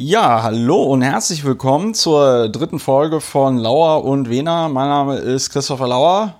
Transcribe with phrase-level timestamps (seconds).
[0.00, 4.68] Ja, hallo und herzlich willkommen zur dritten Folge von Lauer und Wehner.
[4.68, 6.36] Mein Name ist Christopher Lauer.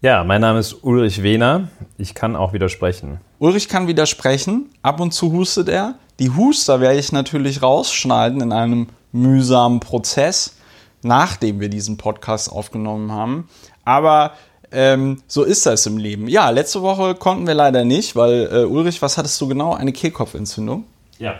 [0.00, 1.68] Ja, mein Name ist Ulrich Wehner.
[1.98, 3.20] Ich kann auch widersprechen.
[3.38, 4.70] Ulrich kann widersprechen.
[4.82, 6.00] Ab und zu hustet er.
[6.18, 10.56] Die Huster werde ich natürlich rausschneiden in einem mühsamen Prozess,
[11.02, 13.48] nachdem wir diesen Podcast aufgenommen haben.
[13.84, 14.32] Aber
[14.72, 16.26] ähm, so ist das im Leben.
[16.26, 19.74] Ja, letzte Woche konnten wir leider nicht, weil äh, Ulrich, was hattest du genau?
[19.74, 20.86] Eine Kehlkopfentzündung?
[21.20, 21.38] Ja.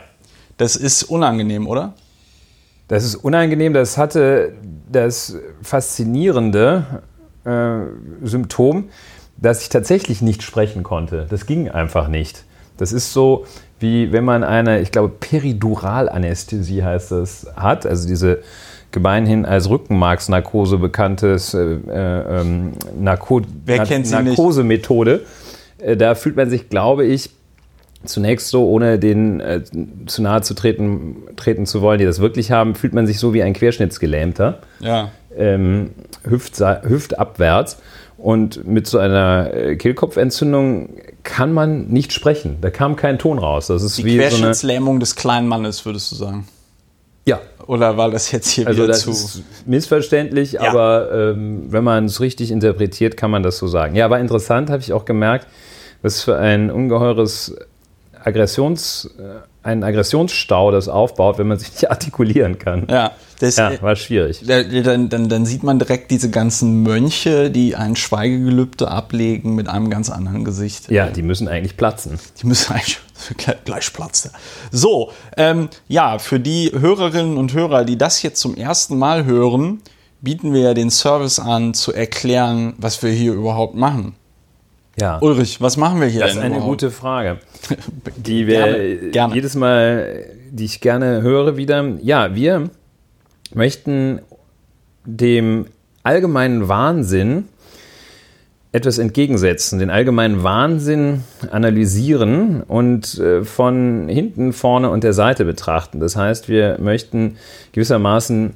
[0.61, 1.95] Das ist unangenehm, oder?
[2.87, 3.73] Das ist unangenehm.
[3.73, 4.53] Das hatte
[4.91, 7.01] das faszinierende
[7.45, 7.79] äh,
[8.21, 8.89] Symptom,
[9.37, 11.25] dass ich tatsächlich nicht sprechen konnte.
[11.27, 12.43] Das ging einfach nicht.
[12.77, 13.47] Das ist so,
[13.79, 17.87] wie wenn man eine, ich glaube, Periduralanästhesie heißt das, hat.
[17.87, 18.43] Also diese
[18.91, 25.25] gemeinhin als Rückenmarksnarkose bekanntes äh, äh, ähm, Narko Narkosemethode.
[25.79, 27.31] Äh, da fühlt man sich, glaube ich,
[28.03, 29.61] zunächst so, ohne den äh,
[30.05, 33.33] zu nahe zu treten, treten zu wollen, die das wirklich haben, fühlt man sich so
[33.33, 34.59] wie ein Querschnittsgelähmter.
[34.79, 35.11] Ja.
[35.35, 35.91] Ähm,
[36.23, 37.77] hüft, hüftabwärts.
[38.17, 40.89] Und mit so einer äh, Kehlkopfentzündung
[41.23, 42.57] kann man nicht sprechen.
[42.61, 43.67] Da kam kein Ton raus.
[43.67, 46.47] Das ist Die wie Querschnittslähmung so des kleinen Mannes, würdest du sagen?
[47.25, 47.39] Ja.
[47.67, 49.11] Oder war das jetzt hier also wieder das zu...
[49.11, 50.69] ist missverständlich, Ja.
[50.69, 53.95] aber ähm, wenn man es richtig interpretiert, kann man das so sagen.
[53.95, 55.47] Ja, aber interessant habe ich auch gemerkt,
[56.01, 57.55] was für ein ungeheures
[58.23, 62.87] Aggressions, äh, einen Aggressionsstau das aufbaut, wenn man sich nicht artikulieren kann.
[62.89, 64.43] Ja, das, Ja, war schwierig.
[64.45, 69.67] Da- Dann, dann, dann sieht man direkt diese ganzen Mönche, die ein Schweigegelübde ablegen mit
[69.67, 70.89] einem ganz anderen Gesicht.
[70.91, 72.19] Ja, die müssen eigentlich platzen.
[72.41, 72.99] Die müssen eigentlich
[73.65, 74.31] gleich platzen.
[74.71, 79.81] So, ähm, ja, für die Hörerinnen und Hörer, die das jetzt zum ersten Mal hören,
[80.21, 84.15] bieten wir ja den Service an, zu erklären, was wir hier überhaupt machen.
[84.99, 85.19] Ja.
[85.21, 86.69] Ulrich, was machen wir hier Das ist eine überhaupt?
[86.69, 87.37] gute Frage,
[88.17, 89.35] die wir Gerne, gerne.
[89.35, 91.83] jedes Mal, die ich gerne höre wieder.
[92.01, 92.69] Ja, wir
[93.53, 94.19] möchten
[95.05, 95.65] dem
[96.03, 97.45] allgemeinen Wahnsinn
[98.73, 105.99] etwas entgegensetzen, den allgemeinen Wahnsinn analysieren und äh, von hinten, vorne und der Seite betrachten.
[105.99, 107.35] Das heißt, wir möchten
[107.73, 108.53] gewissermaßen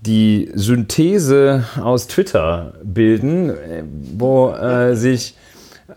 [0.00, 3.84] die Synthese aus Twitter bilden, äh,
[4.16, 5.34] wo äh, sich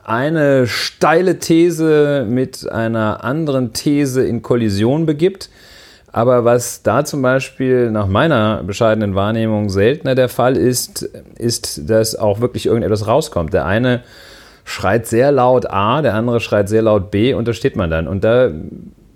[0.06, 5.50] eine steile These mit einer anderen These in Kollision begibt.
[6.12, 12.16] Aber was da zum Beispiel nach meiner bescheidenen Wahrnehmung seltener der Fall ist, ist, dass
[12.16, 13.54] auch wirklich irgendetwas rauskommt.
[13.54, 14.04] Der eine
[14.64, 18.08] schreit sehr laut A, der andere schreit sehr laut B und da steht man dann.
[18.08, 18.52] Und da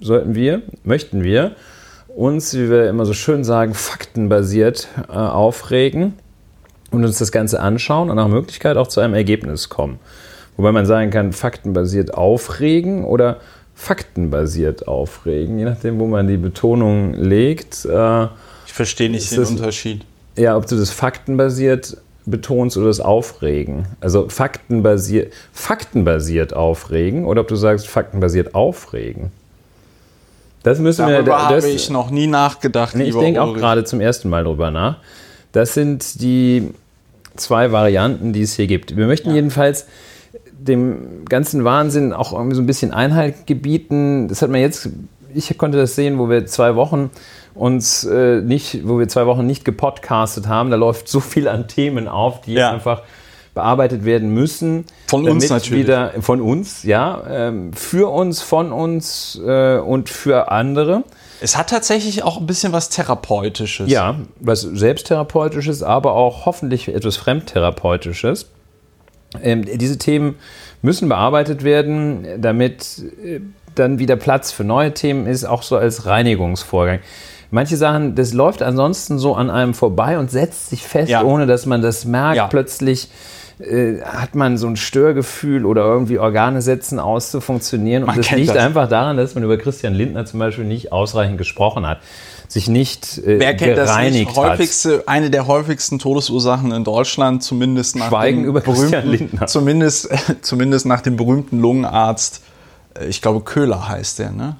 [0.02, 1.52] sollten wir, möchten wir
[2.08, 6.16] uns, wie wir immer so schön sagen, faktenbasiert äh, aufregen
[6.92, 10.00] und uns das Ganze anschauen und nach Möglichkeit auch zu einem Ergebnis kommen.
[10.60, 13.38] Wobei man sagen kann, faktenbasiert aufregen oder
[13.76, 17.86] faktenbasiert aufregen, je nachdem, wo man die Betonung legt.
[17.86, 18.24] Äh,
[18.66, 20.04] Ich verstehe nicht den das- Unterschied.
[20.36, 23.86] ja, ob du das faktenbasiert betonst oder das Aufregen.
[24.02, 29.32] Also faktenbasiert, faktenbasiert aufregen oder ob du sagst faktenbasiert aufregen.
[30.64, 31.14] Das müssen wir.
[31.24, 32.96] Darüber das, habe ich noch nie nachgedacht.
[32.96, 34.98] Nee, ich denke auch gerade zum ersten Mal drüber nach.
[35.54, 36.72] Das sind die
[37.38, 38.98] zwei Varianten, die es hier gibt.
[38.98, 39.86] Wir möchten jedenfalls
[40.60, 44.28] dem ganzen Wahnsinn auch irgendwie so ein bisschen Einhalt gebieten.
[44.28, 44.90] Das hat man jetzt,
[45.34, 47.10] ich konnte das sehen, wo wir zwei Wochen
[47.56, 50.70] uns äh, nicht, wo wir zwei Wochen nicht gepodcastet haben.
[50.70, 52.72] Da läuft so viel an Themen auf, die Ja.
[52.72, 53.02] einfach
[53.54, 54.86] bearbeitet werden müssen.
[55.08, 55.84] Von uns natürlich.
[55.84, 57.24] Wieder, von uns, ja.
[57.30, 61.04] Ähm, für uns, von uns äh, und für andere.
[61.42, 63.90] Es hat tatsächlich auch ein bisschen was Therapeutisches.
[63.90, 68.50] Ja, was Selbsttherapeutisches, aber auch hoffentlich etwas Fremdtherapeutisches.
[69.44, 70.36] Ähm, diese Themen
[70.82, 73.42] müssen bearbeitet werden, damit äh,
[73.76, 77.00] dann wieder Platz für neue Themen ist, auch so als Reinigungsvorgang.
[77.52, 81.24] Manche Sachen, das läuft ansonsten so an einem vorbei und setzt sich fest, Ja.
[81.24, 82.38] ohne dass man das merkt.
[82.38, 82.48] Ja.
[82.48, 83.10] Plötzlich
[83.60, 88.04] äh, hat man so ein Störgefühl oder irgendwie Organe setzen aus zu funktionieren.
[88.04, 88.64] Man und das kennt liegt das.
[88.64, 92.00] einfach daran, dass man über Christian Lindner zum Beispiel nicht ausreichend gesprochen hat,
[92.52, 94.38] sich nicht äh, Wer kennt das gereinigt nicht?
[94.38, 94.52] hat.
[94.52, 99.48] Häufigste, eine der häufigsten Todesursachen in Deutschland, zumindest nach Schweigen dem über berühmten, Lindner.
[99.48, 100.10] Zumindest,
[100.42, 102.42] zumindest nach dem berühmten Lungenarzt,
[103.00, 104.58] äh, ich glaube Köhler heißt der, ne?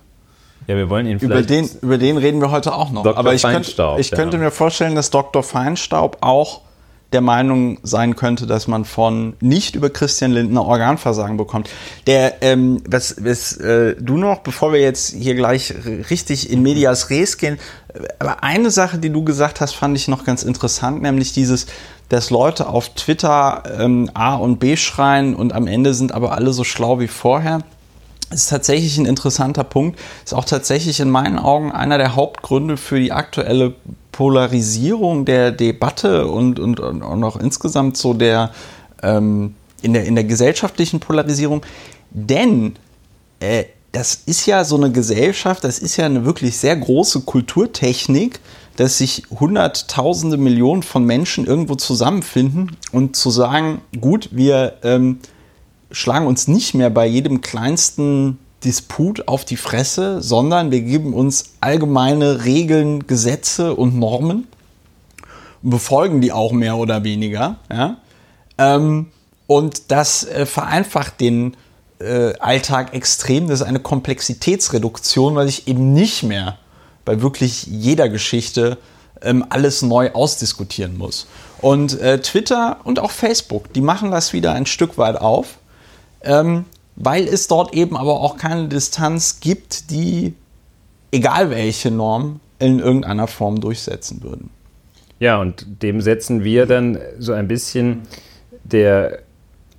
[0.68, 1.50] Ja, wir wollen ihn Über vielleicht.
[1.50, 3.02] den, über den reden wir heute auch noch.
[3.02, 3.18] Dr.
[3.18, 4.18] Aber ich, könnte, Feinstaub, ich ja.
[4.18, 5.42] könnte mir vorstellen, dass Dr.
[5.42, 6.62] Feinstaub auch
[7.12, 11.70] der Meinung sein könnte, dass man von nicht über Christian Lindner Organversagen bekommt.
[12.06, 15.74] Der, ähm, was, was äh, du noch, bevor wir jetzt hier gleich
[16.10, 17.58] richtig in medias res gehen,
[18.20, 21.66] aber eine Sache, die du gesagt hast, fand ich noch ganz interessant, nämlich dieses,
[22.10, 26.54] dass Leute auf Twitter ähm, A und B schreien und am Ende sind aber alle
[26.54, 27.62] so schlau wie vorher.
[28.32, 30.00] Ist tatsächlich ein interessanter Punkt.
[30.24, 33.76] Ist auch tatsächlich in meinen Augen einer der Hauptgründe für die aktuelle
[34.12, 38.52] Polarisierung der Debatte und, und, und auch insgesamt so der,
[39.02, 41.62] ähm, in der in der gesellschaftlichen Polarisierung.
[42.12, 42.76] Denn
[43.40, 48.40] äh, das ist ja so eine Gesellschaft, das ist ja eine wirklich sehr große Kulturtechnik,
[48.76, 55.20] dass sich Hunderttausende, Millionen von Menschen irgendwo zusammenfinden und zu sagen, gut, wir ähm,
[55.92, 61.54] schlagen uns nicht mehr bei jedem kleinsten Disput auf die Fresse, sondern wir geben uns
[61.62, 64.48] allgemeine Regeln, Gesetze und Normen
[65.64, 67.58] und befolgen die auch mehr oder weniger.
[67.72, 67.98] Ja?
[68.58, 69.08] Ähm,
[69.48, 71.56] und das äh, vereinfacht den
[72.00, 73.48] äh, Alltag extrem.
[73.48, 76.58] Das ist eine Komplexitätsreduktion, weil ich eben nicht mehr
[77.06, 78.78] bei wirklich jeder Geschichte
[79.22, 81.28] ähm, alles neu ausdiskutieren muss.
[81.62, 85.58] Und äh, Twitter und auch Facebook, die machen das wieder ein Stück weit auf,
[86.22, 90.34] ähm, weil es dort eben aber auch keine Distanz gibt, die,
[91.12, 94.50] egal welche Norm, in irgendeiner Form durchsetzen würden.
[95.20, 98.02] Ja, und dem setzen wir dann so ein bisschen
[98.64, 99.20] der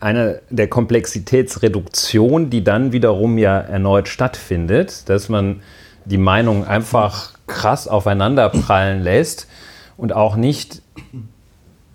[0.00, 5.60] eine der Komplexitätsreduktion, die dann wiederum ja erneut stattfindet, dass man
[6.06, 9.46] die Meinungen einfach krass aufeinander prallen lässt
[9.98, 10.80] und auch nicht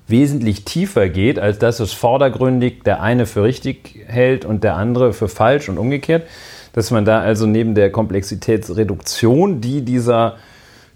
[0.07, 5.13] wesentlich tiefer geht, als dass es vordergründig der eine für richtig hält und der andere
[5.13, 6.27] für falsch und umgekehrt.
[6.73, 10.35] Dass man da also neben der Komplexitätsreduktion, die dieser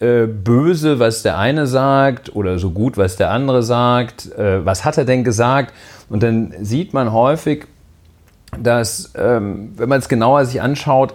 [0.00, 4.32] äh, böse, was der eine sagt oder so gut, was der andere sagt?
[4.32, 5.74] Äh, was hat er denn gesagt?
[6.08, 7.66] Und dann sieht man häufig,
[8.58, 11.12] dass, ähm, wenn man es genauer sich anschaut,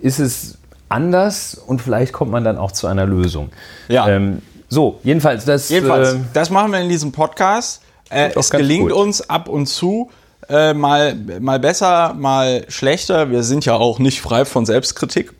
[0.00, 0.58] ist es
[0.88, 3.50] anders und vielleicht kommt man dann auch zu einer Lösung.
[3.88, 4.08] Ja.
[4.08, 7.82] Ähm, so, jedenfalls, das, jedenfalls, äh, das machen wir in diesem Podcast.
[8.08, 8.92] Äh, es gelingt gut.
[8.92, 10.10] uns ab und zu
[10.48, 13.30] äh, mal, mal besser, mal schlechter.
[13.30, 15.32] Wir sind ja auch nicht frei von Selbstkritik.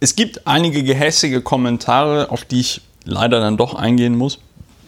[0.00, 4.38] Es gibt einige gehässige Kommentare, auf die ich leider dann doch eingehen muss.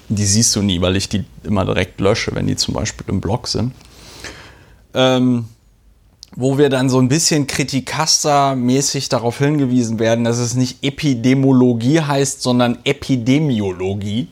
[0.09, 3.21] Die siehst du nie, weil ich die immer direkt lösche, wenn die zum Beispiel im
[3.21, 3.73] Blog sind.
[4.95, 5.47] Ähm,
[6.35, 12.43] wo wir dann so ein bisschen Kritikaster-mäßig darauf hingewiesen werden, dass es nicht Epidemiologie heißt,
[12.43, 14.29] sondern Epidemiologie.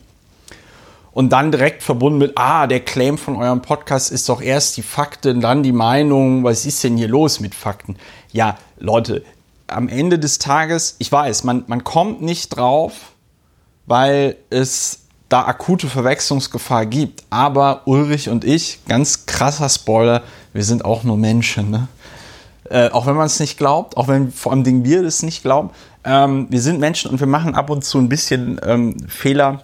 [1.13, 4.83] Und dann direkt verbunden mit, ah, der Claim von eurem Podcast ist doch erst die
[4.83, 7.97] Fakten, dann die Meinung, was ist denn hier los mit Fakten?
[8.33, 9.25] Ja, Leute,
[9.67, 13.13] am Ende des Tages, ich weiß, man, man kommt nicht drauf,
[13.87, 17.25] weil es da akute Verwechslungsgefahr gibt.
[17.31, 20.23] Aber Ulrich und ich, ganz krasser Spoiler,
[20.53, 21.71] wir sind auch nur Menschen.
[21.71, 21.89] Ne?
[22.69, 25.71] Äh, auch wenn man es nicht glaubt, auch wenn vor allem wir das nicht glauben.
[26.05, 29.63] Ähm, wir sind Menschen und wir machen ab und zu ein bisschen ähm, Fehler.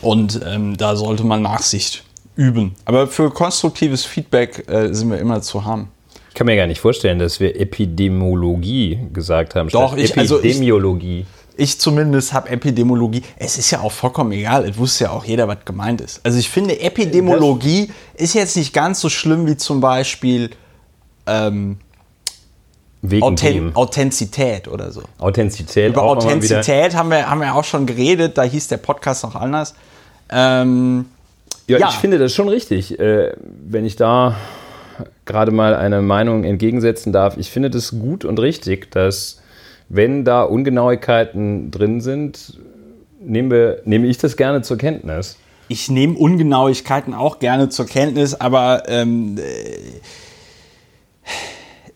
[0.00, 2.04] Und ähm, da sollte man Nachsicht
[2.36, 2.74] üben.
[2.84, 5.88] Aber für konstruktives Feedback äh, sind wir immer zu haben.
[6.28, 9.68] Ich kann mir gar nicht vorstellen, dass wir Epidemiologie gesagt haben.
[9.70, 11.26] Doch, ich, Epidemiologie.
[11.26, 13.22] Also ich, ich zumindest habe Epidemiologie.
[13.36, 14.64] Es ist ja auch vollkommen egal.
[14.68, 16.20] Es wusste ja auch jeder, was gemeint ist.
[16.24, 20.50] Also ich finde, Epidemiologie das ist jetzt nicht ganz so schlimm wie zum Beispiel
[21.26, 21.78] ähm,
[23.20, 25.02] Authent Authentizität oder so.
[25.18, 25.90] Authentizität.
[25.90, 28.36] Über Authentizität haben wir, haben wir auch schon geredet.
[28.36, 29.74] Da hieß der Podcast noch anders.
[30.30, 31.06] Ähm,
[31.68, 32.98] ja, ja, ich finde das schon richtig.
[32.98, 33.34] Äh,
[33.66, 34.36] wenn ich da
[35.26, 39.40] gerade mal eine Meinung entgegensetzen darf, ich finde das gut und richtig, dass
[39.88, 42.58] wenn da Ungenauigkeiten drin sind,
[43.20, 45.36] nehmen wir, nehme ich das gerne zur Kenntnis.
[45.68, 49.42] Ich nehme Ungenauigkeiten auch gerne zur Kenntnis, aber ähm, äh,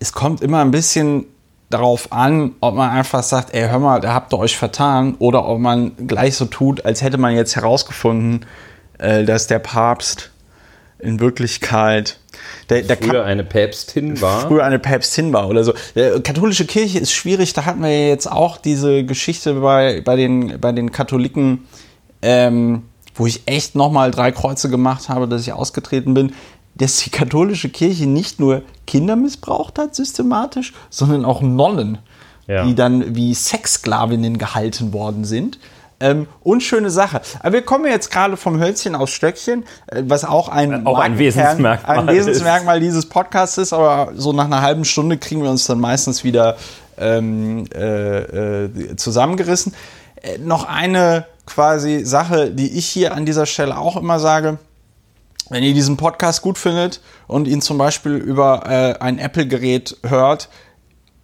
[0.02, 1.26] es kommt immer ein bisschen
[1.70, 5.46] darauf an, ob man einfach sagt, ey, hör mal, da habt ihr euch vertan, oder
[5.46, 8.44] ob man gleich so tut, als hätte man jetzt herausgefunden,
[8.98, 10.30] äh, dass der Papst
[10.98, 12.18] in Wirklichkeit
[12.68, 14.48] der, der früher eine Päpstin war.
[14.48, 15.72] Früher eine Päpstin war oder so.
[15.94, 17.52] Der katholische Kirche ist schwierig.
[17.52, 21.66] Da hatten wir jetzt auch diese Geschichte bei, bei, den, bei den Katholiken,
[22.22, 22.82] ähm,
[23.14, 26.34] wo ich echt nochmal drei Kreuze gemacht habe, dass ich ausgetreten bin,
[26.74, 31.98] dass die katholische Kirche nicht nur Kinder missbraucht hat systematisch, sondern auch Nonnen,
[32.46, 32.64] ja.
[32.64, 35.58] die dann wie Sexsklavinnen gehalten worden sind.
[36.00, 37.20] Ähm, unschöne Sache.
[37.40, 41.16] Aber wir kommen jetzt gerade vom Hölzchen aus Stöckchen, äh, was auch ein, auch ein
[41.16, 45.66] Wesensmerkmal, ein Wesensmerkmal dieses Podcasts ist, aber so nach einer halben Stunde kriegen wir uns
[45.66, 46.56] dann meistens wieder
[46.98, 49.74] ähm, äh, äh, zusammengerissen.
[50.16, 54.58] Äh, noch eine quasi Sache, die ich hier an dieser Stelle auch immer sage.
[55.50, 60.48] Wenn ihr diesen Podcast gut findet und ihn zum Beispiel über äh, ein Apple-Gerät hört,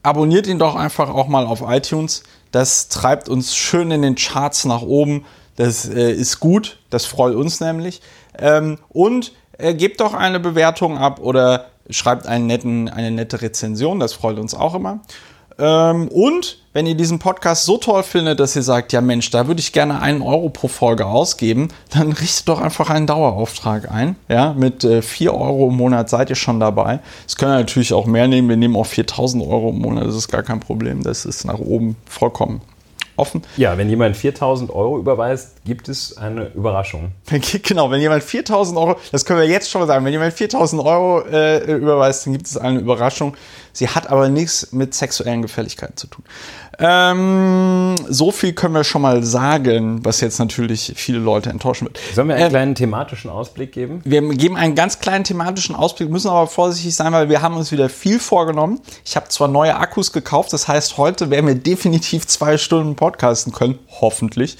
[0.02, 2.22] abonniert ihn doch einfach auch mal auf iTunes.
[2.50, 5.24] Das treibt uns schön in den Charts nach oben.
[5.56, 8.00] Das äh, ist gut, das freut uns nämlich.
[8.38, 14.12] Ähm, und äh, gebt doch eine Bewertung ab oder schreibt netten, eine nette Rezension, das
[14.12, 15.00] freut uns auch immer.
[15.58, 19.48] Ähm, und wenn ihr diesen Podcast so toll findet, dass ihr sagt, ja Mensch, da
[19.48, 24.16] würde ich gerne einen Euro pro Folge ausgeben, dann richtet doch einfach einen Dauerauftrag ein.
[24.28, 27.00] Ja, mit äh, 4 Euro im Monat seid ihr schon dabei.
[27.24, 28.48] Das können natürlich auch mehr nehmen.
[28.48, 31.02] Wir nehmen auch 4000 Euro im Monat, das ist gar kein Problem.
[31.02, 32.60] Das ist nach oben vollkommen
[33.18, 33.42] offen.
[33.56, 37.12] Ja, wenn jemand 4000 Euro überweist, gibt es eine Überraschung.
[37.62, 41.22] Genau, wenn jemand 4000 Euro, das können wir jetzt schon sagen, wenn jemand 4000 Euro
[41.26, 43.36] äh, überweist, dann gibt es eine Überraschung.
[43.78, 46.24] Sie hat aber nichts mit sexuellen Gefälligkeiten zu tun.
[46.80, 52.00] Ähm, so viel können wir schon mal sagen, was jetzt natürlich viele Leute enttäuschen wird.
[52.12, 54.00] Sollen wir einen ähm, kleinen thematischen Ausblick geben?
[54.04, 57.70] Wir geben einen ganz kleinen thematischen Ausblick, müssen aber vorsichtig sein, weil wir haben uns
[57.70, 58.80] wieder viel vorgenommen.
[59.04, 63.52] Ich habe zwar neue Akkus gekauft, das heißt, heute werden wir definitiv zwei Stunden podcasten
[63.52, 64.58] können, hoffentlich.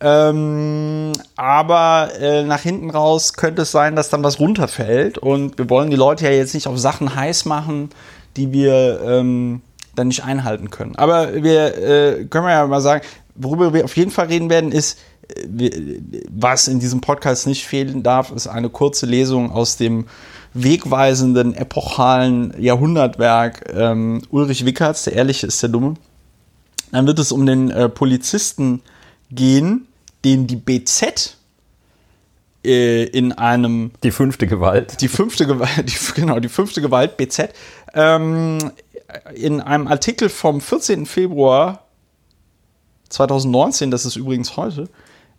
[0.00, 5.18] Ähm, aber äh, nach hinten raus könnte es sein, dass dann was runterfällt.
[5.18, 7.90] Und wir wollen die Leute ja jetzt nicht auf Sachen heiß machen,
[8.36, 9.62] die wir ähm,
[9.94, 10.96] dann nicht einhalten können.
[10.96, 13.04] Aber wir äh, können wir ja mal sagen,
[13.34, 18.02] worüber wir auf jeden Fall reden werden, ist, äh, was in diesem Podcast nicht fehlen
[18.02, 20.06] darf, ist eine kurze Lesung aus dem
[20.54, 25.94] wegweisenden, epochalen Jahrhundertwerk ähm, Ulrich Wickerts, der Ehrliche ist der Dumme.
[26.90, 28.80] Dann wird es um den äh, Polizisten
[29.30, 29.86] gehen,
[30.24, 31.37] den die BZ
[32.64, 37.50] äh, in einem die fünfte Gewalt die fünfte Gewalt die, genau die fünfte Gewalt BZ
[37.94, 38.58] ähm,
[39.34, 41.06] in einem Artikel vom 14.
[41.06, 41.86] Februar
[43.08, 44.88] 2019, das ist übrigens heute,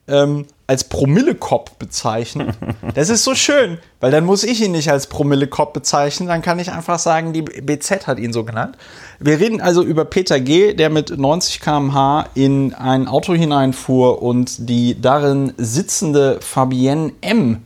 [0.09, 2.53] ähm, als Promille-Cop bezeichnen.
[2.93, 6.59] Das ist so schön, weil dann muss ich ihn nicht als Promille-Cop bezeichnen, dann kann
[6.59, 8.77] ich einfach sagen, die BZ hat ihn so genannt.
[9.19, 14.69] Wir reden also über Peter G., der mit 90 km/h in ein Auto hineinfuhr und
[14.69, 17.63] die darin sitzende Fabienne M.,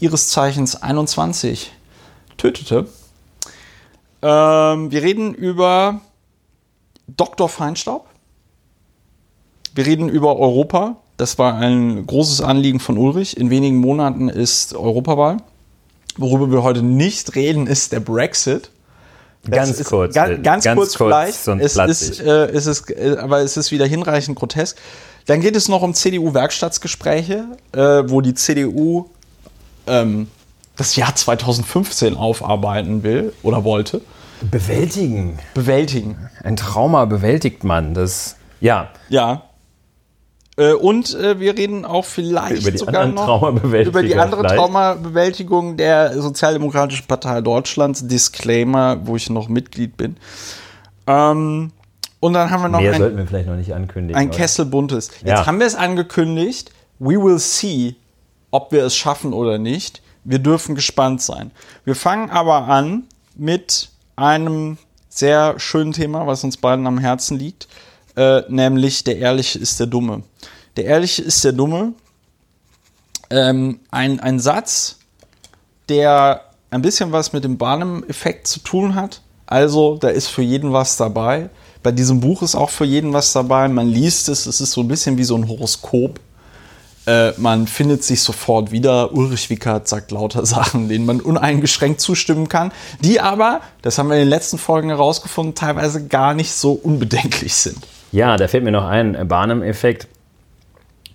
[0.00, 1.72] ihres Zeichens 21,
[2.36, 2.86] tötete.
[4.22, 6.00] Ähm, wir reden über
[7.06, 7.48] Dr.
[7.48, 8.06] Feinstaub.
[9.74, 10.96] Wir reden über Europa.
[11.16, 13.36] Das war ein großes Anliegen von Ulrich.
[13.36, 15.36] In wenigen Monaten ist Europawahl.
[16.16, 18.70] Worüber wir heute nicht reden, ist der Brexit.
[19.48, 20.14] Ganz kurz.
[20.14, 21.48] Ganz, ganz, ganz kurz, kurz vielleicht.
[21.60, 24.78] Es ist, äh, es ist, äh, aber es ist wieder hinreichend grotesk.
[25.26, 29.06] Dann geht es noch um CDU-Werkstattsgespräche, äh, wo die CDU
[29.86, 30.28] ähm,
[30.76, 34.00] das Jahr 2015 aufarbeiten will oder wollte.
[34.50, 35.38] Bewältigen.
[35.54, 36.16] Bewältigen.
[36.42, 37.94] Ein Trauma bewältigt man.
[37.94, 38.90] Das, ja.
[39.08, 39.44] Ja.
[40.56, 44.56] Äh, und äh, wir reden auch vielleicht über die sogar noch über die andere vielleicht.
[44.56, 48.06] Traumabewältigung der Sozialdemokratischen Partei Deutschlands.
[48.06, 50.16] Disclaimer, wo ich noch Mitglied bin.
[51.06, 51.72] Ähm,
[52.20, 54.16] und dann haben wir noch Mehr ein, sollten wir vielleicht noch nicht ankündigen.
[54.16, 55.10] Ein Kessel buntes.
[55.18, 55.46] Jetzt ja.
[55.46, 56.70] haben wir es angekündigt.
[56.98, 57.96] We will see,
[58.50, 60.02] ob wir es schaffen oder nicht.
[60.22, 61.50] Wir dürfen gespannt sein.
[61.84, 63.04] Wir fangen aber an
[63.36, 67.68] mit einem sehr schönen Thema, was uns beiden am Herzen liegt,
[68.16, 70.22] äh, nämlich der Ehrliche ist der Dumme.
[70.76, 71.92] Der Ehrliche ist der Dumme.
[73.30, 74.98] Ähm, ein, ein Satz,
[75.88, 79.22] der ein bisschen was mit dem Barnum-Effekt zu tun hat.
[79.46, 81.50] Also, da ist für jeden was dabei.
[81.82, 83.68] Bei diesem Buch ist auch für jeden was dabei.
[83.68, 86.18] Man liest es, es ist so ein bisschen wie so ein Horoskop.
[87.06, 89.12] Äh, man findet sich sofort wieder.
[89.12, 94.16] Ulrich Wickert sagt lauter Sachen, denen man uneingeschränkt zustimmen kann, die aber, das haben wir
[94.16, 97.78] in den letzten Folgen herausgefunden, teilweise gar nicht so unbedenklich sind.
[98.14, 100.06] Ja, da fällt mir noch ein äh, Barnum-Effekt.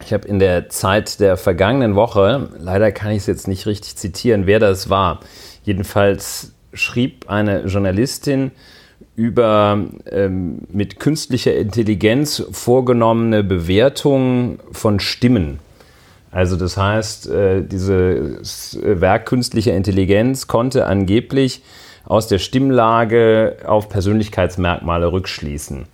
[0.04, 3.96] Ich habe in der Zeit der vergangenen Woche, leider kann ich es jetzt nicht richtig
[3.96, 5.22] zitieren, wer das war.
[5.64, 8.52] Jedenfalls schrieb eine Journalistin
[9.16, 15.60] über ähm, mit künstlicher Intelligenz vorgenommene Bewertungen von Stimmen.
[16.32, 21.64] Also das heißt, äh, dieses Werk künstlicher Intelligenz konnte angeblich
[22.04, 25.86] aus der Stimmlage auf Persönlichkeitsmerkmale rückschließen.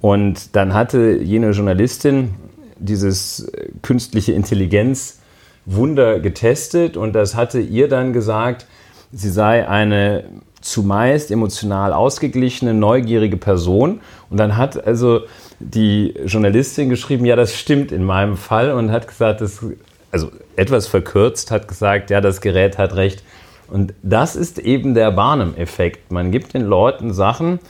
[0.00, 2.34] Und dann hatte jene Journalistin
[2.78, 3.50] dieses
[3.82, 5.18] künstliche Intelligenz
[5.66, 8.66] Wunder getestet und das hatte ihr dann gesagt,
[9.12, 10.24] sie sei eine
[10.60, 14.00] zumeist emotional ausgeglichene, neugierige Person.
[14.28, 15.22] Und dann hat also
[15.58, 19.64] die Journalistin geschrieben, ja, das stimmt in meinem Fall und hat gesagt, das,
[20.10, 23.22] also etwas verkürzt, hat gesagt, ja, das Gerät hat recht.
[23.68, 26.10] Und das ist eben der Barnum-Effekt.
[26.10, 27.60] Man gibt den Leuten Sachen,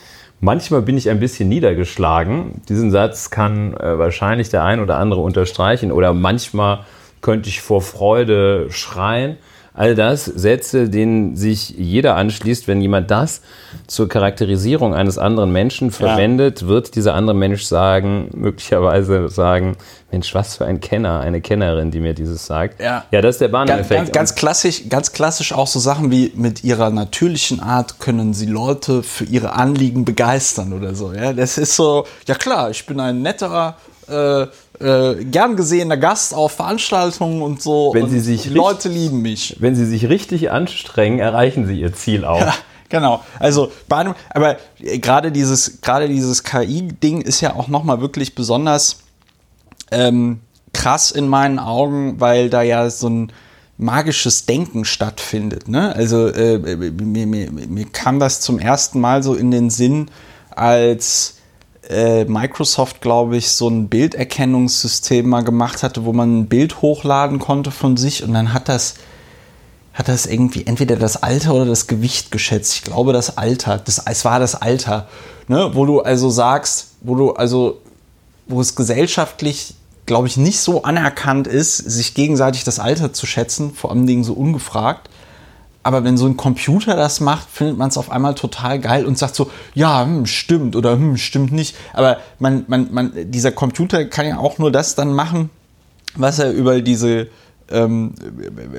[0.41, 2.63] Manchmal bin ich ein bisschen niedergeschlagen.
[2.69, 5.93] Diesen Satz kann äh, wahrscheinlich der ein oder andere unterstreichen.
[5.93, 6.81] Oder manchmal
[7.21, 9.37] könnte ich vor Freude schreien.
[9.81, 13.41] All das Sätze, denen sich jeder anschließt, wenn jemand das
[13.87, 16.69] zur Charakterisierung eines anderen Menschen verwendet, ja.
[16.69, 19.79] wird dieser andere Mensch sagen, möglicherweise sagen,
[20.13, 22.79] Mensch, was für ein Kenner, eine Kennerin, die mir dieses sagt.
[22.79, 23.89] Ja, ja das ist der Bahneffekt.
[23.89, 28.45] Ganz, ganz, klassisch, ganz klassisch auch so Sachen wie mit ihrer natürlichen Art können sie
[28.45, 31.15] Leute für ihre Anliegen begeistern oder so.
[31.15, 33.77] Ja, das ist so, ja klar, ich bin ein netterer,
[34.09, 34.47] äh,
[34.81, 37.91] äh, gern gesehener Gast auf Veranstaltungen und so.
[37.95, 39.57] Wenn und sie sich Leute lieben mich.
[39.61, 42.41] Wenn sie sich richtig anstrengen, erreichen sie ihr Ziel auch.
[42.91, 43.23] Ja, genau.
[43.39, 48.35] Also bei einem, aber gerade dieses gerade dieses KI-Ding ist ja auch noch mal wirklich
[48.35, 49.05] besonders
[49.91, 50.41] ähm,
[50.73, 53.33] krass in meinen Augen, weil da ja so ein
[53.77, 55.69] magisches Denken stattfindet.
[55.69, 55.95] Ne?
[55.95, 60.11] Also äh, mir, mir, mir kam das zum ersten Mal so in den Sinn,
[60.51, 61.37] als
[61.91, 67.39] äh, Microsoft, glaube ich, so ein Bilderkennungssystem mal gemacht hatte, wo man ein Bild hochladen
[67.39, 68.95] konnte von sich und dann hat das
[69.93, 72.75] hat das irgendwie entweder das Alter oder das Gewicht geschätzt.
[72.75, 73.77] Ich glaube das Alter.
[73.79, 75.09] Das, es war das Alter,
[75.49, 75.73] ne?
[75.75, 77.81] wo du also sagst, wo du also,
[78.47, 79.75] wo es gesellschaftlich,
[80.07, 84.25] glaube ich, nicht so anerkannt ist, sich gegenseitig das Alter zu schätzen, vor allen Dingen
[84.25, 85.10] so ungefragt.
[85.83, 89.17] Aber wenn so ein Computer das macht, findet man es auf einmal total geil und
[89.17, 91.75] sagt so, ja, hm, stimmt oder hm, stimmt nicht.
[91.95, 95.49] Aber man, man, man, dieser Computer kann ja auch nur das dann machen,
[96.15, 97.29] was er über diese,
[97.71, 98.15] ähm,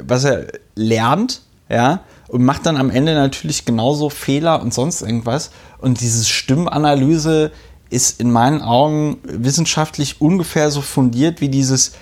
[0.08, 5.52] was er lernt, ja, und macht dann am Ende natürlich genauso Fehler und sonst irgendwas.
[5.80, 7.52] Und diese Stimmanalyse
[7.90, 11.94] ist in meinen Augen wissenschaftlich ungefähr so fundiert wie dieses,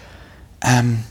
[0.61, 1.03] ähm,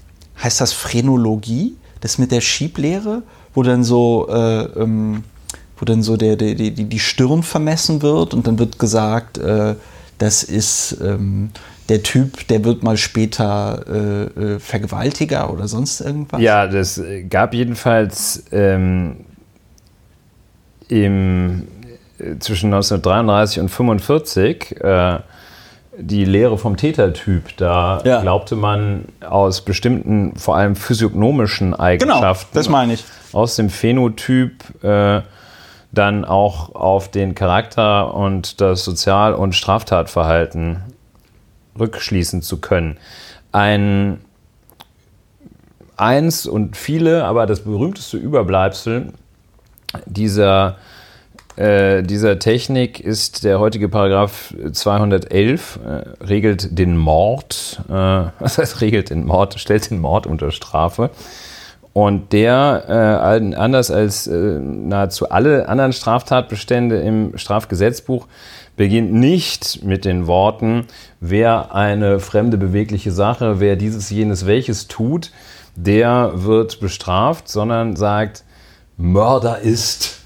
[0.43, 3.23] heißt das Phrenologie, das mit der Schieblehre?
[3.59, 5.25] Wo dann so, äh, ähm,
[5.77, 9.75] wo dann so der, der, die, die Stirn vermessen wird und dann wird gesagt, äh,
[10.19, 11.51] das ist ähm,
[11.89, 16.41] der Typ, der wird mal später äh, äh Vergewaltiger oder sonst irgendwas.
[16.41, 19.25] Ja, das gab jedenfalls ähm,
[20.87, 21.67] im,
[22.21, 25.19] äh, zwischen 1933 und 1945 äh,
[25.99, 27.57] die Lehre vom Tätertyp.
[27.57, 28.21] Da ja.
[28.21, 32.53] glaubte man aus bestimmten, vor allem physiognomischen Eigenschaften.
[32.53, 35.23] Genau, das meine ich aus dem Phänotyp äh,
[35.91, 40.83] dann auch auf den Charakter und das Sozial- und Straftatverhalten
[41.79, 42.99] rückschließen zu können.
[43.53, 44.21] Ein
[45.97, 49.13] eins und viele, aber das berühmteste Überbleibsel
[50.07, 50.77] dieser,
[51.59, 57.93] äh, dieser Technik ist der heutige Paragraph 211, äh, regelt den Mord, äh,
[58.39, 61.11] was heißt regelt den Mord, stellt den Mord unter Strafe.
[61.93, 68.29] Und der, äh, anders als äh, nahezu alle anderen Straftatbestände im Strafgesetzbuch,
[68.77, 70.87] beginnt nicht mit den Worten,
[71.19, 75.33] wer eine fremde bewegliche Sache, wer dieses, jenes, welches tut,
[75.75, 78.45] der wird bestraft, sondern sagt,
[78.97, 80.21] Mörder ist.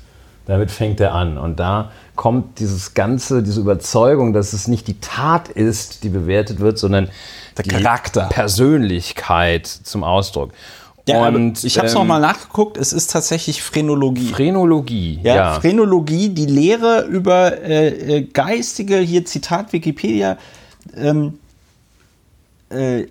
[0.47, 1.39] Damit fängt er an.
[1.39, 6.61] Und da kommt dieses ganze, diese Überzeugung, dass es nicht die Tat ist, die bewertet
[6.61, 7.09] wird, sondern
[7.57, 10.53] der Charakter, Persönlichkeit zum Ausdruck.
[11.07, 14.29] Ja, und, ich habe es ähm, nochmal nachgeguckt, es ist tatsächlich Phrenologie.
[14.29, 15.35] Phrenologie, ja.
[15.35, 15.61] ja.
[15.61, 20.39] Phrenologie, die Lehre über äh, äh, geistige, hier Zitat Wikipedia,
[20.97, 21.39] ähm,
[22.71, 23.07] äh,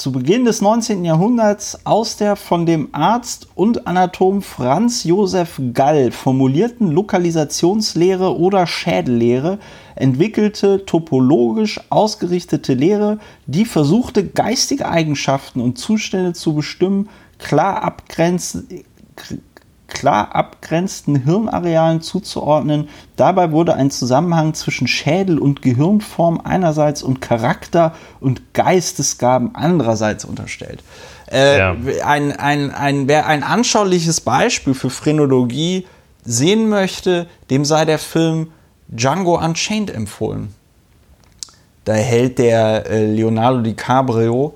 [0.00, 1.04] zu Beginn des 19.
[1.04, 9.58] Jahrhunderts aus der von dem Arzt und Anatom Franz Josef Gall formulierten Lokalisationslehre oder Schädellehre
[9.96, 18.66] entwickelte topologisch ausgerichtete Lehre, die versuchte, geistige Eigenschaften und Zustände zu bestimmen, klar abgrenzen,
[19.90, 22.88] klar abgrenzten Hirnarealen zuzuordnen.
[23.16, 30.82] Dabei wurde ein Zusammenhang zwischen Schädel und Gehirnform einerseits und Charakter und Geistesgaben andererseits unterstellt.
[31.30, 31.76] Äh, ja.
[32.04, 35.86] ein, ein, ein, wer ein anschauliches Beispiel für Phrenologie
[36.24, 38.48] sehen möchte, dem sei der Film
[38.88, 40.54] Django Unchained empfohlen.
[41.84, 44.54] Da hält der äh, Leonardo DiCaprio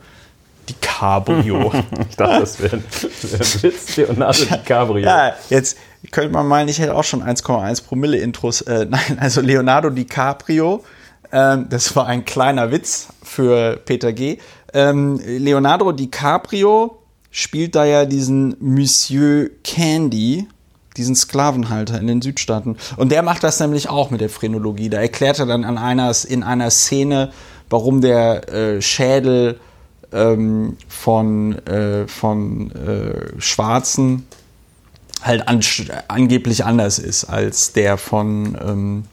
[0.68, 1.72] die Cabrio.
[2.10, 2.84] ich dachte, das wäre ein
[3.62, 5.04] Witz, Leonardo DiCaprio.
[5.04, 5.76] Ja, jetzt
[6.10, 8.60] könnte man meinen, ich hätte auch schon 1,1 Promille Intros.
[8.62, 10.84] Äh, nein, also Leonardo DiCaprio,
[11.32, 14.38] ähm, das war ein kleiner Witz für Peter G.
[14.72, 16.98] Ähm, Leonardo DiCaprio
[17.30, 20.46] spielt da ja diesen Monsieur Candy,
[20.96, 22.76] diesen Sklavenhalter in den Südstaaten.
[22.96, 24.88] Und der macht das nämlich auch mit der Phrenologie.
[24.88, 27.32] Da erklärt er dann an einer, in einer Szene,
[27.68, 29.58] warum der äh, Schädel
[30.14, 34.26] ähm, von, äh, von äh, Schwarzen
[35.22, 35.60] halt an,
[36.08, 39.04] angeblich anders ist als der von ähm,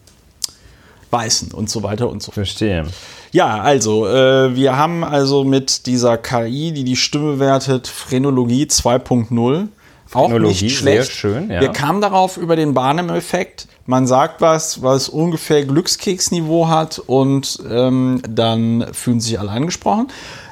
[1.10, 2.36] Weißen und so weiter und so fort.
[2.36, 2.86] Verstehe.
[3.32, 9.68] Ja, also, äh, wir haben also mit dieser KI, die die Stimme wertet, Phrenologie 2.0.
[10.14, 11.06] Auch nicht schlecht.
[11.06, 11.62] Sehr schön, ja.
[11.62, 13.68] Wir kamen darauf über den Barnum-Effekt.
[13.86, 20.08] Man sagt was, was ungefähr Glückskeksniveau hat und ähm, dann fühlen sich alle angesprochen.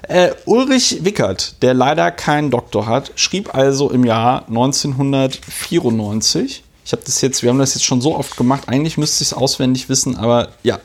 [0.09, 6.63] Äh, Ulrich Wickert, der leider keinen Doktor hat, schrieb also im Jahr 1994.
[6.83, 9.29] Ich habe das jetzt, wir haben das jetzt schon so oft gemacht, eigentlich müsste ich
[9.29, 10.79] es auswendig wissen, aber ja.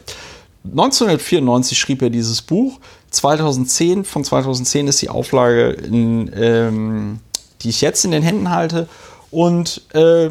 [0.65, 2.79] 1994 schrieb er dieses Buch.
[3.11, 7.21] 2010, von 2010 ist die Auflage, in, ähm,
[7.63, 8.89] die ich jetzt in den Händen halte.
[9.31, 10.29] Und äh,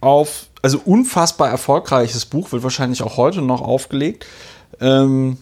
[0.00, 4.26] auf, also unfassbar erfolgreiches Buch, wird wahrscheinlich auch heute noch aufgelegt.
[4.80, 5.38] Ähm,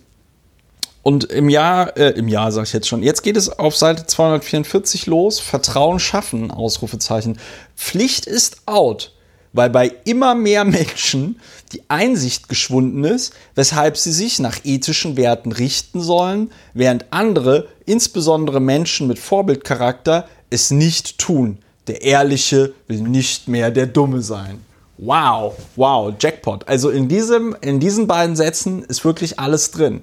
[1.05, 4.07] und im Jahr, äh, im Jahr sage ich jetzt schon, jetzt geht es auf Seite
[4.07, 5.39] 244 los.
[5.39, 7.39] Vertrauen schaffen, Ausrufezeichen.
[7.77, 9.13] Pflicht ist out
[9.55, 11.41] weil bei immer mehr Menschen
[11.73, 18.61] die Einsicht geschwunden ist, weshalb sie sich nach ethischen Werten richten sollen, während andere, insbesondere
[18.61, 21.59] Menschen mit Vorbildcharakter, es nicht tun.
[21.87, 24.61] Der Ehrliche will nicht mehr der Dumme sein.
[24.99, 26.69] Wow, wow, Jackpot.
[26.69, 30.03] Also in, diesem, in diesen beiden Sätzen ist wirklich alles drin.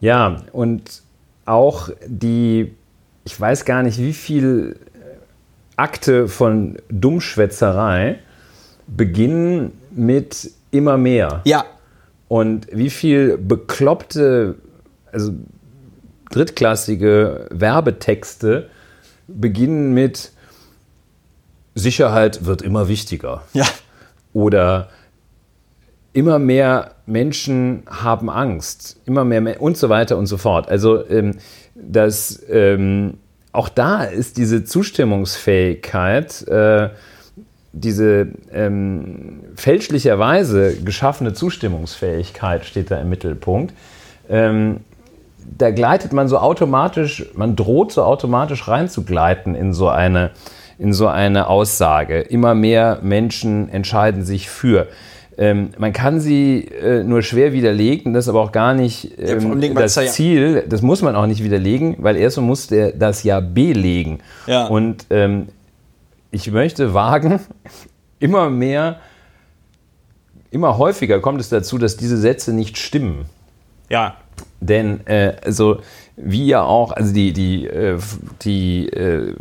[0.00, 1.02] Ja, und
[1.44, 2.74] auch die,
[3.24, 4.78] ich weiß gar nicht, wie viel
[5.76, 8.18] Akte von Dummschwätzerei
[8.86, 11.42] beginnen mit immer mehr.
[11.44, 11.64] Ja.
[12.28, 14.56] Und wie viel bekloppte,
[15.12, 15.32] also
[16.30, 18.68] drittklassige Werbetexte
[19.28, 20.32] beginnen mit
[21.74, 23.42] Sicherheit wird immer wichtiger.
[23.52, 23.66] Ja.
[24.32, 24.90] Oder
[26.12, 30.68] immer mehr Menschen haben Angst, immer mehr und so weiter und so fort.
[30.68, 31.36] Also ähm,
[31.74, 33.14] das ähm,
[33.52, 36.90] auch da ist diese Zustimmungsfähigkeit, äh,
[37.72, 43.74] diese ähm, fälschlicherweise geschaffene Zustimmungsfähigkeit steht da im Mittelpunkt.
[44.28, 44.80] Ähm,
[45.56, 50.30] da gleitet man so automatisch, man droht so automatisch reinzugleiten in so eine,
[50.78, 52.20] in so eine Aussage.
[52.20, 54.88] Immer mehr Menschen entscheiden sich für.
[55.40, 59.62] Ähm, man kann sie äh, nur schwer widerlegen, das ist aber auch gar nicht ähm,
[59.62, 60.64] ja, das Ziel.
[60.68, 64.18] Das muss man auch nicht widerlegen, weil erst muss der das ja belegen.
[64.48, 64.66] Ja.
[64.66, 65.48] Und ähm,
[66.32, 67.38] ich möchte wagen,
[68.18, 68.98] immer mehr,
[70.50, 73.26] immer häufiger kommt es dazu, dass diese Sätze nicht stimmen.
[73.88, 74.16] Ja.
[74.60, 75.78] Denn äh, also
[76.20, 77.98] wie ja auch, also die, die, äh,
[78.42, 79.34] die äh,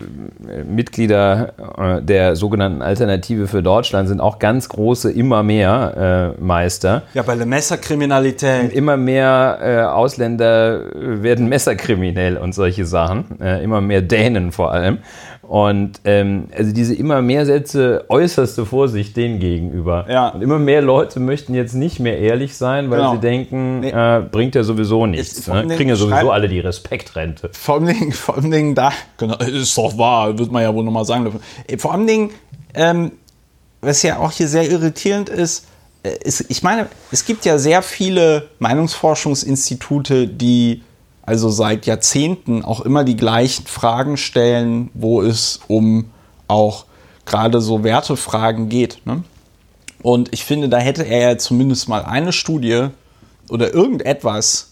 [0.63, 7.03] Mitglieder äh, der sogenannten Alternative für Deutschland sind auch ganz große, immer mehr äh, Meister.
[7.13, 8.71] Ja, bei der Messerkriminalität.
[8.73, 13.39] Immer mehr äh, Ausländer werden messerkriminell und solche Sachen.
[13.39, 14.99] immer mehr Dänen vor allem.
[15.47, 20.05] Und ähm, also diese immer mehr Sätze, äußerste Vorsicht denen gegenüber.
[20.09, 20.29] Ja.
[20.29, 23.13] Und immer mehr Leute möchten jetzt nicht mehr ehrlich sein, weil genau.
[23.13, 23.91] sie denken, nee.
[23.91, 25.47] äh, bringt ja sowieso nichts.
[25.47, 25.67] Ne?
[25.67, 27.49] Kriegen ja sowieso alle die Respektrente.
[27.53, 30.83] Vor allem, Dingen, vor allem Dingen da, genau, ist doch wahr, wird man ja wohl
[30.83, 31.39] nochmal sagen dürfen.
[31.77, 32.31] Vor allem Dingen,
[32.73, 33.13] ähm,
[33.79, 35.65] was ja auch hier sehr irritierend ist,
[36.03, 40.83] äh, ist, ich meine, es gibt ja sehr viele Meinungsforschungsinstitute, die
[41.27, 46.05] also seit Jahrzehnten auch immer die gleichen Fragen stellen, wo es um
[46.47, 46.85] auch
[47.25, 49.01] gerade so Wertefragen geht.
[49.03, 49.25] Ne?
[50.01, 52.87] Und ich finde, da hätte er ja zumindest mal eine Studie
[53.49, 54.71] oder irgendetwas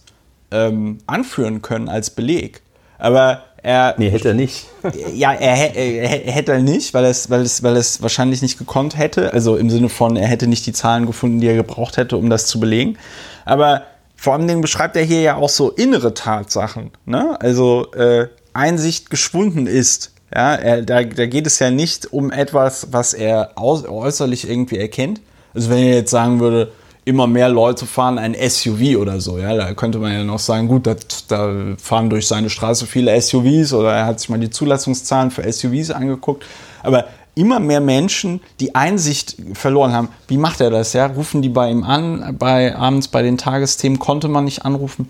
[0.49, 2.61] ähm, anführen können als Beleg.
[2.99, 3.95] Aber er.
[3.97, 4.67] Nee, hätte er nicht.
[5.13, 8.57] ja, er, er, er hätte er nicht, weil es, weil, es, weil es wahrscheinlich nicht
[8.57, 9.33] gekonnt hätte.
[9.33, 12.29] Also im Sinne von, er hätte nicht die Zahlen gefunden, die er gebraucht hätte, um
[12.29, 12.97] das zu belegen.
[13.43, 13.83] Aber
[14.25, 16.89] vor allem beschreibt er hier ja auch so innere Tatsachen.
[17.05, 17.39] Ne?
[17.39, 20.13] Also äh, Einsicht geschwunden ist.
[20.33, 24.79] Ja, er, da, da geht es ja nicht um etwas, was er aus, äußerlich irgendwie
[24.79, 25.21] erkennt.
[25.53, 26.71] Also wenn er jetzt sagen würde,
[27.05, 30.67] immer mehr Leute fahren ein SUV oder so, ja, da könnte man ja noch sagen,
[30.67, 30.95] gut, da,
[31.27, 35.43] da fahren durch seine Straße viele SUVs oder er hat sich mal die Zulassungszahlen für
[35.53, 36.43] SUVs angeguckt.
[36.81, 40.09] Aber immer mehr Menschen die Einsicht verloren haben.
[40.27, 40.93] Wie macht er das?
[40.93, 41.05] Ja?
[41.05, 45.09] Rufen die bei ihm an, bei abends bei den Tagesthemen konnte man nicht anrufen.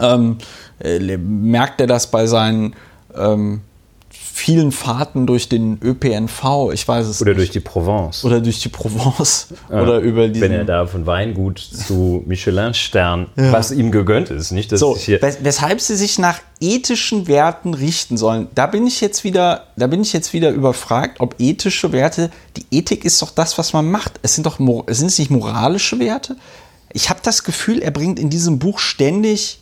[0.00, 0.38] Ähm,
[0.80, 2.74] äh, merkt er das bei seinen
[3.16, 3.60] ähm,
[4.36, 7.38] vielen Fahrten durch den ÖPNV, ich weiß es Oder nicht.
[7.38, 8.24] durch die Provence.
[8.24, 9.46] Oder durch die Provence.
[9.70, 13.52] Ja, oder über Wenn er da von Weingut zu Michelin-Stern, ja.
[13.52, 14.72] was ihm gegönnt ist, nicht?
[14.72, 14.98] Dass so,
[15.40, 18.48] weshalb sie sich nach ethischen Werten richten sollen.
[18.56, 22.66] Da bin ich jetzt wieder, da bin ich jetzt wieder überfragt, ob ethische Werte, die
[22.76, 24.18] Ethik ist doch das, was man macht.
[24.22, 26.36] Es sind doch, sind es nicht moralische Werte?
[26.92, 29.60] Ich habe das Gefühl, er bringt in diesem Buch ständig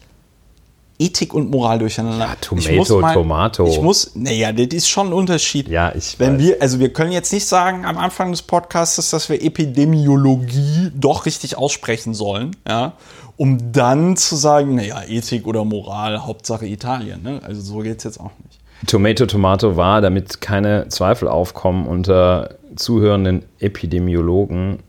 [1.03, 2.27] Ethik und Moral durcheinander.
[2.27, 3.67] Ja, Tomato, ich muss mal, Tomato.
[3.67, 5.69] Ich muss, naja, das ist schon ein Unterschied.
[5.69, 6.43] Ja, ich Wenn weiß.
[6.43, 11.27] wir, also wir können jetzt nicht sagen am Anfang des Podcasts, dass wir Epidemiologie doch
[11.27, 12.93] richtig aussprechen sollen, ja,
[13.37, 17.41] um dann zu sagen, naja, Ethik oder Moral, Hauptsache Italien, ne?
[17.43, 18.61] Also so geht es jetzt auch nicht.
[18.87, 24.81] Tomato, Tomato war, damit keine Zweifel aufkommen unter zuhörenden Epidemiologen,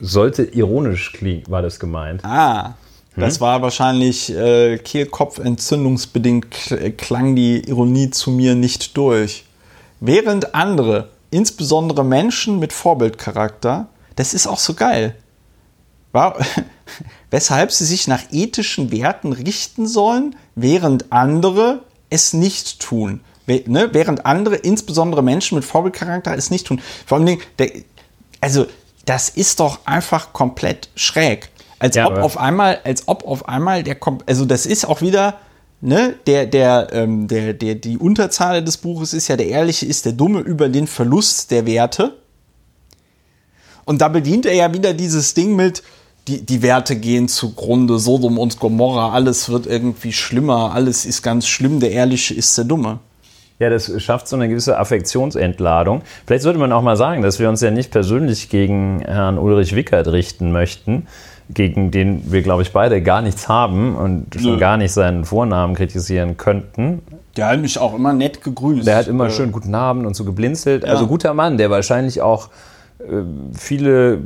[0.00, 2.24] sollte ironisch klingen, war das gemeint.
[2.24, 2.74] Ah,
[3.16, 3.40] das hm?
[3.40, 9.44] war wahrscheinlich äh, Kehlkopfentzündungsbedingt klang die Ironie zu mir nicht durch.
[10.00, 15.16] Während andere, insbesondere Menschen mit Vorbildcharakter, das ist auch so geil.
[16.12, 16.38] War,
[17.30, 23.20] weshalb sie sich nach ethischen Werten richten sollen, während andere es nicht tun.
[23.46, 23.90] Ne?
[23.92, 26.80] Während andere, insbesondere Menschen mit Vorbildcharakter, es nicht tun.
[27.06, 27.38] Vor allem,
[28.40, 28.66] also
[29.04, 31.50] das ist doch einfach komplett schräg.
[31.78, 35.00] Als ja, ob auf einmal, als ob auf einmal der kommt, also das ist auch
[35.00, 35.34] wieder,
[35.80, 40.06] ne, der, der, ähm, der, der, die Unterzahl des Buches ist ja, der Ehrliche ist
[40.06, 42.16] der Dumme über den Verlust der Werte.
[43.84, 45.82] Und da bedient er ja wieder dieses Ding mit,
[46.26, 51.46] die, die Werte gehen zugrunde, Sodom und Gomorra, alles wird irgendwie schlimmer, alles ist ganz
[51.46, 53.00] schlimm, der Ehrliche ist der Dumme.
[53.58, 56.02] Ja, das schafft so eine gewisse Affektionsentladung.
[56.26, 59.76] Vielleicht sollte man auch mal sagen, dass wir uns ja nicht persönlich gegen Herrn Ulrich
[59.76, 61.06] Wickert richten möchten,
[61.50, 64.56] gegen den wir, glaube ich, beide gar nichts haben und schon ja.
[64.56, 67.02] gar nicht seinen Vornamen kritisieren könnten.
[67.36, 68.86] Der hat mich auch immer nett gegrüßt.
[68.86, 70.84] Der hat immer schön guten Abend und so geblinzelt.
[70.84, 70.90] Ja.
[70.90, 72.48] Also guter Mann, der wahrscheinlich auch
[73.00, 74.18] äh, viele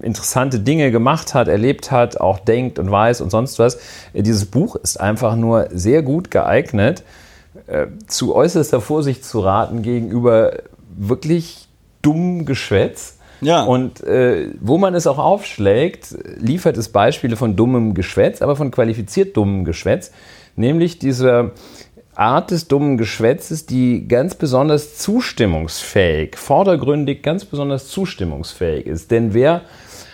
[0.00, 3.78] interessante Dinge gemacht hat, erlebt hat, auch denkt und weiß und sonst was.
[4.14, 7.02] Dieses Buch ist einfach nur sehr gut geeignet,
[7.66, 10.52] äh, zu äußerster Vorsicht zu raten gegenüber
[10.96, 11.68] wirklich
[12.02, 13.62] dummem Geschwätz ja.
[13.64, 18.70] Und äh, wo man es auch aufschlägt, liefert es Beispiele von dummem Geschwätz, aber von
[18.70, 20.10] qualifiziert dummem Geschwätz,
[20.56, 21.52] nämlich dieser
[22.14, 29.10] Art des dummen Geschwätzes, die ganz besonders zustimmungsfähig, vordergründig ganz besonders zustimmungsfähig ist.
[29.10, 29.62] Denn wer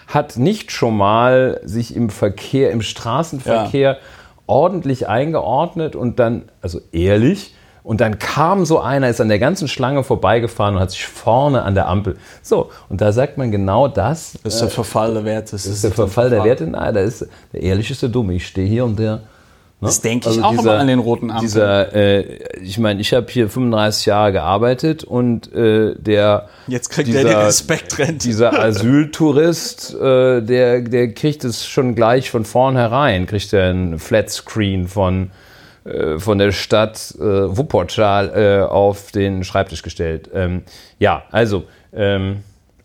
[0.09, 3.99] hat nicht schon mal sich im Verkehr, im Straßenverkehr ja.
[4.47, 9.67] ordentlich eingeordnet und dann, also ehrlich, und dann kam so einer, ist an der ganzen
[9.67, 12.17] Schlange vorbeigefahren und hat sich vorne an der Ampel.
[12.41, 14.39] So, und da sagt man genau das.
[14.45, 15.53] Das ist der äh, Verfall der Werte.
[15.53, 16.67] Das, ist der Verfall der Werte.
[16.67, 18.35] Nein, da ist der ehrlichste Dumme.
[18.35, 19.17] Ich stehe hier und der.
[19.17, 19.89] Ne?
[19.89, 21.49] Das denke ich also auch dieser, immer an den roten Ampeln.
[21.49, 26.49] Dieser, äh, ich meine, ich habe hier 35 Jahre gearbeitet und äh, der.
[26.69, 28.29] Jetzt kriegt dieser, der den Respektrente.
[28.29, 34.87] Dieser Asyltourist, äh, der, der kriegt es schon gleich von vornherein, kriegt er ein Flatscreen
[34.87, 35.33] von
[36.19, 40.31] von der Stadt äh, Wuppertal äh, auf den Schreibtisch gestellt.
[40.33, 40.63] Ähm,
[40.99, 42.43] ja, also ähm,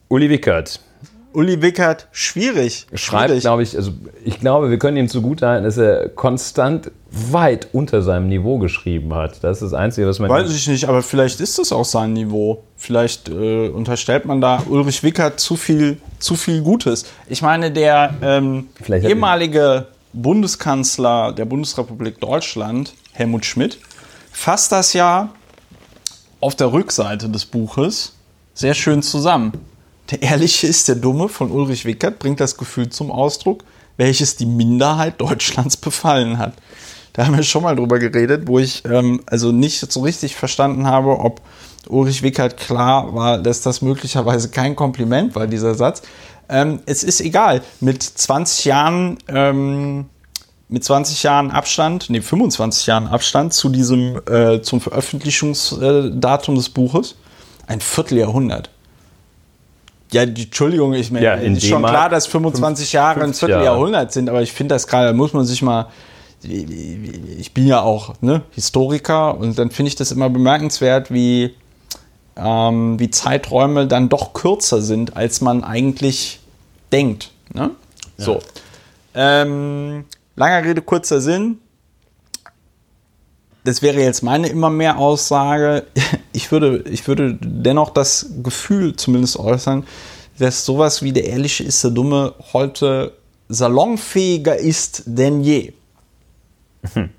[0.09, 0.79] Uli Wickert.
[1.33, 2.87] Uli Wickert, schwierig.
[2.93, 3.91] Schreibt, glaube ich, also
[4.25, 9.43] ich glaube, wir können ihm zugutehalten, dass er konstant weit unter seinem Niveau geschrieben hat.
[9.43, 10.29] Das ist das Einzige, was man.
[10.29, 12.63] Weiß ich nicht, aber vielleicht ist das auch sein Niveau.
[12.75, 17.05] Vielleicht äh, unterstellt man da Ulrich Wickert zu viel, zu viel Gutes.
[17.27, 19.85] Ich meine, der ähm, ehemalige
[20.21, 23.79] Bundeskanzler der Bundesrepublik Deutschland, Helmut Schmidt,
[24.31, 25.29] fasst das ja
[26.39, 28.13] auf der Rückseite des Buches
[28.53, 29.53] sehr schön zusammen.
[30.11, 33.63] Der Ehrliche ist der Dumme von Ulrich Wickert bringt das Gefühl zum Ausdruck,
[33.97, 36.53] welches die Minderheit Deutschlands befallen hat.
[37.13, 40.85] Da haben wir schon mal drüber geredet, wo ich ähm, also nicht so richtig verstanden
[40.87, 41.41] habe, ob
[41.89, 46.01] Ulrich Wickert klar war, dass das möglicherweise kein Kompliment war, dieser Satz.
[46.49, 47.61] Ähm, es ist egal.
[47.79, 50.05] Mit 20 Jahren, ähm,
[50.69, 57.15] mit 20 Jahren Abstand, nee, 25 Jahren Abstand zu diesem, äh, zum Veröffentlichungsdatum des Buches,
[57.67, 58.69] ein Vierteljahrhundert.
[60.11, 64.29] Ja, die, Entschuldigung, ich meine, ja, ist schon klar, dass 25 Jahre ein Vierteljahrhundert sind,
[64.29, 65.87] aber ich finde das gerade, da muss man sich mal,
[66.43, 71.55] ich bin ja auch ne, Historiker und dann finde ich das immer bemerkenswert, wie
[72.37, 76.39] ähm, wie Zeiträume dann doch kürzer sind, als man eigentlich
[76.91, 77.31] denkt.
[77.53, 77.71] Ne?
[78.17, 78.25] Ja.
[78.25, 78.39] So.
[79.13, 81.57] Ähm, langer Rede, kurzer Sinn.
[83.63, 85.85] Das wäre jetzt meine immer mehr Aussage.
[86.33, 89.87] Ich würde, ich würde dennoch das Gefühl zumindest äußern,
[90.37, 93.13] dass sowas wie der Ehrliche ist der Dumme heute
[93.49, 95.73] salonfähiger ist denn je.
[96.93, 97.09] Hm.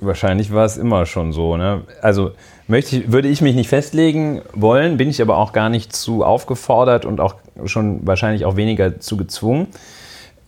[0.00, 1.58] Wahrscheinlich war es immer schon so.
[1.58, 1.82] Ne?
[2.00, 2.32] Also
[2.68, 6.24] möchte ich, würde ich mich nicht festlegen wollen, bin ich aber auch gar nicht zu
[6.24, 9.68] aufgefordert und auch schon wahrscheinlich auch weniger zu gezwungen.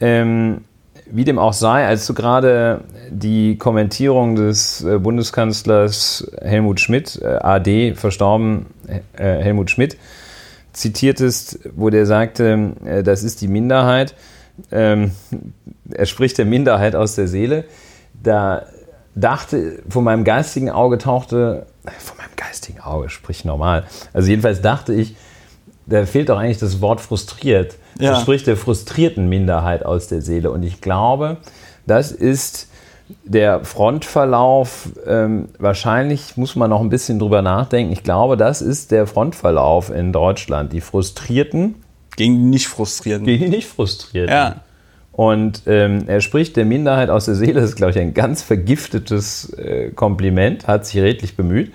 [0.00, 0.62] Ähm,
[1.10, 7.26] wie dem auch sei, als du gerade die Kommentierung des äh, Bundeskanzlers Helmut Schmidt, äh,
[7.26, 9.96] AD, verstorben äh, Helmut Schmidt,
[10.72, 14.14] zitiertest, wo der sagte, das ist die Minderheit.
[14.70, 15.12] Ähm,
[15.90, 17.64] er spricht der Minderheit aus der Seele
[18.22, 18.66] da
[19.20, 21.66] dachte, vor meinem geistigen Auge tauchte,
[21.98, 23.84] vor meinem geistigen Auge, sprich normal.
[24.12, 25.16] Also jedenfalls dachte ich,
[25.86, 27.76] da fehlt doch eigentlich das Wort frustriert.
[27.98, 28.12] Ja.
[28.12, 30.50] Das spricht der frustrierten Minderheit aus der Seele.
[30.50, 31.38] Und ich glaube,
[31.86, 32.68] das ist
[33.24, 34.90] der Frontverlauf.
[35.06, 37.92] Ähm, wahrscheinlich muss man noch ein bisschen drüber nachdenken.
[37.92, 40.72] Ich glaube, das ist der Frontverlauf in Deutschland.
[40.72, 41.76] Die Frustrierten.
[42.16, 43.24] Gegen die nicht Frustrierten.
[43.24, 44.34] Gegen die nicht Frustrierten.
[44.34, 44.56] Ja.
[45.18, 47.54] Und ähm, er spricht der Minderheit aus der Seele.
[47.54, 50.68] Das ist, glaube ich, ein ganz vergiftetes äh, Kompliment.
[50.68, 51.72] Hat sich redlich bemüht.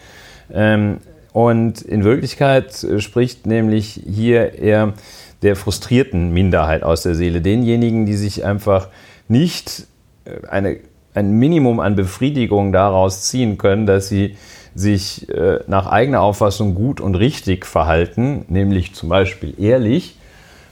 [0.50, 1.00] Ähm,
[1.34, 4.94] und in Wirklichkeit äh, spricht nämlich hier eher
[5.42, 7.42] der frustrierten Minderheit aus der Seele.
[7.42, 8.88] Denjenigen, die sich einfach
[9.28, 9.88] nicht
[10.24, 10.78] äh, eine,
[11.14, 14.38] ein Minimum an Befriedigung daraus ziehen können, dass sie
[14.74, 20.16] sich äh, nach eigener Auffassung gut und richtig verhalten, nämlich zum Beispiel ehrlich.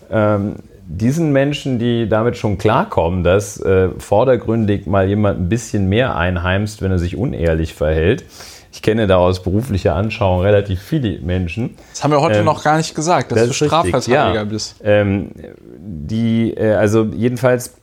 [0.10, 0.56] Ähm,
[0.98, 6.82] diesen Menschen, die damit schon klarkommen, dass äh, vordergründig mal jemand ein bisschen mehr einheimst,
[6.82, 8.26] wenn er sich unehrlich verhält,
[8.74, 11.76] ich kenne da aus beruflicher Anschauung relativ viele Menschen.
[11.92, 14.44] Das haben wir heute ähm, noch gar nicht gesagt, dass das du Strafverteidiger ja.
[14.46, 14.78] bist.
[14.84, 15.32] Ähm,
[15.78, 17.74] die, äh, also jedenfalls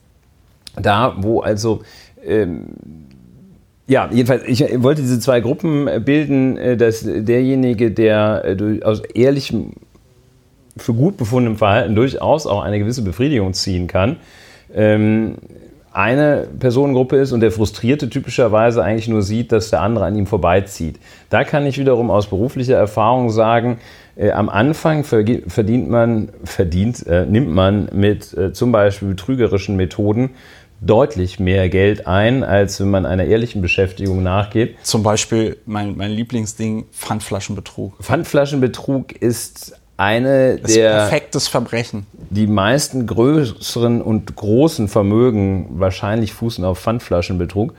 [0.75, 1.81] da, wo also
[2.25, 2.73] ähm,
[3.87, 9.73] ja, jedenfalls, ich wollte diese zwei Gruppen bilden, äh, dass derjenige, der äh, aus ehrlichem,
[10.81, 14.17] für gut befundenem Verhalten durchaus auch eine gewisse Befriedigung ziehen kann,
[14.73, 15.35] ähm,
[15.91, 20.27] eine Personengruppe ist und der Frustrierte typischerweise eigentlich nur sieht, dass der andere an ihm
[20.27, 20.99] vorbeizieht.
[21.29, 23.79] Da kann ich wiederum aus beruflicher Erfahrung sagen,
[24.15, 30.31] äh, am Anfang verdient man, verdient, äh, nimmt man mit äh, zum Beispiel betrügerischen Methoden
[30.81, 34.77] deutlich mehr Geld ein, als wenn man einer ehrlichen Beschäftigung nachgeht.
[34.83, 38.01] Zum Beispiel mein, mein Lieblingsding, Pfandflaschenbetrug.
[38.01, 40.91] Pfandflaschenbetrug ist eine das der.
[40.91, 42.05] perfektes Verbrechen.
[42.29, 47.73] Die meisten größeren und großen Vermögen wahrscheinlich fußen auf Pfandflaschenbetrug.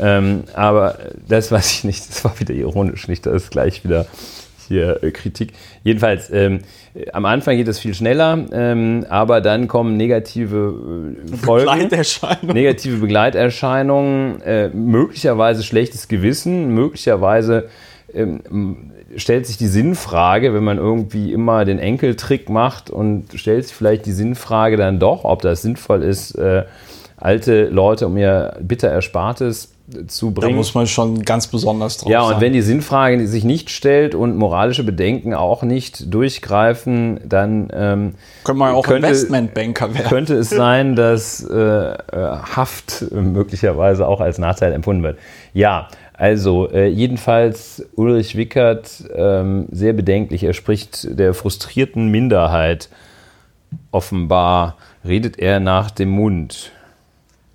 [0.00, 3.26] Ähm, aber das weiß ich nicht, das war wieder ironisch, nicht?
[3.26, 4.06] Das ist gleich wieder
[4.68, 5.52] hier äh, Kritik.
[5.84, 6.60] Jedenfalls, ähm,
[7.12, 11.66] am Anfang geht es viel schneller, ähm, aber dann kommen negative äh, Folgen.
[11.66, 12.54] Begleiterscheinungen.
[12.54, 17.68] Negative Begleiterscheinungen, äh, möglicherweise schlechtes Gewissen, möglicherweise
[18.14, 23.74] ähm, stellt sich die Sinnfrage, wenn man irgendwie immer den Enkeltrick macht und stellt sich
[23.74, 26.64] vielleicht die Sinnfrage dann doch, ob das sinnvoll ist, äh,
[27.16, 29.72] alte Leute um ihr bitter Erspartes
[30.08, 30.52] zu bringen.
[30.52, 32.40] Da muss man schon ganz besonders drauf Ja, und sein.
[32.40, 38.58] wenn die Sinnfrage sich nicht stellt und moralische Bedenken auch nicht durchgreifen, dann ähm, könnte
[38.58, 40.08] man auch könnte, Investmentbanker werden.
[40.08, 41.96] Könnte es sein, dass äh, äh
[42.56, 45.18] Haft möglicherweise auch als Nachteil empfunden wird.
[45.54, 50.42] Ja, also, äh, jedenfalls Ulrich Wickert ähm, sehr bedenklich.
[50.44, 52.88] Er spricht der frustrierten Minderheit.
[53.90, 56.72] Offenbar redet er nach dem Mund.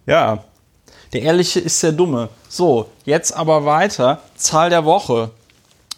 [0.06, 0.44] Ja,
[1.14, 2.30] der Ehrliche ist der Dumme.
[2.50, 4.22] So, jetzt aber weiter.
[4.36, 5.32] Zahl der Woche.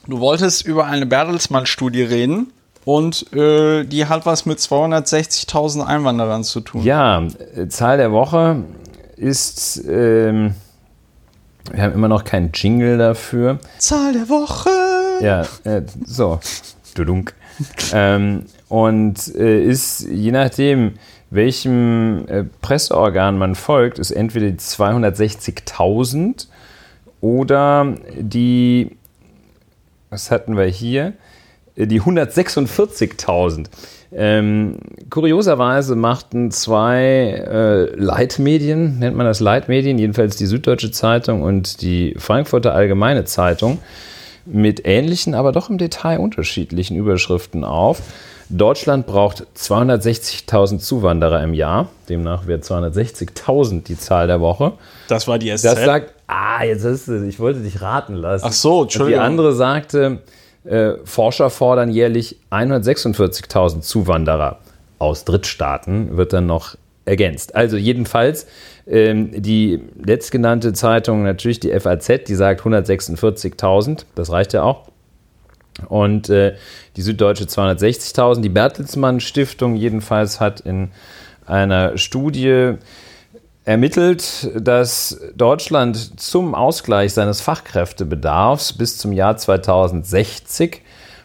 [0.08, 2.54] Du wolltest über eine Bertelsmann-Studie reden
[2.86, 6.84] und äh, die hat was mit 260.000 Einwanderern zu tun.
[6.84, 7.24] Ja,
[7.56, 8.64] äh, Zahl der Woche
[9.18, 9.84] ist.
[9.86, 10.56] Ähm
[11.72, 13.60] wir haben immer noch keinen Jingle dafür.
[13.78, 14.70] Zahl der Woche.
[15.24, 16.40] Ja, äh, so.
[16.96, 17.34] Dudunk.
[17.94, 20.94] ähm, und äh, ist je nachdem,
[21.30, 26.48] welchem äh, Presseorgan man folgt, ist entweder die 260.000
[27.22, 28.98] oder die,
[30.10, 31.14] was hatten wir hier?
[31.76, 33.68] Äh, die 146.000.
[34.16, 34.78] Ähm,
[35.10, 42.16] kurioserweise machten zwei äh, Leitmedien, nennt man das Leitmedien, jedenfalls die Süddeutsche Zeitung und die
[42.18, 43.80] Frankfurter Allgemeine Zeitung,
[44.46, 48.02] mit ähnlichen, aber doch im Detail unterschiedlichen Überschriften auf.
[48.50, 51.88] Deutschland braucht 260.000 Zuwanderer im Jahr.
[52.10, 54.74] Demnach wäre 260.000 die Zahl der Woche.
[55.08, 55.64] Das war die SZ.
[55.64, 58.46] Das sagt, ah, jetzt ist es, ich wollte dich raten lassen.
[58.48, 59.22] Ach so, Entschuldigung.
[59.22, 60.20] Und die andere sagte,
[60.66, 64.60] äh, Forscher fordern jährlich 146.000 Zuwanderer
[65.00, 67.56] aus Drittstaaten, wird dann noch ergänzt.
[67.56, 68.48] Also jedenfalls
[68.88, 74.88] ähm, die letztgenannte Zeitung, natürlich die FAZ, die sagt 146.000, das reicht ja auch.
[75.90, 76.56] Und äh,
[76.96, 78.42] die Süddeutsche 260.000.
[78.42, 80.92] Die Bertelsmann Stiftung jedenfalls hat in
[81.46, 82.76] einer Studie
[83.66, 90.82] ermittelt, dass Deutschland zum Ausgleich seines Fachkräftebedarfs bis zum Jahr 2060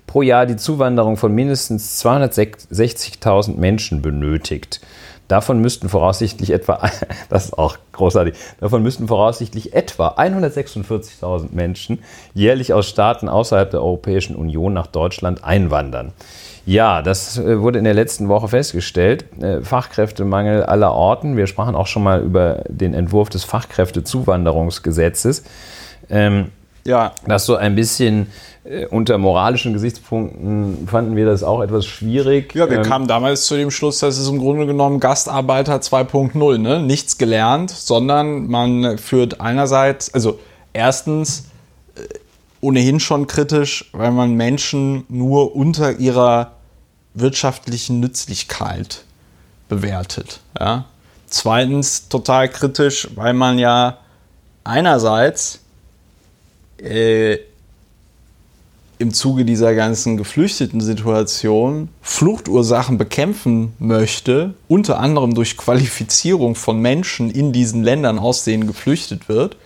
[0.07, 4.81] pro Jahr die Zuwanderung von mindestens 260.000 Menschen benötigt.
[5.29, 6.81] Davon müssten voraussichtlich etwa,
[7.29, 11.99] das ist auch großartig, davon müssten voraussichtlich etwa 146.000 Menschen
[12.35, 16.13] jährlich aus Staaten außerhalb der Europäischen Union nach Deutschland einwandern.
[16.65, 19.27] Ja, das äh, wurde in der letzten Woche festgestellt.
[19.43, 21.37] Äh, Fachkräftemangel aller Orten.
[21.37, 25.45] Wir sprachen auch schon mal über den Entwurf des Fachkräftezuwanderungsgesetzes.
[26.11, 26.51] Ähm,
[26.89, 27.13] ja.
[27.27, 28.27] Das so ein bisschen
[28.65, 32.55] äh, unter moralischen Gesichtspunkten fanden wir das auch etwas schwierig.
[32.55, 36.59] Ja, wir ähm, kamen damals zu dem Schluss, dass es im Grunde genommen Gastarbeiter 2.0,
[36.59, 36.81] ne?
[36.81, 40.41] Nichts gelernt, sondern man führt einerseits, also
[40.73, 41.45] erstens
[41.95, 42.01] äh,
[42.61, 46.53] ohnehin schon kritisch, weil man Menschen nur unter ihrer
[47.15, 49.05] wirtschaftlichen Nützlichkeit
[49.69, 50.41] bewertet.
[50.59, 50.87] Ja?
[51.27, 53.99] Zweitens total kritisch, weil man ja
[54.65, 55.61] einerseits
[56.83, 57.39] äh,
[58.99, 67.31] im Zuge dieser ganzen geflüchteten Situation Fluchtursachen bekämpfen möchte, unter anderem durch Qualifizierung von Menschen
[67.31, 69.57] in diesen Ländern, aus denen geflüchtet wird,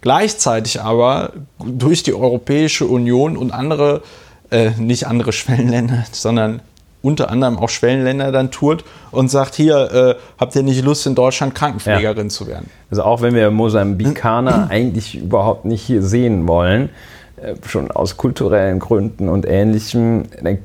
[0.00, 4.02] gleichzeitig aber durch die Europäische Union und andere,
[4.50, 6.60] äh, nicht andere Schwellenländer, sondern
[7.02, 11.14] unter anderem auch Schwellenländer dann tourt und sagt, hier, äh, habt ihr nicht Lust, in
[11.14, 12.28] Deutschland Krankenpflegerin ja.
[12.28, 12.70] zu werden?
[12.90, 16.90] Also auch wenn wir Mosambikaner eigentlich überhaupt nicht hier sehen wollen,
[17.36, 20.58] äh, schon aus kulturellen Gründen und Ähnlichem, dann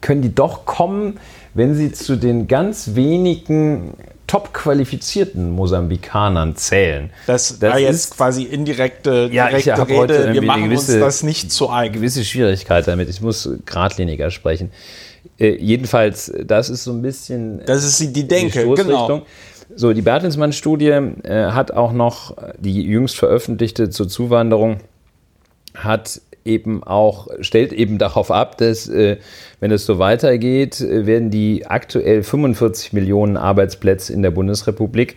[0.00, 1.18] können die doch kommen,
[1.54, 3.94] wenn sie zu den ganz wenigen
[4.26, 7.10] top qualifizierten Mosambikanern zählen.
[7.26, 10.32] Das, das war jetzt ist, quasi indirekte ja, direkte ich Rede.
[10.32, 11.94] Wir machen gewisse, uns das nicht zu eigen.
[11.94, 13.08] Gewisse Schwierigkeit damit.
[13.08, 14.70] Ich muss geradliniger sprechen.
[15.38, 17.62] Äh, jedenfalls, das ist so ein bisschen.
[17.66, 19.22] Das ist die, die Denke, die genau.
[19.74, 24.78] So, die Bertelsmann-Studie äh, hat auch noch die jüngst veröffentlichte zur Zuwanderung
[25.74, 29.16] hat eben auch, stellt eben darauf ab, dass, äh,
[29.60, 35.16] wenn es so weitergeht, äh, werden die aktuell 45 Millionen Arbeitsplätze in der Bundesrepublik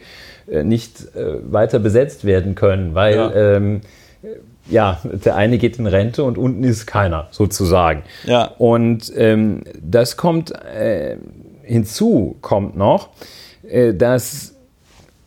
[0.52, 3.56] äh, nicht weiter besetzt werden können, weil ja.
[3.56, 3.82] Ähm,
[4.70, 8.04] ja, der eine geht in Rente und unten ist keiner, sozusagen.
[8.26, 8.52] Ja.
[8.58, 11.18] Und ähm, das kommt äh,
[11.64, 13.10] hinzu, kommt noch,
[13.68, 14.56] äh, dass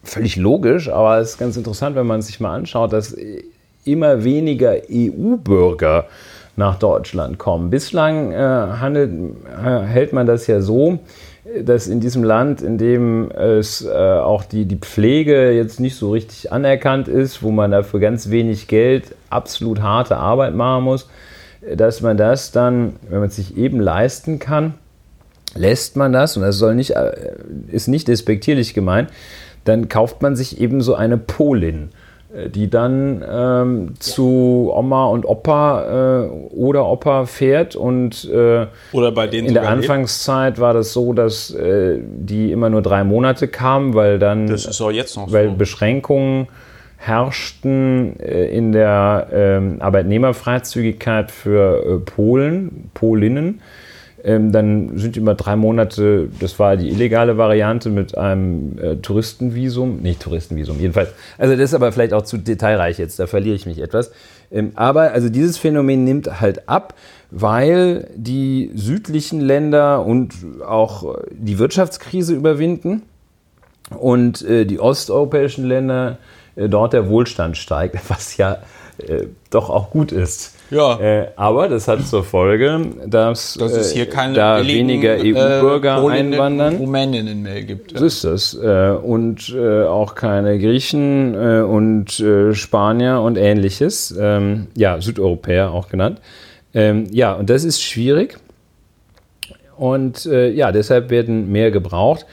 [0.05, 3.17] völlig logisch, aber es ist ganz interessant, wenn man sich mal anschaut, dass
[3.85, 6.07] immer weniger EU-Bürger
[6.57, 7.71] nach Deutschland kommen.
[7.71, 9.11] Bislang äh, handelt,
[9.65, 10.99] äh, hält man das ja so,
[11.65, 16.13] dass in diesem Land, in dem es äh, auch die, die Pflege jetzt nicht so
[16.13, 21.09] richtig anerkannt ist, wo man dafür ganz wenig Geld absolut harte Arbeit machen muss,
[21.77, 24.75] dass man das dann, wenn man es sich eben leisten kann,
[25.55, 27.13] lässt man das, und das soll nicht, äh,
[27.69, 29.11] ist nicht despektierlich gemeint,
[29.65, 31.91] dann kauft man sich eben so eine Polin
[32.49, 39.27] die dann ähm, zu Oma und Opa äh, oder Opa fährt und äh, oder bei
[39.27, 43.95] denen in der Anfangszeit war das so, dass äh, die immer nur drei Monate kamen,
[43.95, 45.55] weil dann weil so.
[45.57, 46.49] Beschränkungen
[46.97, 53.61] herrschten äh, in der ähm, Arbeitnehmerfreizügigkeit für äh, Polen, Polinnen
[54.25, 60.01] ähm, dann sind immer drei Monate, das war die illegale Variante mit einem äh, Touristenvisum,
[60.01, 61.11] nicht Touristenvisum, jedenfalls.
[61.39, 64.13] Also das ist aber vielleicht auch zu detailreich jetzt, da verliere ich mich etwas.
[64.51, 66.95] Ähm, aber also dieses Phänomen nimmt halt ab,
[67.31, 73.03] weil die südlichen Länder und auch die Wirtschaftskrise überwinden
[73.99, 76.19] und äh, die osteuropäischen Länder
[76.57, 78.59] äh, dort der Wohlstand steigt, was ja
[78.99, 80.55] äh, doch auch gut ist.
[80.73, 80.99] Ja.
[80.99, 83.59] Äh, aber das hat zur Folge, dass,
[83.93, 86.77] hier äh, keine da billigen, weniger EU-Bürger äh, einwandern.
[86.77, 87.93] Rumäninnen mehr gibt.
[87.93, 87.99] Ja.
[87.99, 88.55] So ist das.
[88.55, 94.15] Äh, und äh, auch keine Griechen äh, und Spanier und ähnliches.
[94.19, 96.21] Ähm, ja, Südeuropäer auch genannt.
[96.73, 98.39] Ähm, ja, und das ist schwierig.
[99.77, 102.25] Und ja, deshalb werden mehr gebraucht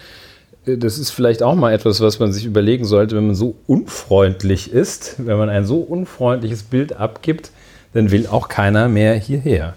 [0.66, 4.72] das ist vielleicht auch mal etwas, was man sich überlegen sollte, wenn man so unfreundlich
[4.72, 7.50] ist, wenn man ein so unfreundliches Bild abgibt,
[7.94, 9.74] dann will auch keiner mehr hierher.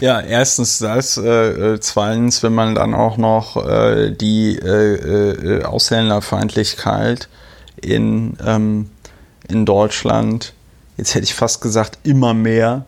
[0.00, 5.64] Ja, erstens das, äh, äh, zweitens, wenn man dann auch noch äh, die äh, äh,
[5.64, 7.28] Ausländerfeindlichkeit
[7.80, 8.90] in, ähm,
[9.48, 10.52] in Deutschland,
[10.98, 12.84] jetzt hätte ich fast gesagt, immer mehr,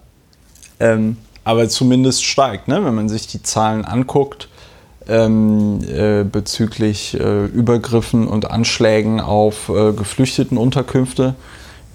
[0.81, 2.85] ähm, aber zumindest steigt, ne?
[2.85, 4.49] wenn man sich die Zahlen anguckt
[5.09, 11.24] ähm, äh, bezüglich Übergriffen und Anschlägen auf Geflüchtetenunterkünfte.
[11.29, 11.35] Ähm,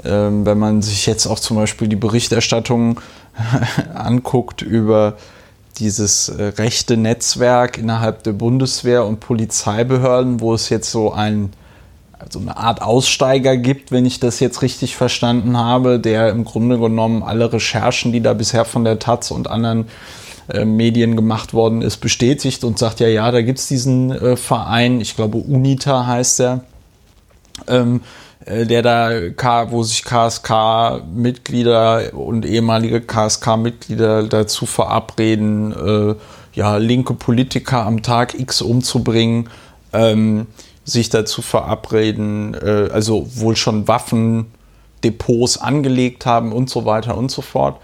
[0.01, 2.99] wenn man sich jetzt auch zum Beispiel die Berichterstattung
[3.93, 5.17] anguckt über
[5.77, 11.51] dieses äh, rechte Netzwerk innerhalb der Bundeswehr und Polizeibehörden, wo es jetzt so ein
[12.19, 16.79] also eine Art Aussteiger gibt, wenn ich das jetzt richtig verstanden habe, der im Grunde
[16.79, 19.89] genommen alle Recherchen, die da bisher von der Taz und anderen
[20.47, 24.37] äh, Medien gemacht worden ist, bestätigt und sagt, ja, ja, da gibt es diesen äh,
[24.37, 26.61] Verein, ich glaube UNITA heißt er,
[27.67, 28.01] ähm, äh,
[28.45, 36.15] der da, wo sich KSK-Mitglieder und ehemalige KSK-Mitglieder dazu verabreden, äh,
[36.53, 39.49] ja, linke Politiker am Tag X umzubringen,
[39.91, 40.47] ähm,
[40.83, 47.41] sich dazu verabreden, äh, also wohl schon Waffendepots angelegt haben und so weiter und so
[47.41, 47.79] fort.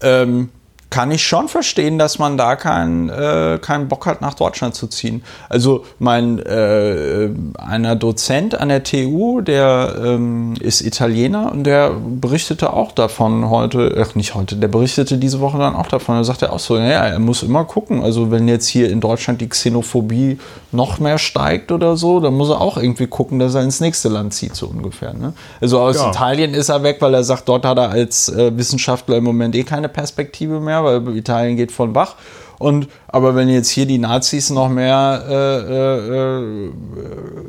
[0.00, 0.48] Ähm,
[0.92, 4.88] kann ich schon verstehen, dass man da keinen äh, keinen Bock hat, nach Deutschland zu
[4.88, 5.24] ziehen.
[5.48, 12.74] Also mein äh, einer Dozent an der TU, der ähm, ist Italiener und der berichtete
[12.74, 16.16] auch davon heute, ach nicht heute, der berichtete diese Woche dann auch davon.
[16.16, 18.02] Er sagte auch so, naja, er muss immer gucken.
[18.02, 20.38] Also wenn jetzt hier in Deutschland die Xenophobie
[20.72, 24.10] noch mehr steigt oder so, dann muss er auch irgendwie gucken, dass er ins nächste
[24.10, 25.14] Land zieht, so ungefähr.
[25.14, 25.32] Ne?
[25.58, 26.10] Also aus ja.
[26.10, 29.54] Italien ist er weg, weil er sagt, dort hat er als äh, Wissenschaftler im Moment
[29.54, 32.16] eh keine Perspektive mehr weil Italien geht von Bach.
[32.58, 36.70] Und, aber wenn jetzt hier die Nazis noch mehr äh, äh,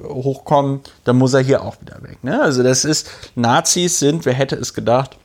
[0.10, 2.24] hochkommen, dann muss er hier auch wieder weg.
[2.24, 2.42] Ne?
[2.42, 5.18] Also das ist, Nazis sind, wer hätte es gedacht,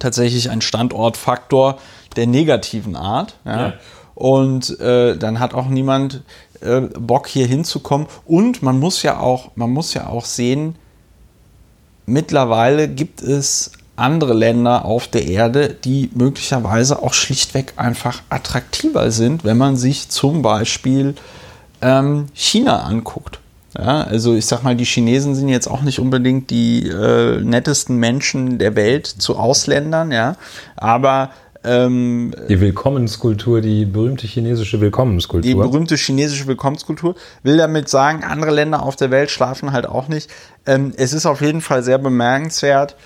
[0.00, 1.78] tatsächlich ein Standortfaktor
[2.16, 3.36] der negativen Art.
[3.44, 3.60] Ja?
[3.60, 3.72] ja.
[4.16, 6.22] Und äh, dann hat auch niemand
[6.60, 8.08] äh, Bock hier hinzukommen.
[8.26, 10.74] Und man muss ja auch, man muss ja auch sehen,
[12.06, 19.44] mittlerweile gibt es andere Länder auf der Erde, die möglicherweise auch schlichtweg einfach attraktiver sind,
[19.44, 21.14] wenn man sich zum Beispiel
[21.82, 23.38] ähm, China anguckt.
[23.76, 27.96] Ja, also ich sag mal, die Chinesen sind jetzt auch nicht unbedingt die äh, nettesten
[27.96, 30.36] Menschen der Welt zu Ausländern, ja,
[30.76, 31.30] aber
[31.64, 35.42] ähm, die Willkommenskultur, die berühmte chinesische Willkommenskultur.
[35.42, 37.14] Die berühmte chinesische Willkommenskultur
[37.44, 40.28] will damit sagen, andere Länder auf der Welt schlafen halt auch nicht.
[40.66, 42.96] Ähm, es ist auf jeden Fall sehr bemerkenswert,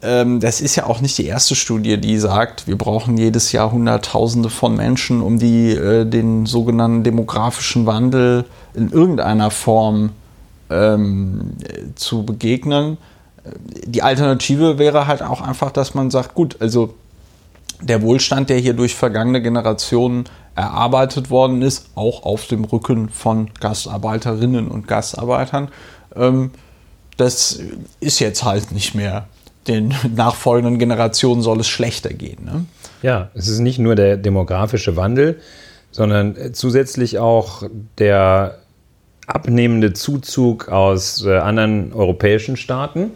[0.00, 4.48] das ist ja auch nicht die erste Studie, die sagt, wir brauchen jedes Jahr Hunderttausende
[4.48, 10.12] von Menschen, um die, äh, den sogenannten demografischen Wandel in irgendeiner Form
[10.70, 11.52] ähm,
[11.96, 12.96] zu begegnen.
[13.84, 16.94] Die Alternative wäre halt auch einfach, dass man sagt, gut, also
[17.82, 20.24] der Wohlstand, der hier durch vergangene Generationen
[20.54, 25.68] erarbeitet worden ist, auch auf dem Rücken von Gastarbeiterinnen und Gastarbeitern,
[26.16, 26.52] ähm,
[27.16, 27.60] das
[28.00, 29.26] ist jetzt halt nicht mehr
[29.68, 32.44] den nachfolgenden Generationen soll es schlechter gehen.
[32.44, 32.64] Ne?
[33.02, 35.40] Ja, es ist nicht nur der demografische Wandel,
[35.90, 37.64] sondern zusätzlich auch
[37.98, 38.58] der
[39.26, 43.12] abnehmende Zuzug aus äh, anderen europäischen Staaten,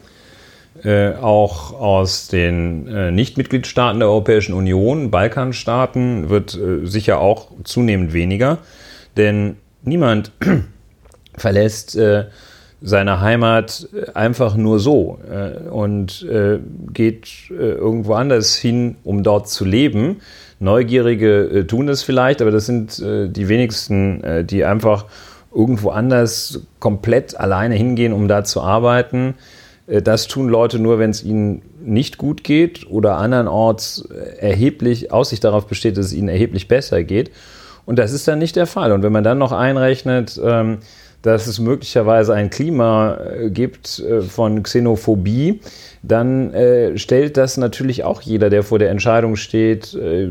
[0.83, 8.13] äh, auch aus den äh, Nichtmitgliedstaaten der Europäischen Union, Balkanstaaten, wird äh, sicher auch zunehmend
[8.13, 8.59] weniger,
[9.17, 10.33] denn niemand
[11.37, 11.99] verlässt
[12.85, 16.59] seiner Heimat äh, einfach nur so äh, und äh,
[16.93, 20.21] geht äh, irgendwo anders hin, um dort zu leben.
[20.61, 25.07] Neugierige äh, tun es vielleicht, aber das sind äh, die wenigsten, die einfach
[25.55, 29.35] irgendwo anders komplett alleine hingehen, um da zu arbeiten.
[29.87, 34.09] Das tun Leute nur, wenn es ihnen nicht gut geht oder andernorts
[34.39, 37.31] erheblich Aussicht darauf besteht, dass es ihnen erheblich besser geht.
[37.87, 38.93] Und das ist dann nicht der Fall.
[38.93, 40.79] Und wenn man dann noch einrechnet, ähm,
[41.25, 45.61] dass es möglicherweise ein Klima äh, gibt äh, von Xenophobie,
[46.03, 50.29] dann äh, stellt das natürlich auch jeder, der vor der Entscheidung steht, äh,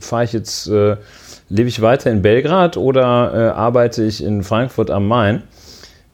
[0.00, 0.96] fahre ich jetzt, äh,
[1.48, 5.42] lebe ich weiter in Belgrad oder äh, arbeite ich in Frankfurt am Main?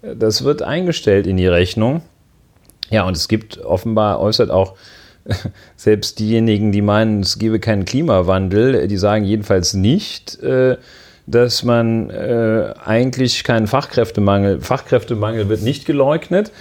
[0.01, 2.01] Das wird eingestellt in die Rechnung.
[2.89, 4.75] Ja, und es gibt offenbar, äußert auch
[5.77, 10.39] selbst diejenigen, die meinen, es gebe keinen Klimawandel, die sagen jedenfalls nicht,
[11.27, 16.53] dass man äh, eigentlich keinen Fachkräftemangel, Fachkräftemangel wird nicht geleugnet.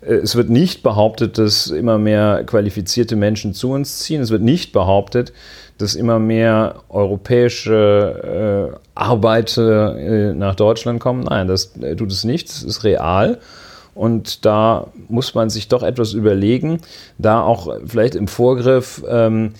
[0.00, 4.20] Äh, es wird nicht behauptet, dass immer mehr qualifizierte Menschen zu uns ziehen.
[4.20, 5.32] Es wird nicht behauptet,
[5.78, 11.24] dass immer mehr europäische äh, Arbeiter äh, nach Deutschland kommen.
[11.24, 12.48] Nein, das äh, tut es nicht.
[12.48, 13.40] Das ist real.
[13.94, 16.80] Und da muss man sich doch etwas überlegen,
[17.18, 19.52] da auch vielleicht im Vorgriff ähm,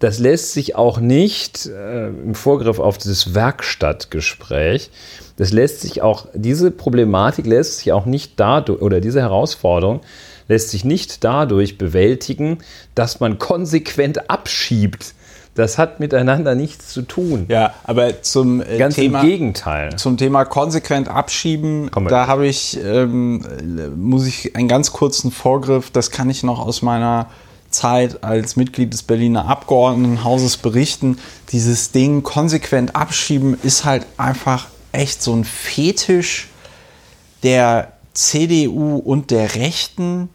[0.00, 4.90] das lässt sich auch nicht äh, im Vorgriff auf dieses Werkstattgespräch,
[5.36, 10.00] das lässt sich auch, diese Problematik lässt sich auch nicht dadurch, oder diese Herausforderung
[10.48, 12.58] lässt sich nicht dadurch bewältigen,
[12.94, 15.14] dass man konsequent abschiebt.
[15.54, 17.44] Das hat miteinander nichts zu tun.
[17.48, 19.96] Ja, aber zum äh, Ganz Thema, im Gegenteil.
[19.96, 23.44] Zum Thema konsequent abschieben, da habe ich, ähm,
[23.96, 27.26] muss ich einen ganz kurzen Vorgriff, das kann ich noch aus meiner
[27.70, 31.18] Zeit als Mitglied des Berliner Abgeordnetenhauses berichten,
[31.52, 36.48] dieses Ding konsequent abschieben ist halt einfach echt so ein Fetisch
[37.42, 40.28] der CDU und der Rechten,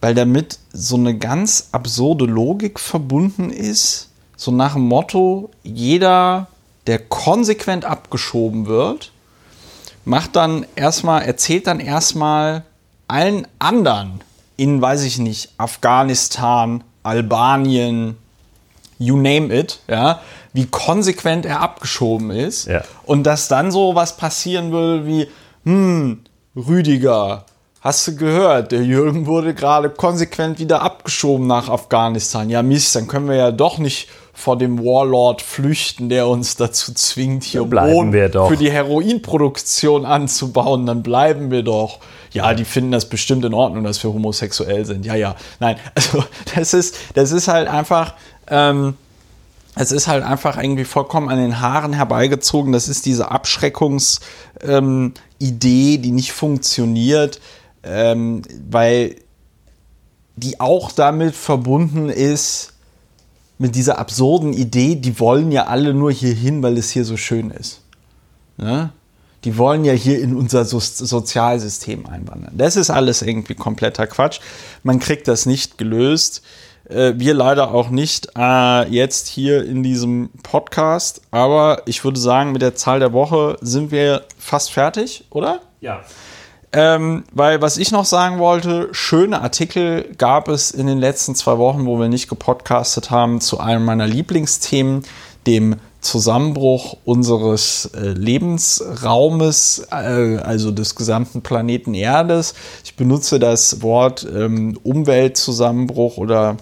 [0.00, 4.08] weil damit so eine ganz absurde Logik verbunden ist.
[4.36, 6.46] So nach dem Motto, jeder
[6.86, 9.12] der konsequent abgeschoben wird,
[10.04, 12.64] macht dann erstmal, erzählt dann erstmal
[13.08, 14.20] allen anderen
[14.58, 18.18] in, weiß ich nicht, Afghanistan, Albanien,
[18.98, 20.20] you name it, ja,
[20.52, 22.66] wie konsequent er abgeschoben ist.
[22.66, 22.82] Ja.
[23.06, 25.28] Und dass dann so was passieren will wie,
[25.64, 26.20] hm,
[26.56, 27.44] Rüdiger,
[27.80, 32.50] hast du gehört, der Jürgen wurde gerade konsequent wieder abgeschoben nach Afghanistan.
[32.50, 36.92] Ja, Mist, dann können wir ja doch nicht vor dem Warlord flüchten, der uns dazu
[36.94, 38.48] zwingt, hier Boden wir doch.
[38.48, 42.00] für die Heroinproduktion anzubauen, dann bleiben wir doch.
[42.32, 45.06] Ja, die finden das bestimmt in Ordnung, dass wir homosexuell sind.
[45.06, 45.36] Ja, ja.
[45.60, 46.24] Nein, also
[46.54, 48.14] das ist, das ist halt einfach,
[48.48, 48.94] ähm,
[49.74, 52.72] es ist halt einfach irgendwie vollkommen an den Haaren herbeigezogen.
[52.72, 54.24] Das ist diese Abschreckungsidee,
[54.62, 57.40] ähm, die nicht funktioniert,
[57.82, 59.16] ähm, weil
[60.36, 62.74] die auch damit verbunden ist,
[63.58, 67.16] mit dieser absurden Idee, die wollen ja alle nur hier hin, weil es hier so
[67.16, 67.82] schön ist.
[68.56, 68.90] Ne?
[69.48, 72.52] Die wollen ja hier in unser so Sozialsystem einwandern.
[72.58, 74.40] Das ist alles irgendwie kompletter Quatsch.
[74.82, 76.42] Man kriegt das nicht gelöst.
[76.86, 81.22] Äh, wir leider auch nicht äh, jetzt hier in diesem Podcast.
[81.30, 85.62] Aber ich würde sagen, mit der Zahl der Woche sind wir fast fertig, oder?
[85.80, 86.02] Ja.
[86.74, 91.56] Ähm, weil was ich noch sagen wollte, schöne Artikel gab es in den letzten zwei
[91.56, 95.04] Wochen, wo wir nicht gepodcastet haben, zu einem meiner Lieblingsthemen,
[95.46, 102.54] dem Zusammenbruch unseres äh, Lebensraumes, äh, also des gesamten Planeten Erdes.
[102.84, 106.56] Ich benutze das Wort ähm, Umweltzusammenbruch oder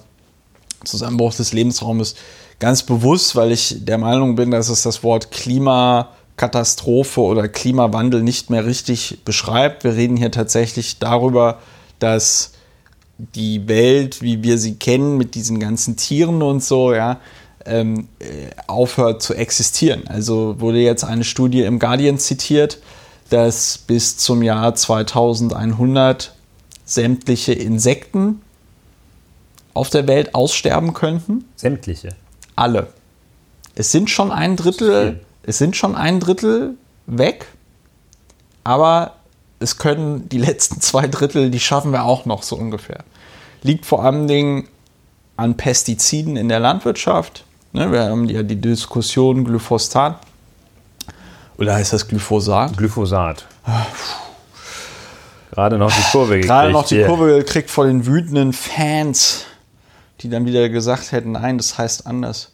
[0.84, 2.14] Zusammenbruch des Lebensraumes
[2.59, 8.49] ganz bewusst, weil ich der Meinung bin, dass es das Wort Klimakatastrophe oder Klimawandel nicht
[8.49, 9.84] mehr richtig beschreibt.
[9.84, 11.59] Wir reden hier tatsächlich darüber,
[11.99, 12.53] dass
[13.18, 17.20] die Welt, wie wir sie kennen, mit diesen ganzen Tieren und so, ja,
[17.67, 20.05] ähm, äh, aufhört zu existieren.
[20.09, 22.79] Also wurde jetzt eine Studie im Guardian zitiert,
[23.31, 26.35] dass bis zum Jahr 2100
[26.85, 28.43] sämtliche Insekten
[29.75, 31.45] auf der Welt aussterben könnten.
[31.57, 32.11] Sämtliche.
[32.55, 32.89] Alle.
[33.75, 36.75] Es sind schon ein Drittel, es sind schon ein Drittel
[37.07, 37.47] weg,
[38.64, 39.17] aber
[39.59, 43.05] es können die letzten zwei Drittel, die schaffen wir auch noch so ungefähr.
[43.62, 44.69] Liegt vor allen Dingen
[45.37, 47.45] an Pestiziden in der Landwirtschaft.
[47.77, 50.18] Ne, wir haben ja die Diskussion Glyphosat.
[51.59, 52.74] Oder heißt das Glyphosat?
[52.74, 53.45] Glyphosat.
[55.51, 56.49] Gerade noch die Kurve gekriegt.
[56.49, 57.05] Gerade noch die.
[57.05, 59.45] Kurve gekriegt von den wütenden Fans,
[60.20, 62.53] die dann wieder gesagt hätten, nein, das heißt anders.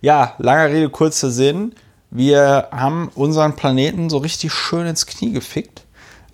[0.00, 1.74] Ja, langer Rede, kurzer Sinn.
[2.10, 5.82] Wir haben unseren Planeten so richtig schön ins Knie gefickt.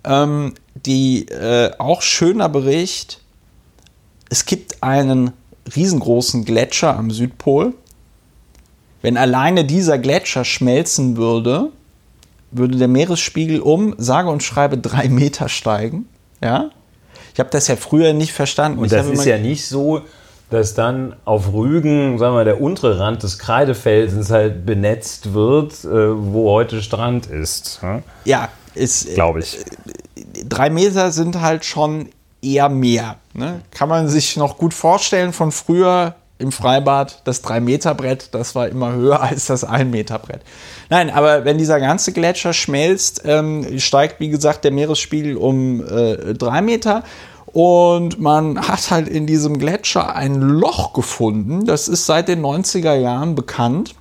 [0.05, 3.19] Ähm, die äh, auch schöner Bericht,
[4.29, 5.33] es gibt einen
[5.75, 7.73] riesengroßen Gletscher am Südpol.
[9.01, 11.69] Wenn alleine dieser Gletscher schmelzen würde,
[12.51, 16.07] würde der Meeresspiegel um, sage und schreibe, drei Meter steigen.
[16.41, 16.69] Ja?
[17.33, 18.79] Ich habe das ja früher nicht verstanden.
[18.79, 20.01] Und ich das ist ja nicht so,
[20.49, 25.85] dass dann auf Rügen, sagen wir mal, der untere Rand des Kreidefelsens halt benetzt wird,
[25.85, 27.81] äh, wo heute Strand ist.
[27.81, 28.03] hm?
[28.25, 29.59] ja, ist, Glaube ich.
[30.47, 32.09] drei Meter sind halt schon
[32.41, 33.17] eher mehr.
[33.33, 33.61] Ne?
[33.71, 37.21] Kann man sich noch gut vorstellen von früher im Freibad.
[37.23, 40.41] Das 3-Meter-Brett, das war immer höher als das 1-Meter-Brett.
[40.89, 46.33] Nein, aber wenn dieser ganze Gletscher schmelzt, ähm, steigt, wie gesagt, der Meeresspiegel um äh,
[46.33, 47.03] 3 Meter.
[47.53, 51.65] Und man hat halt in diesem Gletscher ein Loch gefunden.
[51.65, 53.95] Das ist seit den 90er Jahren bekannt.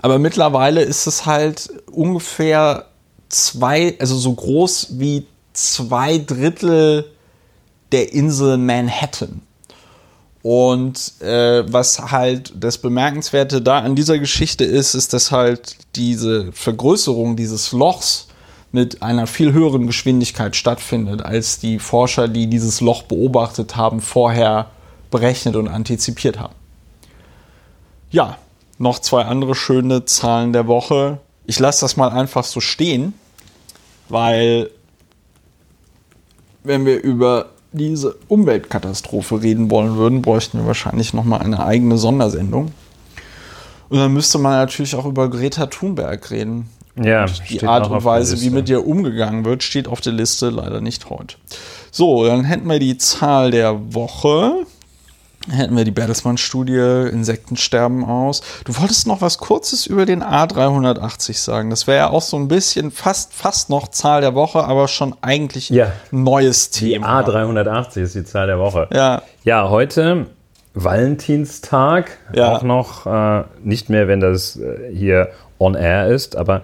[0.00, 2.86] Aber mittlerweile ist es halt ungefähr
[3.28, 7.10] zwei, also so groß wie zwei Drittel
[7.92, 9.42] der Insel Manhattan.
[10.48, 16.52] Und äh, was halt das Bemerkenswerte da an dieser Geschichte ist, ist, dass halt diese
[16.52, 18.28] Vergrößerung dieses Lochs
[18.70, 24.70] mit einer viel höheren Geschwindigkeit stattfindet, als die Forscher, die dieses Loch beobachtet haben, vorher
[25.10, 26.54] berechnet und antizipiert haben.
[28.12, 28.38] Ja,
[28.78, 31.18] noch zwei andere schöne Zahlen der Woche.
[31.46, 33.14] Ich lasse das mal einfach so stehen,
[34.08, 34.70] weil
[36.62, 41.98] wenn wir über diese Umweltkatastrophe reden wollen würden, bräuchten wir wahrscheinlich noch mal eine eigene
[41.98, 42.72] Sondersendung.
[43.88, 46.68] Und dann müsste man natürlich auch über Greta Thunberg reden.
[47.00, 50.48] Ja, Die steht Art und Weise, wie mit ihr umgegangen wird, steht auf der Liste,
[50.48, 51.36] leider nicht heute.
[51.90, 54.66] So, dann hätten wir die Zahl der Woche.
[55.50, 58.42] Hätten wir die Bertelsmann-Studie, Insektensterben aus.
[58.64, 61.70] Du wolltest noch was Kurzes über den A380 sagen.
[61.70, 65.14] Das wäre ja auch so ein bisschen fast, fast noch Zahl der Woche, aber schon
[65.22, 65.92] eigentlich Ja.
[66.12, 67.20] ein neues Die Thema.
[67.20, 68.88] A380 ist die Zahl der Woche.
[68.92, 70.26] Ja, Ja, heute
[70.74, 72.18] Valentinstag.
[72.34, 72.56] Ja.
[72.56, 76.36] Auch noch äh, nicht mehr, wenn das äh, hier on air ist.
[76.36, 76.62] Aber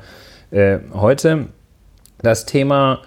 [0.50, 1.46] äh, heute
[2.22, 3.00] das Thema,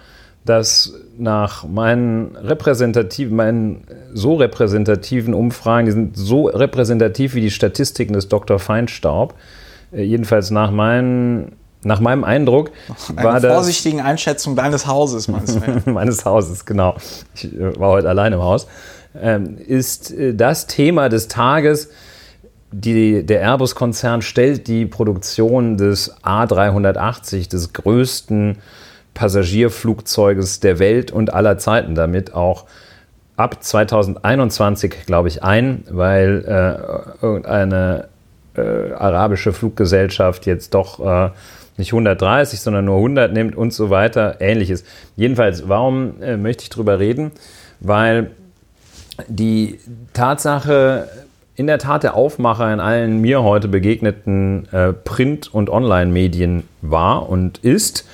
[0.44, 8.12] das nach meinen repräsentativen, meinen so repräsentativen Umfragen, die sind so repräsentativ wie die Statistiken
[8.12, 8.58] des Dr.
[8.58, 9.34] Feinstaub,
[9.92, 11.52] äh, jedenfalls nach meinen
[11.82, 12.72] nach meinem Eindruck
[13.14, 13.52] Eine war das.
[13.52, 15.60] vorsichtigen Einschätzung deines Hauses, meinst du?
[15.90, 16.96] meines Hauses, genau.
[17.34, 18.66] Ich äh, war heute allein im Haus.
[19.14, 21.90] Ähm, ist äh, das Thema des Tages.
[22.72, 28.58] Die, der Airbus-Konzern stellt die Produktion des A380, des größten
[29.16, 32.66] Passagierflugzeuges der Welt und aller Zeiten damit auch
[33.36, 38.08] ab 2021, glaube ich, ein, weil äh, irgendeine
[38.56, 41.30] äh, arabische Fluggesellschaft jetzt doch äh,
[41.76, 44.84] nicht 130, sondern nur 100 nimmt und so weiter, ähnliches.
[45.16, 47.32] Jedenfalls, warum äh, möchte ich darüber reden?
[47.80, 48.30] Weil
[49.28, 49.78] die
[50.12, 51.08] Tatsache,
[51.54, 57.28] in der Tat der Aufmacher in allen mir heute begegneten äh, Print- und Online-Medien war
[57.28, 58.06] und ist.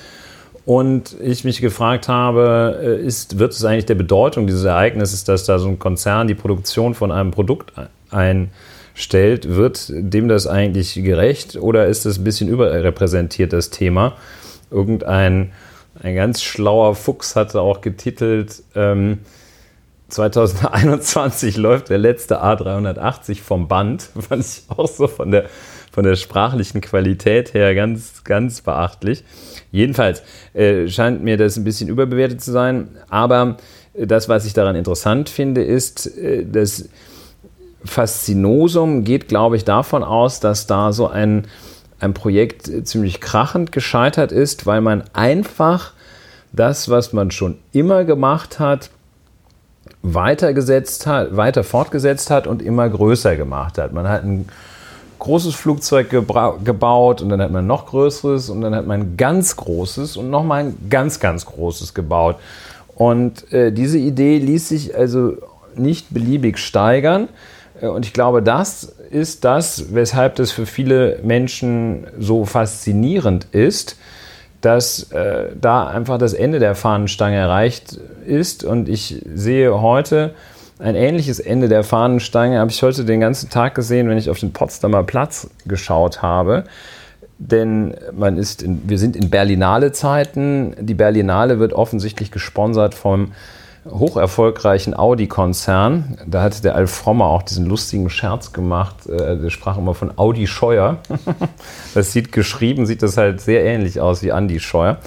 [0.65, 5.45] Und ich mich gefragt habe, äh, ist, wird es eigentlich der Bedeutung dieses Ereignisses, dass
[5.45, 7.73] da so ein Konzern die Produktion von einem Produkt
[8.11, 14.17] einstellt, wird dem das eigentlich gerecht oder ist das ein bisschen überrepräsentiert, das Thema?
[14.71, 15.53] Irgendein
[16.01, 19.19] ein ganz schlauer Fuchs hatte auch getitelt, ähm,
[20.09, 24.03] 2021 läuft der letzte A380 vom Band.
[24.29, 25.45] Fand ich auch so von der,
[25.93, 29.24] von der sprachlichen Qualität her ganz, ganz beachtlich.
[29.70, 30.22] Jedenfalls
[30.55, 32.88] äh, scheint mir das ein bisschen überbewertet zu sein.
[33.11, 33.59] Aber
[33.95, 36.88] das, was ich daran interessant finde, ist, äh, das
[37.84, 41.47] Faszinosum geht, glaube ich, davon aus, dass da so ein,
[42.01, 45.93] ein Projekt ziemlich krachend gescheitert ist, weil man einfach
[46.53, 48.88] das, was man schon immer gemacht hat,
[50.01, 53.93] weitergesetzt hat, weiter fortgesetzt hat und immer größer gemacht hat.
[53.93, 54.47] Man hat ein
[55.23, 59.57] großes Flugzeug gebaut und dann hat man noch größeres und dann hat man ein ganz
[59.57, 62.37] großes und nochmal ein ganz, ganz großes gebaut.
[62.97, 65.37] Und äh, diese Idee ließ sich also
[65.77, 67.29] nicht beliebig steigern.
[67.81, 73.97] Äh, und ich glaube, das ist das, weshalb das für viele Menschen so faszinierend ist,
[74.61, 77.97] dass äh, da einfach das Ende der Fahnenstange erreicht
[78.27, 78.64] ist.
[78.64, 80.35] Und ich sehe heute
[80.83, 84.41] ein ähnliches Ende der Fahnenstange, habe ich heute den ganzen Tag gesehen, wenn ich auf
[84.41, 86.64] den Potsdamer Platz geschaut habe.
[87.39, 90.74] Denn man ist in, wir sind in Berlinale Zeiten.
[90.78, 93.33] Die Berlinale wird offensichtlich gesponsert vom
[93.89, 96.18] hocherfolgreichen Audi-Konzern.
[96.26, 99.07] Da hatte der Alf Frommer auch diesen lustigen Scherz gemacht.
[99.07, 100.99] Äh, der sprach immer von Audi Scheuer.
[101.95, 104.99] das sieht geschrieben, sieht das halt sehr ähnlich aus wie Andi Scheuer.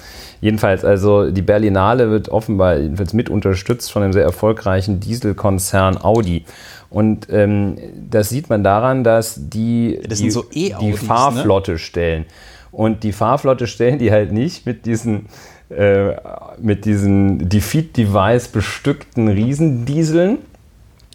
[0.41, 6.45] Jedenfalls, also die Berlinale wird offenbar jedenfalls mit unterstützt von dem sehr erfolgreichen Dieselkonzern Audi.
[6.89, 7.77] Und ähm,
[8.09, 11.77] das sieht man daran, dass die das die, so e die Fahrflotte ne?
[11.77, 12.25] stellen.
[12.71, 15.27] Und die Fahrflotte stellen die halt nicht mit diesen
[15.69, 16.13] äh,
[16.59, 20.38] mit diesen Defeat-Device bestückten Riesendieseln,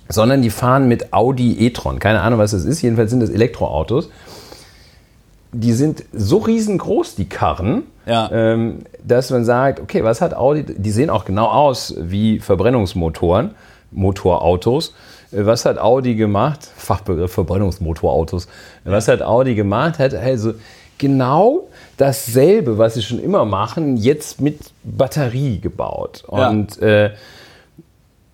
[0.09, 2.01] sondern die fahren mit Audi e-tron.
[2.01, 2.83] Keine Ahnung, was das ist.
[2.83, 4.11] Jedenfalls sind das Elektroautos.
[5.53, 8.31] Die sind so riesengroß, die Karren, ja.
[8.33, 10.65] ähm, dass man sagt, okay, was hat Audi?
[10.65, 13.53] Die sehen auch genau aus wie Verbrennungsmotoren,
[13.91, 14.95] Motorautos.
[15.33, 16.69] Äh, was hat Audi gemacht?
[16.77, 18.49] Fachbegriff Verbrennungsmotorautos.
[18.85, 19.99] Was hat Audi gemacht?
[19.99, 20.55] Hat also
[20.99, 26.25] genau dasselbe, was sie schon immer machen, jetzt mit Batterie gebaut.
[26.27, 26.87] Und ja.
[27.07, 27.11] äh,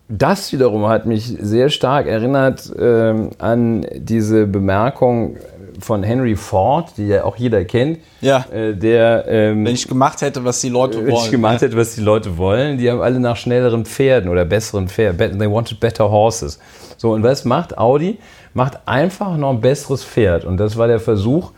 [0.09, 5.37] das wiederum hat mich sehr stark erinnert äh, an diese Bemerkung
[5.79, 7.99] von Henry Ford, die ja auch jeder kennt.
[8.21, 8.45] Ja.
[8.51, 11.15] Äh, der, ähm, wenn ich gemacht hätte, was die Leute wenn wollen.
[11.15, 11.67] Wenn ich gemacht ja.
[11.67, 15.39] hätte, was die Leute wollen, die haben alle nach schnelleren Pferden oder besseren Pferden.
[15.39, 16.59] They wanted better horses.
[16.97, 18.17] So, und was macht Audi?
[18.53, 20.45] Macht einfach noch ein besseres Pferd.
[20.45, 21.51] Und das war der Versuch,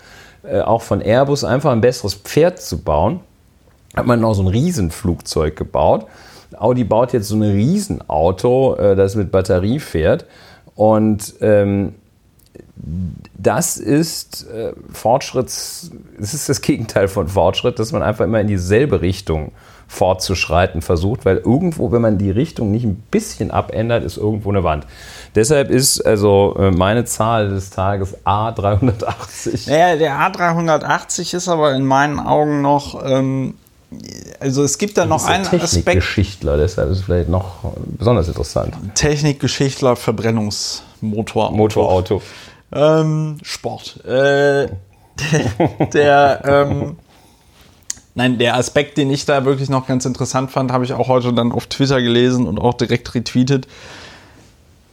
[0.44, 3.22] äh, auch von Airbus einfach ein besseres Pferd zu bauen,
[3.96, 6.06] hat man noch so ein Riesenflugzeug gebaut.
[6.58, 10.26] Audi baut jetzt so ein Riesenauto, äh, das mit Batterie fährt.
[10.76, 11.96] Und ähm,
[13.38, 18.48] das ist äh, Fortschritts, das ist das Gegenteil von Fortschritt, dass man einfach immer in
[18.48, 19.52] dieselbe Richtung
[19.88, 24.64] fortzuschreiten versucht, weil irgendwo, wenn man die Richtung nicht ein bisschen abändert, ist irgendwo eine
[24.64, 24.86] Wand.
[25.34, 29.70] Deshalb ist also äh, meine Zahl des Tages A380.
[29.70, 33.56] Naja, der A380 ist aber in meinen Augen noch, ähm,
[34.40, 35.64] also es gibt da noch einen Aspekt.
[35.64, 38.76] Technikgeschichtler, deshalb ist es vielleicht noch besonders interessant.
[38.94, 40.89] Technikgeschichtler, Verbrennungsmotor.
[41.02, 42.22] Motorauto.
[42.72, 44.04] Ähm, Sport.
[44.06, 46.98] Äh, der, der ähm,
[48.20, 51.32] Nein, der Aspekt, den ich da wirklich noch ganz interessant fand, habe ich auch heute
[51.32, 53.66] dann auf Twitter gelesen und auch direkt retweetet.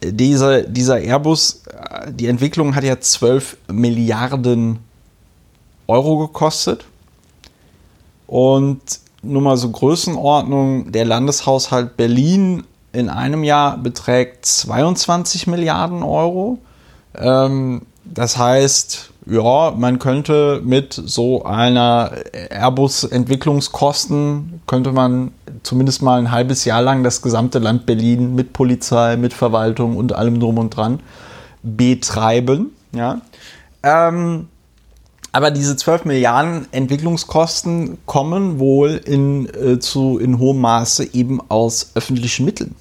[0.00, 1.64] Dieser, dieser Airbus,
[2.08, 4.78] die Entwicklung hat ja 12 Milliarden
[5.88, 6.84] Euro gekostet.
[8.28, 8.80] Und
[9.22, 12.62] nur mal so Größenordnung, der Landeshaushalt Berlin
[12.96, 16.58] in einem Jahr beträgt 22 Milliarden Euro.
[17.14, 22.12] Ähm, das heißt, ja, man könnte mit so einer
[22.50, 25.32] Airbus-Entwicklungskosten, könnte man
[25.62, 30.14] zumindest mal ein halbes Jahr lang das gesamte Land Berlin mit Polizei, mit Verwaltung und
[30.14, 31.00] allem drum und dran
[31.62, 32.70] betreiben.
[32.92, 33.20] Ja.
[33.82, 34.48] Ähm,
[35.32, 41.90] aber diese 12 Milliarden Entwicklungskosten kommen wohl in, äh, zu, in hohem Maße eben aus
[41.94, 42.74] öffentlichen Mitteln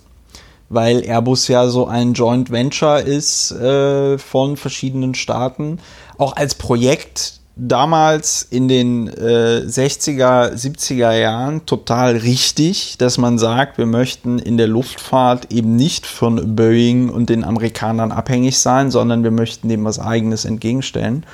[0.69, 5.79] weil Airbus ja so ein Joint Venture ist äh, von verschiedenen Staaten.
[6.17, 13.77] Auch als Projekt damals in den äh, 60er, 70er Jahren total richtig, dass man sagt,
[13.77, 19.23] wir möchten in der Luftfahrt eben nicht von Boeing und den Amerikanern abhängig sein, sondern
[19.23, 21.25] wir möchten dem was eigenes entgegenstellen.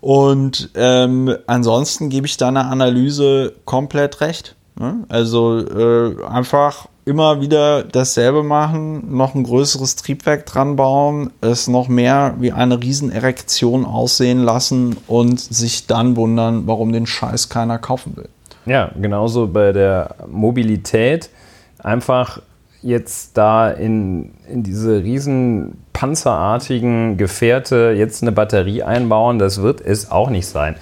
[0.00, 4.56] Und ähm, ansonsten gebe ich deiner Analyse komplett recht.
[4.78, 5.04] Ne?
[5.08, 11.88] Also äh, einfach immer wieder dasselbe machen, noch ein größeres Triebwerk dran bauen, es noch
[11.88, 18.16] mehr wie eine Riesenerektion aussehen lassen und sich dann wundern, warum den Scheiß keiner kaufen
[18.16, 18.28] will.
[18.66, 21.30] Ja, genauso bei der Mobilität.
[21.78, 22.40] Einfach
[22.82, 30.10] jetzt da in, in diese riesen panzerartigen Gefährte jetzt eine Batterie einbauen, das wird es
[30.10, 30.76] auch nicht sein.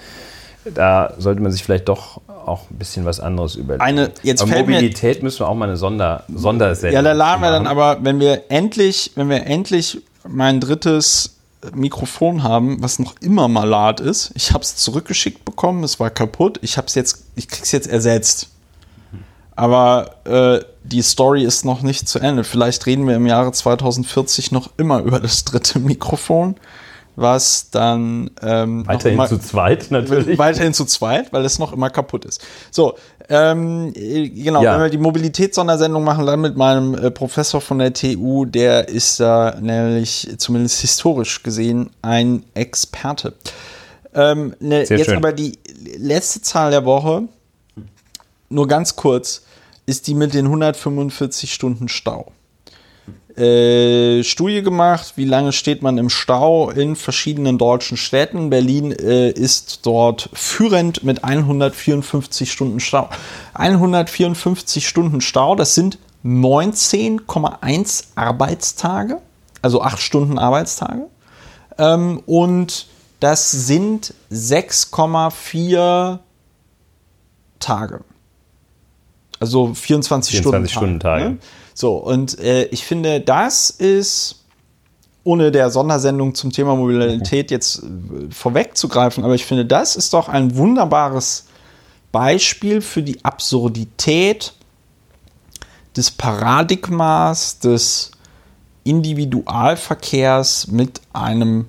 [0.75, 2.21] Da sollte man sich vielleicht doch
[2.51, 3.83] auch ein bisschen was anderes überlegen.
[3.83, 7.51] Eine, jetzt aber Mobilität müssen wir auch mal eine Sonder, Sondersendung Ja, da laden wir
[7.51, 11.37] dann aber, wenn wir endlich, wenn wir endlich mein drittes
[11.73, 14.31] Mikrofon haben, was noch immer malat ist.
[14.35, 16.59] Ich habe es zurückgeschickt bekommen, es war kaputt.
[16.61, 18.49] Ich habe es jetzt, ich krieg's jetzt ersetzt.
[19.55, 22.43] Aber äh, die Story ist noch nicht zu Ende.
[22.43, 26.55] Vielleicht reden wir im Jahre 2040 noch immer über das dritte Mikrofon
[27.21, 30.37] was dann ähm, weiterhin immer, zu zweit natürlich.
[30.37, 32.41] Weiterhin zu zweit, weil es noch immer kaputt ist.
[32.71, 32.95] So,
[33.29, 34.73] ähm, genau, ja.
[34.73, 39.19] wenn wir die Mobilitätssondersendung machen, dann mit meinem äh, Professor von der TU, der ist
[39.19, 43.33] da nämlich zumindest historisch gesehen ein Experte.
[44.13, 45.15] Ähm, ne, jetzt schön.
[45.15, 45.57] aber die
[45.97, 47.23] letzte Zahl der Woche,
[48.49, 49.43] nur ganz kurz,
[49.85, 52.31] ist die mit den 145 Stunden Stau
[53.37, 58.49] äh, Studie gemacht, wie lange steht man im Stau in verschiedenen deutschen Städten.
[58.49, 63.09] Berlin äh, ist dort führend mit 154 Stunden Stau.
[63.53, 69.17] 154 Stunden Stau, das sind 19,1 Arbeitstage,
[69.61, 71.07] also 8 Stunden Arbeitstage.
[71.77, 72.87] Ähm, und
[73.19, 76.19] das sind 6,4
[77.59, 78.01] Tage.
[79.39, 80.67] Also 24, 24 Stunden.
[80.67, 81.23] Stunden Tage.
[81.23, 81.37] Ne?
[81.81, 84.45] So, und äh, ich finde, das ist,
[85.23, 90.29] ohne der Sondersendung zum Thema Mobilität jetzt äh, vorwegzugreifen, aber ich finde, das ist doch
[90.29, 91.47] ein wunderbares
[92.11, 94.53] Beispiel für die Absurdität
[95.97, 98.11] des Paradigmas des
[98.83, 101.65] Individualverkehrs mit einem,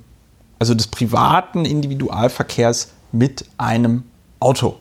[0.58, 4.02] also des privaten Individualverkehrs mit einem
[4.40, 4.76] Auto.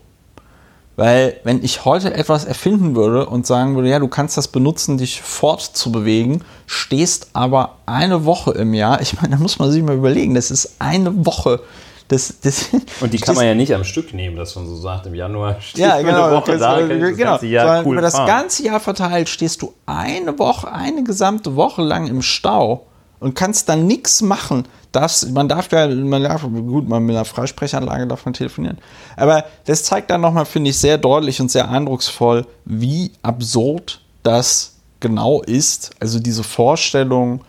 [0.97, 4.97] Weil wenn ich heute etwas erfinden würde und sagen würde, ja, du kannst das benutzen,
[4.97, 9.95] dich fortzubewegen, stehst aber eine Woche im Jahr, ich meine, da muss man sich mal
[9.95, 11.61] überlegen, das ist eine Woche.
[12.09, 12.69] Das, das
[12.99, 15.61] und die kann man ja nicht am Stück nehmen, dass man so sagt, im Januar
[15.61, 18.63] steht ja, genau, eine Woche das, da, das genau, ganze Jahr cool über das ganze
[18.63, 22.85] Jahr verteilt stehst du eine Woche, eine gesamte Woche lang im Stau
[23.21, 27.25] und kannst dann nichts machen das, man darf ja, man darf, gut, man mit einer
[27.25, 28.77] Freisprechanlage darf man telefonieren.
[29.15, 34.75] Aber das zeigt dann nochmal, finde ich, sehr deutlich und sehr eindrucksvoll, wie absurd das
[34.99, 35.91] genau ist.
[35.99, 37.41] Also diese Vorstellung,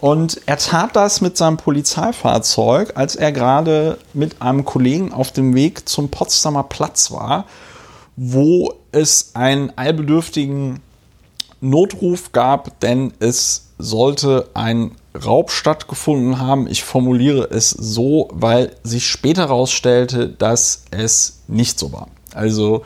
[0.00, 5.54] Und er tat das mit seinem Polizeifahrzeug, als er gerade mit einem Kollegen auf dem
[5.54, 7.44] Weg zum Potsdamer Platz war,
[8.16, 10.80] wo es einen allbedürftigen
[11.60, 16.66] Notruf gab, denn es sollte ein Raub stattgefunden haben.
[16.66, 22.08] Ich formuliere es so, weil sich später herausstellte, dass es nicht so war.
[22.34, 22.82] Also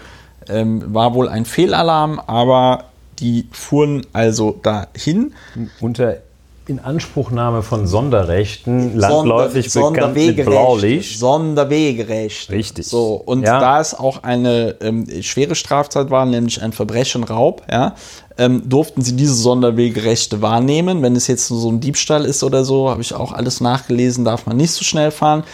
[0.48, 2.84] ähm, war wohl ein Fehlalarm, aber
[3.18, 5.34] die fuhren also dahin.
[5.80, 6.18] Unter
[6.66, 11.18] Inanspruchnahme von Sonderrechten, landläufig Sonder, bekannt mit Blaulicht.
[11.18, 12.50] Sonderwegerecht.
[12.50, 12.86] Richtig.
[12.86, 13.60] So, und ja.
[13.60, 17.94] da es auch eine ähm, schwere Straftat war, nämlich ein Verbrechenraub, ja,
[18.38, 21.02] ähm, durften sie diese Sonderwegerechte wahrnehmen.
[21.02, 24.46] Wenn es jetzt so ein Diebstahl ist oder so, habe ich auch alles nachgelesen, darf
[24.46, 25.44] man nicht so schnell fahren.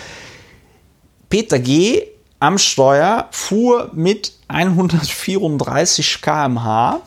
[1.29, 2.03] Peter G.
[2.39, 7.01] am Steuer fuhr mit 134 km/h.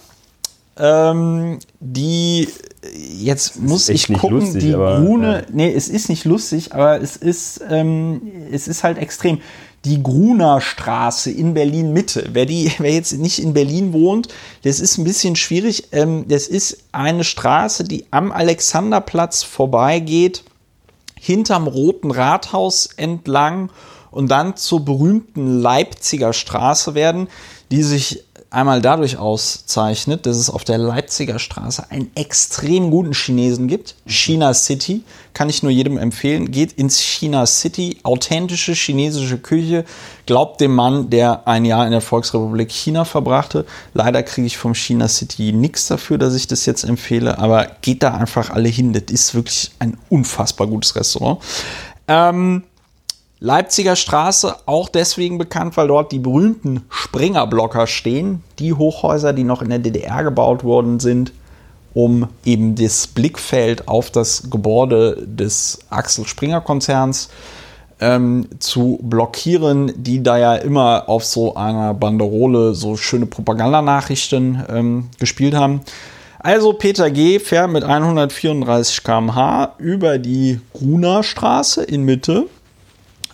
[0.75, 2.47] Ähm, die
[2.93, 5.45] jetzt muss ich gucken, lustig, die aber, Grune, ja.
[5.51, 8.21] nee, es ist nicht lustig, aber es ist, ähm,
[8.51, 9.39] es ist halt extrem.
[9.85, 12.29] Die Gruner Straße in Berlin Mitte.
[12.31, 14.29] Wer die, wer jetzt nicht in Berlin wohnt,
[14.63, 15.89] das ist ein bisschen schwierig.
[15.91, 20.43] Ähm, das ist eine Straße, die am Alexanderplatz vorbeigeht,
[21.19, 23.69] hinterm Roten Rathaus entlang
[24.11, 27.27] und dann zur berühmten Leipziger Straße werden,
[27.71, 28.23] die sich
[28.53, 33.95] einmal dadurch auszeichnet, dass es auf der Leipziger Straße einen extrem guten Chinesen gibt.
[34.05, 36.51] China City kann ich nur jedem empfehlen.
[36.51, 39.85] Geht ins China City, authentische chinesische Küche.
[40.27, 43.65] Glaubt dem Mann, der ein Jahr in der Volksrepublik China verbrachte.
[43.93, 48.03] Leider kriege ich vom China City nichts dafür, dass ich das jetzt empfehle, aber geht
[48.03, 48.93] da einfach alle hin.
[48.93, 51.39] Das ist wirklich ein unfassbar gutes Restaurant.
[52.07, 52.63] Ähm,
[53.45, 59.61] Leipziger Straße auch deswegen bekannt, weil dort die berühmten Springerblocker stehen, die Hochhäuser, die noch
[59.61, 61.33] in der DDR gebaut worden sind,
[61.93, 67.27] um eben das Blickfeld auf das Gebäude des Axel Springer Konzerns
[67.99, 75.09] ähm, zu blockieren, die da ja immer auf so einer Banderole so schöne Propagandanachrichten ähm,
[75.19, 75.81] gespielt haben.
[76.39, 77.39] Also Peter G.
[77.39, 82.45] fährt mit 134 km/h über die Gruner Straße in Mitte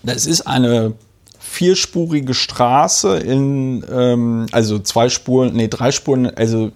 [0.04, 0.94] das ist eine
[1.40, 6.72] vierspurige Straße in, ähm, also zwei Spuren, nee, drei Spuren, also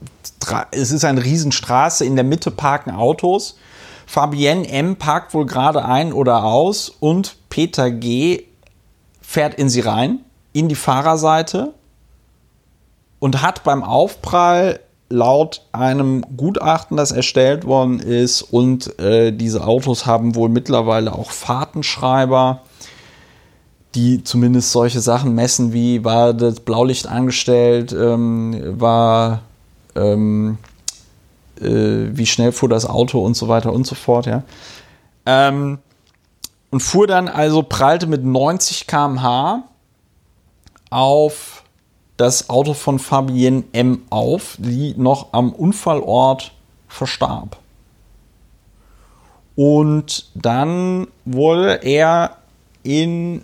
[0.72, 3.58] es ist eine Riesenstraße, in der Mitte parken Autos.
[4.06, 4.96] Fabienne M.
[4.96, 8.44] parkt wohl gerade ein oder aus und Peter G.
[9.22, 10.20] fährt in sie rein,
[10.52, 11.74] in die Fahrerseite
[13.20, 20.06] und hat beim Aufprall laut einem Gutachten, das erstellt worden ist, und äh, diese Autos
[20.06, 22.62] haben wohl mittlerweile auch Fahrtenschreiber,
[23.96, 29.42] die zumindest solche Sachen messen, wie war das Blaulicht angestellt, ähm, war
[29.96, 30.58] ähm,
[31.60, 34.44] äh, wie schnell fuhr das Auto und so weiter und so fort, ja.
[35.26, 35.80] Ähm,
[36.72, 39.64] und fuhr dann also, prallte mit 90 km/h
[40.90, 41.64] auf
[42.18, 44.02] das Auto von Fabienne M.
[44.10, 46.52] auf, die noch am Unfallort
[46.88, 47.58] verstarb.
[49.56, 52.38] Und dann wurde er
[52.82, 53.44] in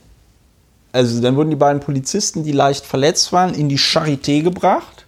[0.91, 5.05] also dann wurden die beiden Polizisten, die leicht verletzt waren, in die Charité gebracht.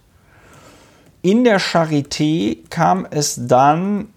[1.22, 4.08] In der Charité kam es dann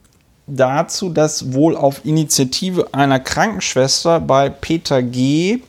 [0.48, 5.60] dazu, dass wohl auf Initiative einer Krankenschwester bei Peter G.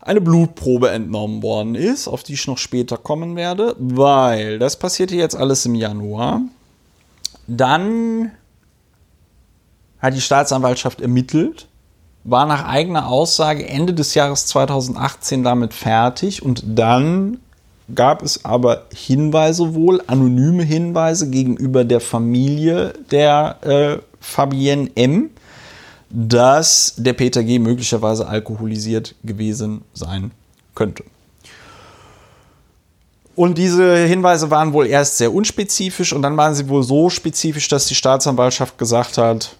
[0.00, 5.16] eine Blutprobe entnommen worden ist, auf die ich noch später kommen werde, weil das passierte
[5.16, 6.42] jetzt alles im Januar.
[7.46, 8.32] Dann
[10.00, 11.69] hat die Staatsanwaltschaft ermittelt
[12.24, 17.38] war nach eigener Aussage Ende des Jahres 2018 damit fertig und dann
[17.94, 25.30] gab es aber Hinweise wohl, anonyme Hinweise gegenüber der Familie der äh, Fabienne M.,
[26.10, 27.58] dass der Peter G.
[27.58, 30.32] möglicherweise alkoholisiert gewesen sein
[30.74, 31.04] könnte.
[33.36, 37.68] Und diese Hinweise waren wohl erst sehr unspezifisch und dann waren sie wohl so spezifisch,
[37.68, 39.56] dass die Staatsanwaltschaft gesagt hat,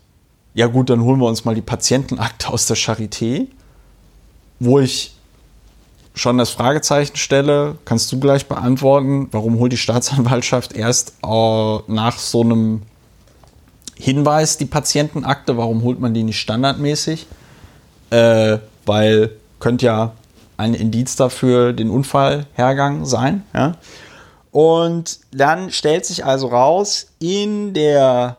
[0.55, 3.47] ja gut, dann holen wir uns mal die Patientenakte aus der Charité,
[4.59, 5.15] wo ich
[6.15, 12.19] schon das Fragezeichen stelle, kannst du gleich beantworten, warum holt die Staatsanwaltschaft erst äh, nach
[12.19, 12.83] so einem
[13.97, 17.27] Hinweis die Patientenakte, warum holt man die nicht standardmäßig?
[18.11, 20.13] Äh, weil könnte ja
[20.57, 23.45] ein Indiz dafür den Unfallhergang sein.
[23.55, 23.77] Ja?
[24.51, 28.39] Und dann stellt sich also raus, in der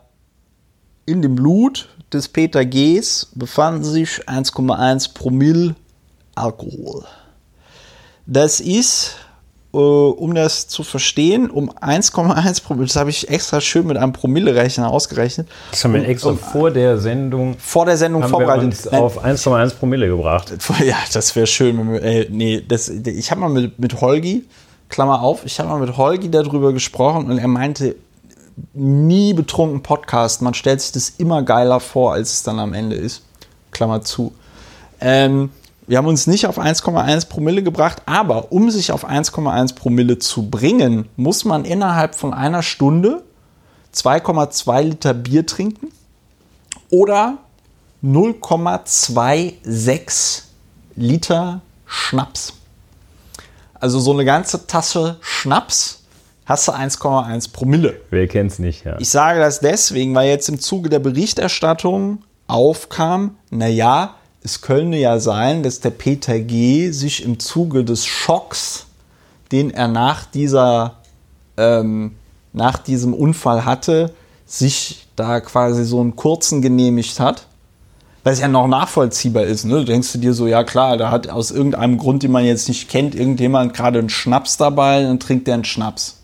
[1.06, 5.74] in dem Blut des Peter Gs befanden sich 1,1 Promille
[6.34, 7.04] Alkohol.
[8.26, 9.16] Das ist
[9.74, 14.12] äh, um das zu verstehen, um 1,1 Promille, das habe ich extra schön mit einem
[14.12, 15.48] Promillerechner ausgerechnet.
[15.70, 18.84] Das haben wir extra um, vor der Sendung vor der Sendung haben vorbereitet.
[18.84, 20.52] Wir uns auf 1,1 Promille gebracht.
[20.82, 21.92] Ja, das wäre schön.
[21.92, 24.44] Wir, äh, nee, das, ich habe mal mit, mit Holgi,
[24.88, 27.94] Klammer auf, ich habe mal mit Holgi darüber gesprochen und er meinte,
[28.72, 32.96] nie betrunken Podcast, man stellt sich das immer geiler vor, als es dann am Ende
[32.96, 33.22] ist.
[33.70, 34.32] Klammer zu.
[35.00, 35.50] Ähm,
[35.86, 40.48] wir haben uns nicht auf 1,1 Promille gebracht, aber um sich auf 1,1 Promille zu
[40.48, 43.22] bringen, muss man innerhalb von einer Stunde
[43.94, 45.88] 2,2 Liter Bier trinken
[46.90, 47.38] oder
[48.02, 50.42] 0,26
[50.94, 52.54] Liter Schnaps.
[53.74, 56.01] Also so eine ganze Tasse Schnaps
[56.44, 58.00] hast du 1,1 Promille.
[58.10, 58.96] Wer kennt es nicht, ja.
[58.98, 64.14] Ich sage das deswegen, weil jetzt im Zuge der Berichterstattung aufkam, naja,
[64.44, 66.90] es könnte ja sein, dass der Peter G.
[66.90, 68.86] sich im Zuge des Schocks,
[69.52, 70.96] den er nach, dieser,
[71.56, 72.16] ähm,
[72.52, 74.12] nach diesem Unfall hatte,
[74.44, 77.46] sich da quasi so einen kurzen genehmigt hat.
[78.24, 79.64] Weil es ja noch nachvollziehbar ist.
[79.64, 79.78] Ne?
[79.78, 82.68] Du denkst du dir so, ja klar, da hat aus irgendeinem Grund, den man jetzt
[82.68, 86.21] nicht kennt, irgendjemand gerade einen Schnaps dabei, dann trinkt der einen Schnaps.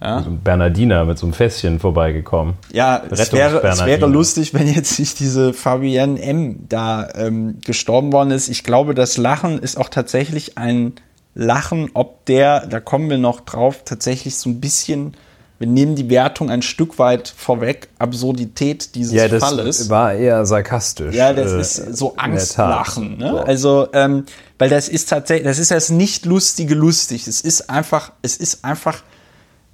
[0.00, 0.22] Ja?
[0.22, 2.54] So ein Bernardiner mit so einem Fässchen vorbeigekommen.
[2.72, 6.68] Ja, es wäre, es wäre lustig, wenn jetzt nicht diese Fabienne M.
[6.68, 8.48] da ähm, gestorben worden ist.
[8.48, 10.92] Ich glaube, das Lachen ist auch tatsächlich ein
[11.34, 15.16] Lachen, ob der, da kommen wir noch drauf, tatsächlich so ein bisschen,
[15.58, 19.90] wir nehmen die Wertung ein Stück weit vorweg, Absurdität dieses ja, das Falles.
[19.90, 21.14] war eher sarkastisch.
[21.14, 23.18] Ja, das äh, ist so Angstlachen.
[23.18, 23.30] Ne?
[23.30, 23.38] So.
[23.38, 24.24] Also, ähm,
[24.58, 27.26] weil das ist tatsächlich, das ist das nicht lustige lustig.
[27.26, 29.02] Es ist einfach, es ist einfach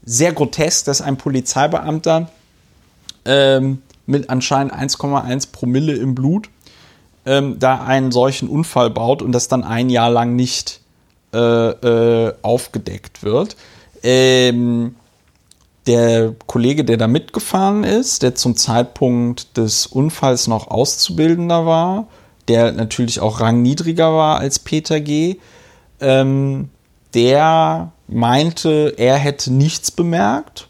[0.05, 2.31] sehr grotesk, dass ein Polizeibeamter
[3.25, 6.51] ähm, mit anscheinend 1,1 Promille im Blut
[7.27, 10.81] ähm, da einen solchen Unfall baut und das dann ein Jahr lang nicht
[11.33, 13.57] äh, äh, aufgedeckt wird.
[14.03, 14.95] Ähm,
[15.87, 22.07] der Kollege, der da mitgefahren ist, der zum Zeitpunkt des Unfalls noch Auszubildender war,
[22.49, 25.37] der natürlich auch rangniedriger war als Peter G.,
[26.01, 26.69] ähm,
[27.15, 30.69] der meinte, er hätte nichts bemerkt,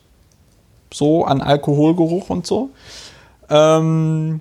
[0.92, 2.70] so an Alkoholgeruch und so.
[3.50, 4.40] Ähm,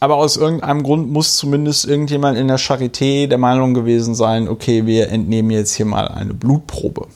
[0.00, 4.86] aber aus irgendeinem Grund muss zumindest irgendjemand in der Charité der Meinung gewesen sein, okay,
[4.86, 7.06] wir entnehmen jetzt hier mal eine Blutprobe.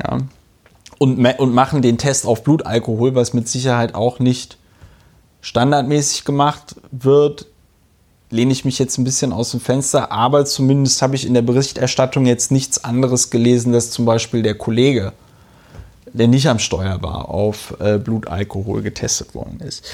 [0.00, 0.18] Ja.
[0.98, 4.58] Und, und machen den Test auf Blutalkohol, was mit Sicherheit auch nicht
[5.40, 7.46] standardmäßig gemacht wird
[8.30, 11.42] lehne ich mich jetzt ein bisschen aus dem Fenster, aber zumindest habe ich in der
[11.42, 15.12] Berichterstattung jetzt nichts anderes gelesen, dass zum Beispiel der Kollege,
[16.12, 19.84] der nicht am Steuer war, auf äh, Blutalkohol getestet worden ist.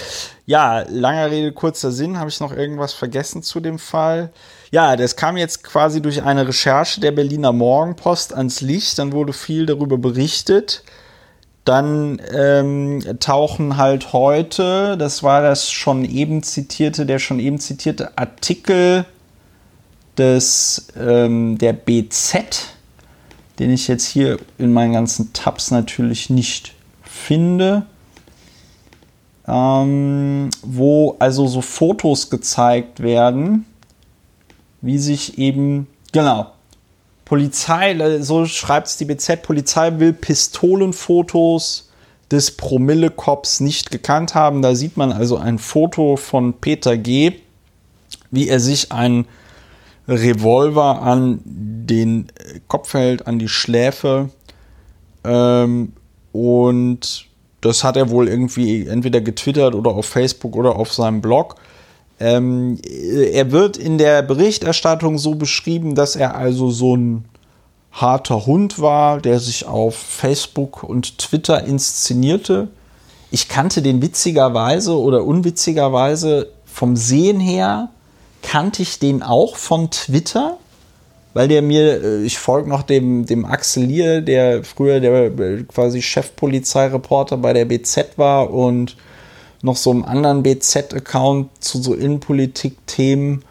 [0.47, 2.19] Ja, langer Rede, kurzer Sinn.
[2.19, 4.31] Habe ich noch irgendwas vergessen zu dem Fall?
[4.71, 8.99] Ja, das kam jetzt quasi durch eine Recherche der Berliner Morgenpost ans Licht.
[8.99, 10.83] Dann wurde viel darüber berichtet.
[11.65, 18.19] Dann ähm, tauchen halt heute, das war das schon eben zitierte, der schon eben zitierte
[18.19, 19.07] Artikel
[20.19, 22.67] des, ähm, der BZ,
[23.59, 27.87] den ich jetzt hier in meinen ganzen Tabs natürlich nicht finde,
[29.47, 33.67] ähm, wo also so Fotos gezeigt werden,
[34.81, 36.54] wie sich eben, genau,
[37.25, 41.91] Polizei, so schreibt es die BZ, Polizei will Pistolenfotos
[42.31, 44.63] des Promille-Cops nicht gekannt haben.
[44.63, 47.33] Da sieht man also ein Foto von Peter G.,
[48.31, 49.27] wie er sich einen
[50.09, 52.27] Revolver an den
[52.69, 54.31] Kopf hält, an die Schläfe.
[55.25, 55.93] Ähm,
[56.33, 57.27] und
[57.61, 61.57] das hat er wohl irgendwie entweder getwittert oder auf Facebook oder auf seinem Blog.
[62.21, 67.25] Ähm, er wird in der Berichterstattung so beschrieben, dass er also so ein
[67.93, 72.69] harter Hund war, der sich auf Facebook und Twitter inszenierte.
[73.31, 77.91] Ich kannte den witzigerweise oder unwitzigerweise vom Sehen her,
[78.43, 80.59] kannte ich den auch von Twitter,
[81.35, 85.63] weil der mir, äh, ich folge noch dem, dem Axel Lier, der früher der äh,
[85.65, 88.97] quasi Chefpolizeireporter bei der BZ war und
[89.65, 93.43] noch so einem anderen BZ-Account zu so Innenpolitik-Themen.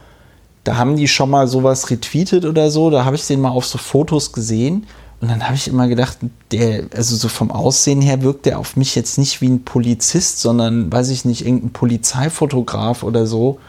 [0.63, 2.89] Da haben die schon mal sowas retweetet oder so.
[2.89, 4.85] Da habe ich den mal auf so Fotos gesehen.
[5.19, 6.17] Und dann habe ich immer gedacht,
[6.51, 10.39] der, also so vom Aussehen her wirkt der auf mich jetzt nicht wie ein Polizist,
[10.39, 13.59] sondern, weiß ich nicht, irgendein Polizeifotograf oder so.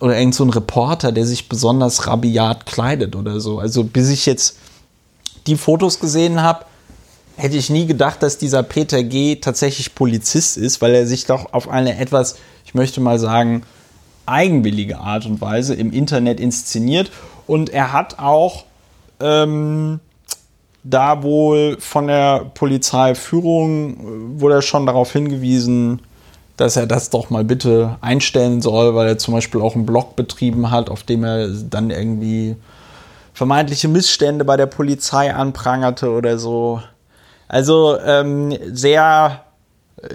[0.00, 3.58] Oder irgend so ein Reporter, der sich besonders rabiat kleidet oder so.
[3.58, 4.58] Also bis ich jetzt
[5.46, 6.64] die Fotos gesehen habe,
[7.38, 9.36] hätte ich nie gedacht, dass dieser Peter G.
[9.36, 13.62] tatsächlich Polizist ist, weil er sich doch auf eine etwas, ich möchte mal sagen,
[14.26, 17.10] eigenwillige Art und Weise im Internet inszeniert.
[17.46, 18.64] Und er hat auch
[19.20, 20.00] ähm,
[20.82, 26.00] da wohl von der Polizeiführung äh, wurde er schon darauf hingewiesen,
[26.56, 30.16] dass er das doch mal bitte einstellen soll, weil er zum Beispiel auch einen Blog
[30.16, 32.56] betrieben hat, auf dem er dann irgendwie
[33.32, 36.82] vermeintliche Missstände bei der Polizei anprangerte oder so.
[37.48, 39.40] Also ähm, sehr,
[40.02, 40.06] äh,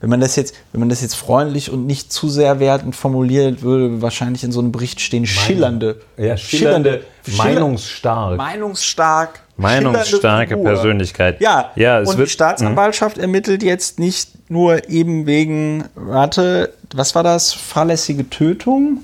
[0.00, 3.62] wenn man das jetzt, wenn man das jetzt freundlich und nicht zu sehr wertend formuliert,
[3.62, 11.40] würde wahrscheinlich in so einem Bericht stehen schillernde, ja, schillernde, schillernde meinungsstark, meinungsstark, meinungsstarke Persönlichkeit.
[11.40, 17.52] Ja, ja und die Staatsanwaltschaft ermittelt jetzt nicht nur eben wegen, warte, was war das,
[17.52, 19.00] fahrlässige Tötung?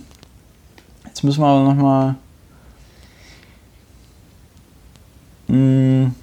[1.04, 2.14] Jetzt müssen wir aber noch mal
[5.48, 6.14] hm.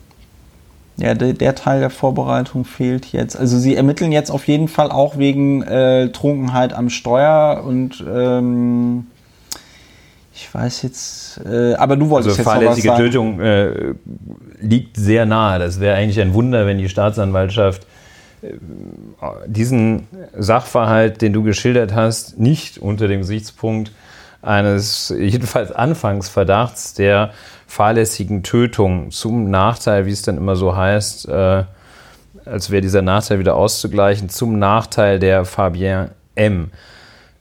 [0.98, 3.36] Ja, der, der, Teil der Vorbereitung fehlt jetzt.
[3.36, 9.08] Also sie ermitteln jetzt auf jeden Fall auch wegen äh, Trunkenheit am Steuer und ähm,
[10.36, 13.12] ich weiß jetzt, äh, aber du wolltest also jetzt fahrlässige noch was sagen.
[13.12, 13.94] Tötung äh,
[14.62, 15.60] liegt sehr nahe.
[15.60, 17.88] Das wäre eigentlich ein Wunder, wenn die Staatsanwaltschaft
[18.42, 18.54] äh,
[19.48, 20.08] diesen
[20.38, 23.92] Sachverhalt, den du geschildert hast, nicht unter dem Gesichtspunkt
[24.44, 27.32] eines jedenfalls Anfangsverdachts der
[27.68, 31.64] fahrlässigen Tötung zum Nachteil, wie es dann immer so heißt, äh,
[32.46, 36.72] als wäre dieser Nachteil wieder auszugleichen, zum Nachteil der Fabien M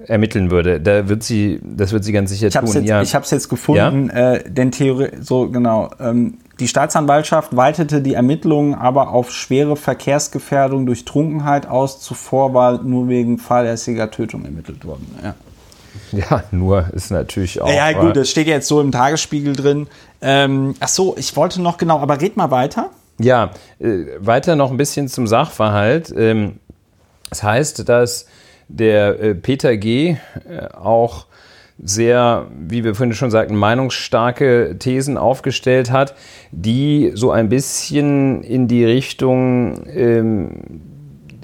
[0.06, 0.80] ermitteln würde.
[0.80, 2.68] Da wird sie, das wird sie ganz sicher ich tun.
[2.72, 3.02] Jetzt, ja.
[3.02, 4.34] Ich habe es jetzt gefunden, ja?
[4.34, 5.90] äh, denn Theorie, so genau.
[6.00, 12.00] Ähm, die Staatsanwaltschaft weitete die Ermittlungen aber auf schwere Verkehrsgefährdung durch Trunkenheit aus.
[12.00, 15.06] Zuvor war nur wegen fahrlässiger Tötung ermittelt worden.
[15.22, 15.34] Ja.
[16.12, 17.72] Ja, nur ist natürlich auch.
[17.72, 19.88] Ja, gut, das steht jetzt so im Tagesspiegel drin.
[20.20, 22.90] Ähm, ach so, ich wollte noch genau, aber red mal weiter.
[23.18, 26.12] Ja, äh, weiter noch ein bisschen zum Sachverhalt.
[26.16, 26.58] Ähm,
[27.30, 28.26] das heißt, dass
[28.68, 30.16] der äh, Peter G.
[30.48, 31.26] Äh, auch
[31.82, 36.14] sehr, wie wir vorhin schon sagten, meinungsstarke Thesen aufgestellt hat,
[36.52, 40.82] die so ein bisschen in die Richtung ähm,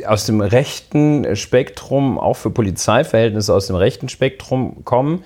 [0.07, 5.25] aus dem rechten Spektrum, auch für Polizeiverhältnisse aus dem rechten Spektrum kommen.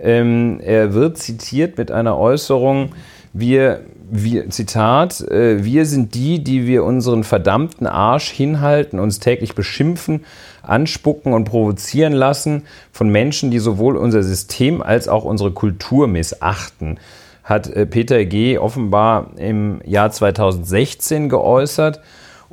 [0.00, 2.90] Ähm, er wird zitiert mit einer Äußerung,
[3.32, 3.80] wir,
[4.10, 10.24] wir, Zitat, äh, wir sind die, die wir unseren verdammten Arsch hinhalten, uns täglich beschimpfen,
[10.62, 12.62] anspucken und provozieren lassen
[12.92, 16.98] von Menschen, die sowohl unser System als auch unsere Kultur missachten,
[17.44, 18.58] hat äh, Peter G.
[18.58, 22.00] offenbar im Jahr 2016 geäußert.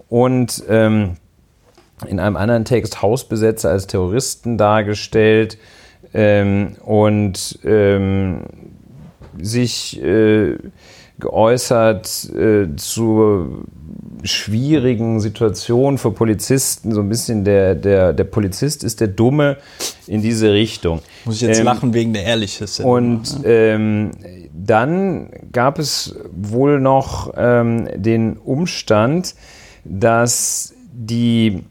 [0.09, 1.17] Und ähm,
[2.07, 5.57] in einem anderen Text Hausbesetzer als Terroristen dargestellt
[6.13, 8.41] ähm, und ähm,
[9.41, 10.57] sich äh,
[11.19, 13.65] geäußert äh, zur
[14.23, 19.57] schwierigen Situation für Polizisten, so ein bisschen der, der, der Polizist ist der Dumme
[20.07, 21.01] in diese Richtung.
[21.25, 22.79] Muss ich jetzt ähm, lachen wegen der Ehrlichkeit.
[22.81, 24.11] Und ähm,
[24.53, 29.35] dann gab es wohl noch ähm, den Umstand,
[29.83, 31.63] dass die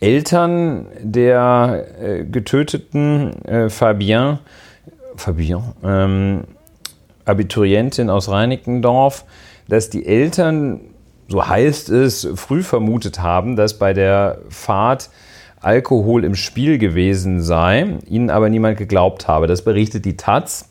[0.00, 4.38] Eltern der äh, getöteten äh, Fabien,
[5.16, 6.44] Fabien ähm,
[7.26, 9.24] Abiturientin aus Reinickendorf,
[9.68, 10.80] dass die Eltern,
[11.28, 15.10] so heißt es, früh vermutet haben, dass bei der Fahrt
[15.60, 19.46] Alkohol im Spiel gewesen sei, ihnen aber niemand geglaubt habe.
[19.46, 20.70] Das berichtet die Taz.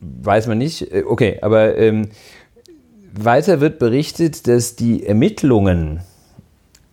[0.00, 0.92] Weiß man nicht.
[0.92, 2.10] Äh, okay, aber ähm,
[3.14, 6.00] weiter wird berichtet, dass die Ermittlungen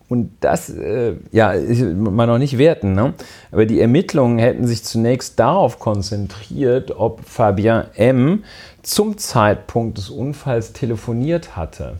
[0.07, 1.53] und das, äh, ja,
[1.95, 3.13] man noch nicht werten, ne?
[3.51, 8.43] aber die Ermittlungen hätten sich zunächst darauf konzentriert, ob Fabien M.
[8.83, 11.95] zum Zeitpunkt des Unfalls telefoniert hatte.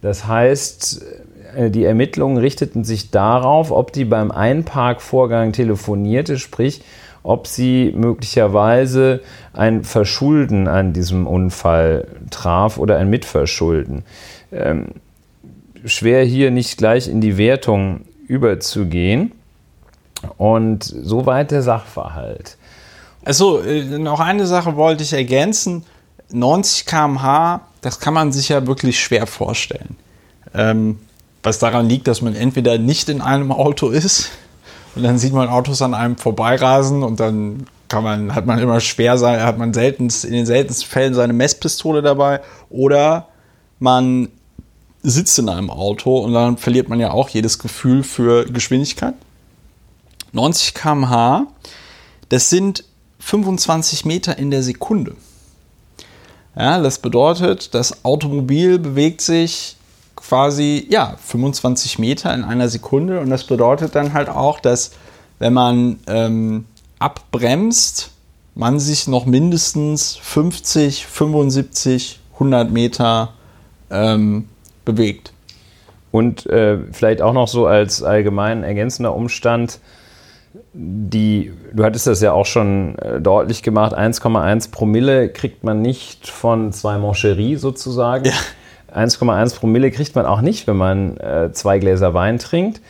[0.00, 1.04] Das heißt,
[1.56, 6.82] äh, die Ermittlungen richteten sich darauf, ob die beim Einparkvorgang telefonierte, sprich,
[7.22, 9.20] ob sie möglicherweise
[9.52, 14.04] ein Verschulden an diesem Unfall traf oder ein Mitverschulden.
[14.52, 14.86] Ähm,
[15.84, 19.32] schwer hier nicht gleich in die Wertung überzugehen.
[20.38, 22.56] Und soweit der Sachverhalt.
[23.24, 23.60] Also,
[23.98, 25.84] noch eine Sache wollte ich ergänzen.
[26.30, 29.96] 90 km/h, das kann man sich ja wirklich schwer vorstellen.
[30.54, 30.98] Ähm,
[31.42, 34.30] was daran liegt, dass man entweder nicht in einem Auto ist
[34.96, 38.80] und dann sieht man Autos an einem vorbeirasen und dann kann man, hat man immer
[38.80, 43.28] schwer sein, hat man seltenst, in den seltensten Fällen seine Messpistole dabei oder
[43.78, 44.28] man
[45.08, 49.14] sitzt in einem Auto und dann verliert man ja auch jedes Gefühl für Geschwindigkeit.
[50.32, 51.46] 90 km/h,
[52.28, 52.84] das sind
[53.20, 55.14] 25 Meter in der Sekunde.
[56.56, 59.76] Ja, das bedeutet, das Automobil bewegt sich
[60.16, 64.90] quasi ja, 25 Meter in einer Sekunde und das bedeutet dann halt auch, dass
[65.38, 66.64] wenn man ähm,
[66.98, 68.10] abbremst,
[68.56, 73.34] man sich noch mindestens 50, 75, 100 Meter
[73.90, 74.48] ähm,
[74.86, 75.34] bewegt.
[76.10, 79.80] Und äh, vielleicht auch noch so als allgemein ergänzender Umstand,
[80.72, 86.28] die, du hattest das ja auch schon äh, deutlich gemacht, 1,1 Promille kriegt man nicht
[86.28, 88.24] von zwei Moncherie sozusagen.
[88.24, 88.32] Ja.
[88.94, 92.80] 1,1 Promille kriegt man auch nicht, wenn man äh, zwei Gläser Wein trinkt.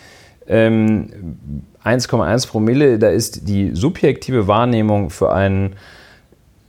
[0.46, 1.10] Ähm,
[1.84, 5.74] 1,1 Promille, da ist die subjektive Wahrnehmung für einen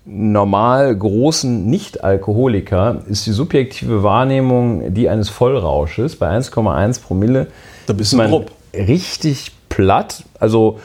[0.08, 6.16] normal großen Nicht-Alkoholiker, ist die subjektive Wahrnehmung die eines Vollrausches.
[6.16, 7.48] Bei 1,1 Promille
[7.86, 10.24] da bist ist man richtig platt.
[10.40, 10.80] Also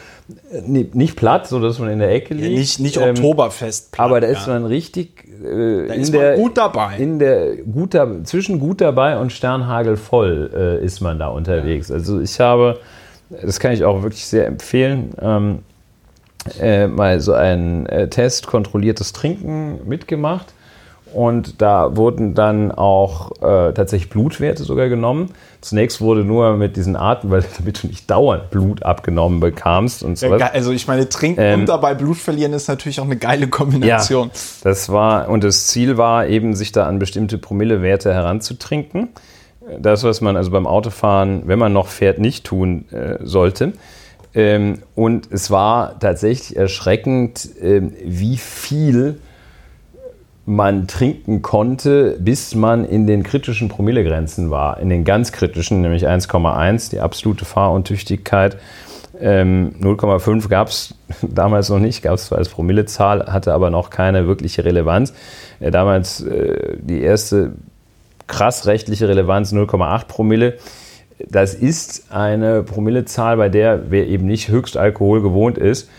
[0.65, 2.47] nicht platt, so dass man in der Ecke liegt.
[2.47, 3.91] Ja, nicht, nicht ähm, Oktoberfest.
[3.91, 6.97] Platt, aber da ist man richtig äh, da in ist der, gut dabei.
[6.97, 11.89] In der gut zwischen gut dabei und Sternhagel voll äh, ist man da unterwegs.
[11.89, 11.95] Ja.
[11.95, 12.79] Also ich habe,
[13.29, 15.59] das kann ich auch wirklich sehr empfehlen, ähm,
[16.59, 20.53] äh, mal so einen äh, Test kontrolliertes Trinken mitgemacht
[21.13, 25.29] und da wurden dann auch äh, tatsächlich Blutwerte sogar genommen.
[25.61, 30.17] Zunächst wurde nur mit diesen Arten, weil damit du nicht dauernd Blut abgenommen bekamst und
[30.17, 30.35] so.
[30.35, 33.47] Ja, also ich meine, trinken ähm, und dabei Blut verlieren ist natürlich auch eine geile
[33.47, 34.29] Kombination.
[34.33, 39.09] Ja, das war, und das Ziel war eben, sich da an bestimmte Promillewerte heranzutrinken.
[39.79, 43.73] Das, was man also beim Autofahren, wenn man noch fährt, nicht tun äh, sollte.
[44.35, 49.19] Ähm, und es war tatsächlich erschreckend, äh, wie viel
[50.45, 56.07] man trinken konnte, bis man in den kritischen Promillegrenzen war, in den ganz kritischen, nämlich
[56.07, 58.57] 1,1, die absolute Fahruntüchtigkeit.
[59.21, 63.89] Ähm, 0,5 gab es damals noch nicht, gab es zwar als Promillezahl, hatte aber noch
[63.89, 65.13] keine wirkliche Relevanz.
[65.59, 67.53] Äh, damals äh, die erste
[68.27, 70.57] krass rechtliche Relevanz 0,8 Promille.
[71.19, 75.89] Das ist eine Promillezahl, bei der wer eben nicht Höchstalkohol gewohnt ist,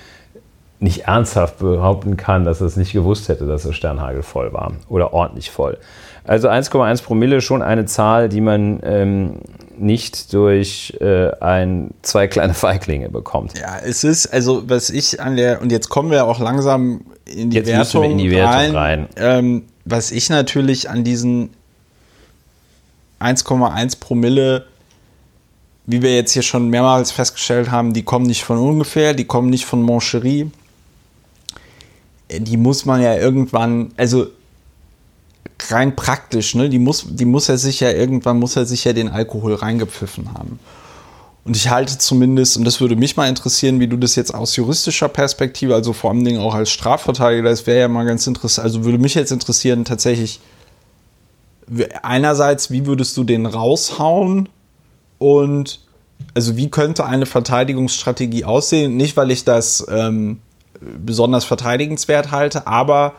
[0.80, 4.72] nicht ernsthaft behaupten kann, dass er es nicht gewusst hätte, dass der Sternhagel voll war
[4.88, 5.78] oder ordentlich voll.
[6.24, 9.40] Also 1,1 Promille schon eine Zahl, die man ähm,
[9.78, 13.58] nicht durch äh, ein, zwei kleine Feiglinge bekommt.
[13.58, 17.50] Ja, es ist, also was ich an der, und jetzt kommen wir auch langsam in
[17.50, 18.74] die jetzt Wertung, wir in die Wertung rein.
[18.74, 19.08] rein.
[19.16, 21.50] Ähm, was ich natürlich an diesen
[23.20, 24.64] 1,1 Promille
[25.86, 29.50] wie wir jetzt hier schon mehrmals festgestellt haben, die kommen nicht von ungefähr, die kommen
[29.50, 30.50] nicht von Moncherie,
[32.30, 34.28] die muss man ja irgendwann, also
[35.70, 38.92] rein praktisch, ne, die muss, die muss er sich ja irgendwann, muss er sich ja
[38.92, 40.58] den Alkohol reingepfiffen haben.
[41.44, 44.56] Und ich halte zumindest, und das würde mich mal interessieren, wie du das jetzt aus
[44.56, 48.64] juristischer Perspektive, also vor allen Dingen auch als Strafverteidiger, das wäre ja mal ganz interessant,
[48.64, 50.40] also würde mich jetzt interessieren, tatsächlich,
[52.02, 54.48] einerseits, wie würdest du den raushauen
[55.18, 55.80] und
[56.34, 58.96] also wie könnte eine Verteidigungsstrategie aussehen?
[58.96, 60.40] Nicht, weil ich das ähm,
[60.80, 63.14] besonders verteidigenswert halte, aber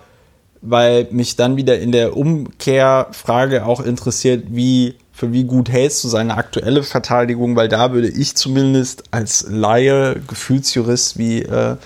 [0.61, 6.09] weil mich dann wieder in der Umkehrfrage auch interessiert, wie für wie gut hältst du
[6.09, 11.77] seine aktuelle Verteidigung, weil da würde ich zumindest als Laie, Gefühlsjurist, wie äh,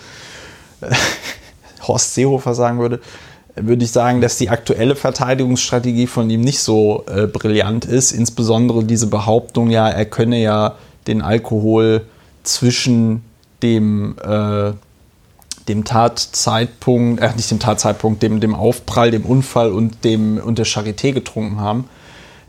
[1.88, 3.00] Horst Seehofer sagen würde,
[3.62, 8.12] würde ich sagen, dass die aktuelle Verteidigungsstrategie von ihm nicht so äh, brillant ist.
[8.12, 10.76] Insbesondere diese Behauptung, ja, er könne ja
[11.08, 12.06] den Alkohol
[12.44, 13.24] zwischen
[13.62, 14.72] dem äh,
[15.70, 20.66] dem Tatzeitpunkt, äh, nicht dem Tatzeitpunkt, dem, dem Aufprall, dem Unfall und, dem, und der
[20.66, 21.88] Charité getrunken haben.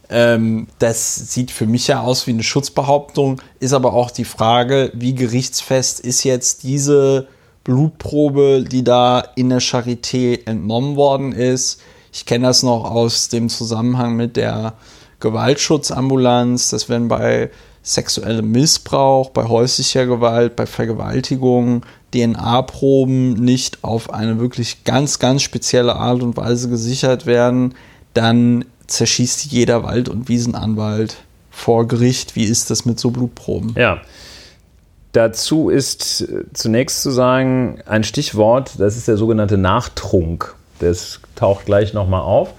[0.08, 4.90] Ähm, das sieht für mich ja aus wie eine Schutzbehauptung, ist aber auch die Frage,
[4.94, 7.28] wie gerichtsfest ist jetzt diese
[7.70, 11.80] Blutprobe, die da in der Charité entnommen worden ist.
[12.12, 14.74] Ich kenne das noch aus dem Zusammenhang mit der
[15.20, 17.50] Gewaltschutzambulanz, dass wenn bei
[17.84, 21.82] sexuellem Missbrauch, bei häuslicher Gewalt, bei Vergewaltigung
[22.12, 27.76] DNA-Proben nicht auf eine wirklich ganz, ganz spezielle Art und Weise gesichert werden,
[28.14, 31.18] dann zerschießt jeder Wald- und Wiesenanwalt
[31.52, 32.34] vor Gericht.
[32.34, 33.74] Wie ist das mit so Blutproben?
[33.78, 34.00] Ja.
[35.12, 40.54] Dazu ist äh, zunächst zu sagen ein Stichwort, das ist der sogenannte Nachtrunk.
[40.78, 42.54] Das taucht gleich nochmal auf.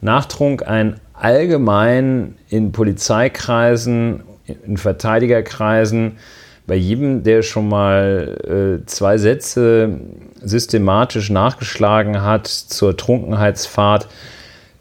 [0.00, 4.22] Nachtrunk, ein allgemein in Polizeikreisen,
[4.66, 6.18] in Verteidigerkreisen
[6.66, 10.00] bei jedem, der schon mal äh, zwei Sätze
[10.42, 14.08] systematisch nachgeschlagen hat zur Trunkenheitsfahrt,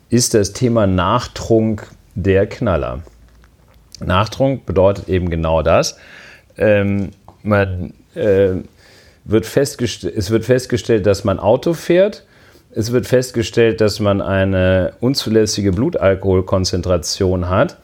[0.10, 3.04] ist das Thema Nachtrunk der Knaller.
[4.00, 5.98] Nachtrunk bedeutet eben genau das.
[6.58, 7.12] Ähm,
[7.42, 8.56] man, äh,
[9.26, 12.26] wird es wird festgestellt, dass man Auto fährt.
[12.72, 17.78] Es wird festgestellt, dass man eine unzulässige Blutalkoholkonzentration hat.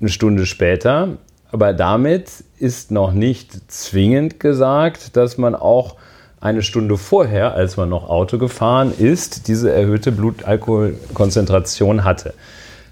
[0.00, 1.18] Eine Stunde später
[1.56, 2.28] aber damit
[2.58, 5.96] ist noch nicht zwingend gesagt, dass man auch
[6.40, 12.34] eine Stunde vorher, als man noch Auto gefahren ist, diese erhöhte Blutalkoholkonzentration hatte.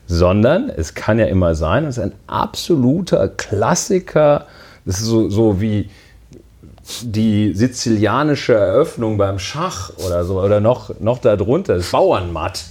[0.06, 4.46] Sondern es kann ja immer sein, das ist ein absoluter Klassiker,
[4.84, 5.88] das ist so, so wie
[7.02, 12.64] die sizilianische Eröffnung beim Schach oder so, oder noch, noch darunter, das Bauernmatt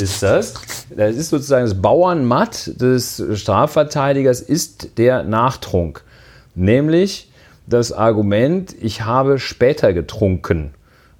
[0.00, 0.54] ist das.
[0.94, 6.02] Das ist sozusagen das Bauernmatt des Strafverteidigers, ist der Nachtrunk.
[6.54, 7.30] Nämlich
[7.66, 10.74] das Argument, ich habe später getrunken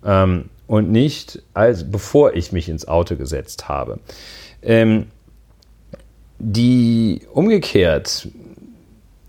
[0.05, 3.99] ähm, und nicht als bevor ich mich ins Auto gesetzt habe.
[4.63, 5.07] Ähm,
[6.39, 8.29] die umgekehrt,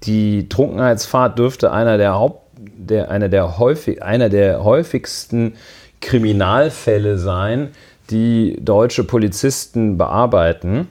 [0.04, 5.54] die Trunkenheitsfahrt dürfte einer der Haupt, der, einer der häufig, einer der häufigsten
[6.02, 7.70] Kriminalfälle sein,
[8.10, 10.88] die deutsche Polizisten bearbeiten,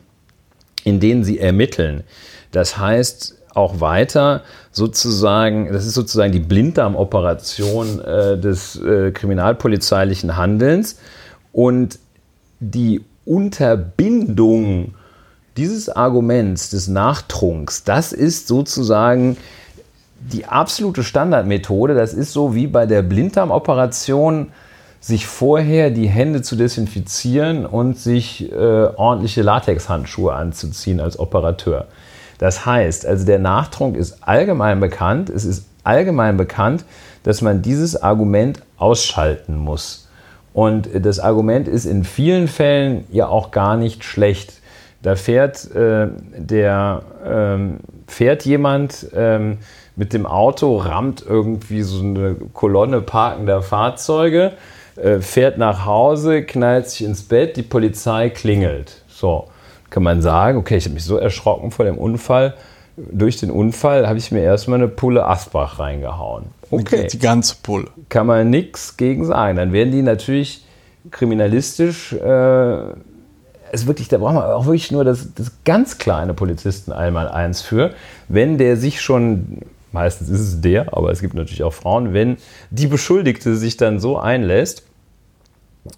[0.82, 2.03] in denen sie ermitteln.
[2.51, 4.43] Das heißt auch weiter
[4.73, 10.99] sozusagen, das ist sozusagen die Blinddarmoperation äh, des äh, kriminalpolizeilichen Handelns
[11.53, 11.99] und
[12.59, 14.95] die Unterbindung
[15.56, 19.36] dieses Arguments des Nachtrunks, das ist sozusagen
[20.32, 21.94] die absolute Standardmethode.
[21.94, 24.48] Das ist so wie bei der Blinddarmoperation
[25.01, 31.89] sich vorher die Hände zu desinfizieren und sich äh, ordentliche Latexhandschuhe anzuziehen als Operateur.
[32.39, 35.28] Das heißt, also der Nachtrunk ist allgemein bekannt.
[35.28, 36.85] Es ist allgemein bekannt,
[37.22, 40.09] dass man dieses Argument ausschalten muss.
[40.55, 44.55] Und das Argument ist in vielen Fällen ja auch gar nicht schlecht.
[45.05, 47.78] Da fährt, äh, der, ähm,
[48.09, 49.59] fährt jemand ähm,
[49.94, 54.55] mit dem Auto, rammt irgendwie so eine Kolonne parkender Fahrzeuge
[54.97, 59.02] äh, fährt nach Hause, knallt sich ins Bett, die Polizei klingelt.
[59.09, 59.48] So,
[59.90, 62.55] kann man sagen, okay, ich habe mich so erschrocken vor dem Unfall.
[62.97, 66.47] Durch den Unfall habe ich mir erstmal eine Pulle Asbach reingehauen.
[66.70, 67.09] Okay.
[67.10, 67.89] Die ganze Pulle.
[68.09, 69.56] Kann man nichts gegen sagen.
[69.56, 70.64] Dann werden die natürlich
[71.10, 72.78] kriminalistisch, äh,
[73.74, 77.60] ist wirklich, da braucht man auch wirklich nur das, das ganz kleine Polizisten einmal eins
[77.60, 77.92] für.
[78.28, 79.60] Wenn der sich schon
[79.92, 82.36] meistens ist es der, aber es gibt natürlich auch Frauen, wenn
[82.70, 84.82] die Beschuldigte sich dann so einlässt,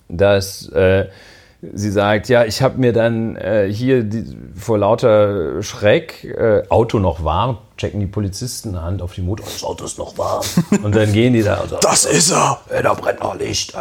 [0.09, 1.07] dass äh,
[1.73, 4.25] sie sagt, ja, ich habe mir dann äh, hier die,
[4.55, 9.65] vor lauter Schreck äh, Auto noch warm, checken die Polizisten Hand auf die Motor, das
[9.65, 10.45] Auto ist noch warm.
[10.83, 11.65] Und dann gehen die da.
[11.69, 12.61] So, das ist er.
[12.71, 13.75] Äh, da brennt noch Licht.
[13.75, 13.79] Äh,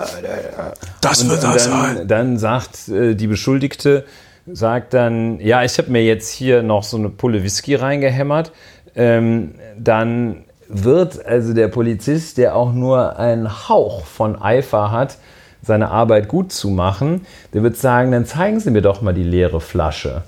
[1.01, 2.07] das und, wird das sein.
[2.07, 4.05] Dann sagt äh, die Beschuldigte,
[4.51, 8.51] sagt dann, ja, ich habe mir jetzt hier noch so eine Pulle Whisky reingehämmert
[8.95, 15.17] ähm, dann wird also der Polizist, der auch nur einen Hauch von Eifer hat,
[15.65, 19.23] seine Arbeit gut zu machen, der wird sagen, dann zeigen Sie mir doch mal die
[19.23, 20.23] leere Flasche.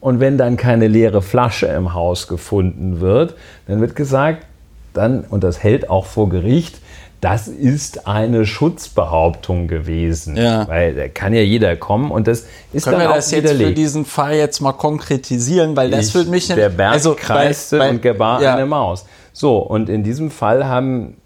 [0.00, 3.34] Und wenn dann keine leere Flasche im Haus gefunden wird,
[3.66, 4.46] dann wird gesagt,
[4.94, 6.80] dann, und das hält auch vor Gericht,
[7.20, 10.36] das ist eine Schutzbehauptung gewesen.
[10.36, 10.68] Ja.
[10.68, 13.72] Weil da kann ja jeder kommen und das ist Können dann wir das jetzt für
[13.72, 17.90] diesen Fall jetzt mal konkretisieren, weil das fühlt mich Der Berg also, kreiste bei, bei,
[17.90, 18.54] und gebar ja.
[18.54, 19.04] eine Maus.
[19.32, 21.16] So, und in diesem Fall haben,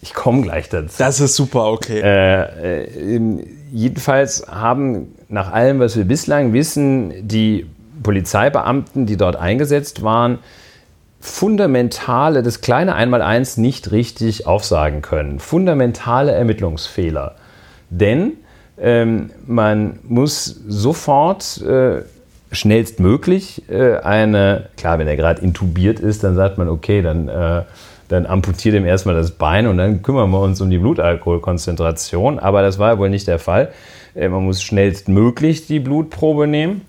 [0.00, 0.94] ich komme gleich dazu.
[0.98, 2.00] Das ist super, okay.
[2.00, 2.84] Äh,
[3.16, 7.66] äh, jedenfalls haben nach allem, was wir bislang wissen, die
[8.02, 10.38] Polizeibeamten, die dort eingesetzt waren,
[11.20, 15.40] fundamentale, das kleine Einmaleins nicht richtig aufsagen können.
[15.40, 17.34] Fundamentale Ermittlungsfehler.
[17.90, 18.34] Denn
[18.80, 22.02] ähm, man muss sofort äh,
[22.52, 27.62] schnellstmöglich äh, eine, klar, wenn er gerade intubiert ist, dann sagt man, okay, dann, äh,
[28.08, 32.38] dann amputiert ihm erstmal das Bein und dann kümmern wir uns um die Blutalkoholkonzentration.
[32.38, 33.70] Aber das war ja wohl nicht der Fall.
[34.14, 36.82] Äh, man muss schnellstmöglich die Blutprobe nehmen,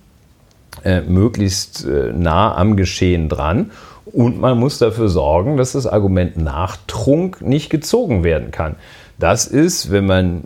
[0.84, 3.72] äh, möglichst äh, nah am Geschehen dran
[4.06, 8.76] und man muss dafür sorgen, dass das Argument Nachtrunk nicht gezogen werden kann.
[9.20, 10.44] Das ist, wenn man,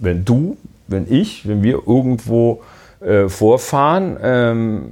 [0.00, 0.56] wenn du,
[0.88, 2.62] wenn ich, wenn wir irgendwo
[3.00, 4.82] äh, vorfahren, ähm,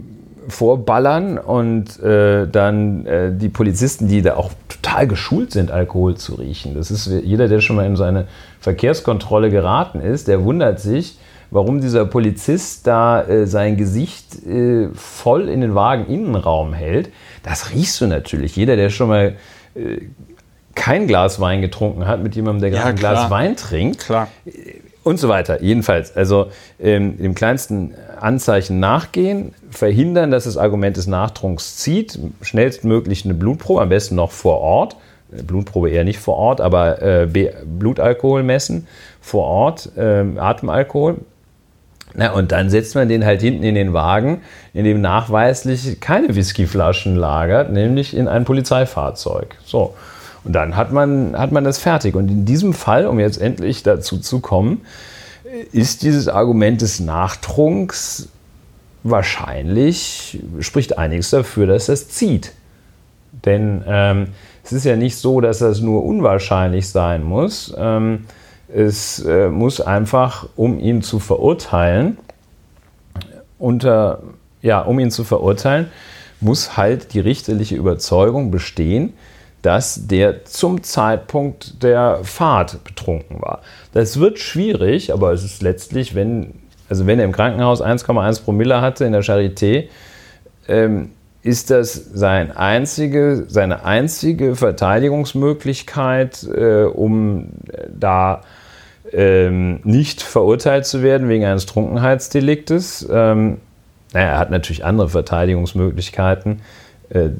[0.48, 6.34] vorballern und äh, dann äh, die Polizisten, die da auch total geschult sind, Alkohol zu
[6.34, 6.74] riechen.
[6.74, 8.26] Das ist jeder, der schon mal in so eine
[8.60, 11.18] Verkehrskontrolle geraten ist, der wundert sich,
[11.50, 17.10] warum dieser Polizist da äh, sein Gesicht äh, voll in den Wageninnenraum hält.
[17.42, 18.56] Das riechst du natürlich.
[18.56, 19.36] Jeder, der schon mal
[19.74, 20.08] äh,
[20.74, 24.00] kein Glas Wein getrunken hat, mit jemandem, der gerade ja, ein Glas Wein trinkt.
[24.00, 24.28] Klar.
[25.05, 25.62] Und so weiter.
[25.62, 26.51] Jedenfalls, also
[26.81, 33.82] ähm, dem kleinsten Anzeichen nachgehen, verhindern, dass das Argument des Nachtrunks zieht, schnellstmöglich eine Blutprobe,
[33.82, 34.97] am besten noch vor Ort,
[35.31, 38.86] Blutprobe eher nicht vor Ort, aber äh, Blutalkohol messen
[39.20, 41.16] vor Ort, äh, Atemalkohol
[42.16, 46.36] na, und dann setzt man den halt hinten in den Wagen, in dem nachweislich keine
[46.36, 49.56] Whiskyflaschen lagert, nämlich in ein Polizeifahrzeug.
[49.64, 49.94] So.
[50.44, 52.14] Und dann hat man, hat man das fertig.
[52.14, 54.82] Und in diesem Fall, um jetzt endlich dazu zu kommen,
[55.72, 58.28] ist dieses Argument des Nachtrunks
[59.02, 62.52] wahrscheinlich, spricht einiges dafür, dass das zieht.
[63.44, 64.28] Denn ähm,
[64.64, 67.74] es ist ja nicht so, dass das nur unwahrscheinlich sein muss.
[67.76, 68.24] Ähm,
[68.74, 72.18] es äh, muss einfach, um ihn zu verurteilen,
[73.58, 74.22] unter,
[74.62, 75.90] ja, um ihn zu verurteilen,
[76.40, 79.12] muss halt die richterliche Überzeugung bestehen,
[79.64, 83.62] dass der zum Zeitpunkt der Fahrt betrunken war.
[83.94, 86.52] Das wird schwierig, aber es ist letztlich, wenn,
[86.90, 89.84] also wenn er im Krankenhaus 1,1 Promille hatte in der Charité,
[90.68, 91.12] ähm,
[91.42, 97.48] ist das sein einzige, seine einzige Verteidigungsmöglichkeit, äh, um
[97.88, 98.42] da
[99.12, 103.08] ähm, nicht verurteilt zu werden wegen eines Trunkenheitsdeliktes.
[103.10, 103.58] Ähm,
[104.12, 106.60] naja, er hat natürlich andere Verteidigungsmöglichkeiten.
[107.08, 107.30] Äh,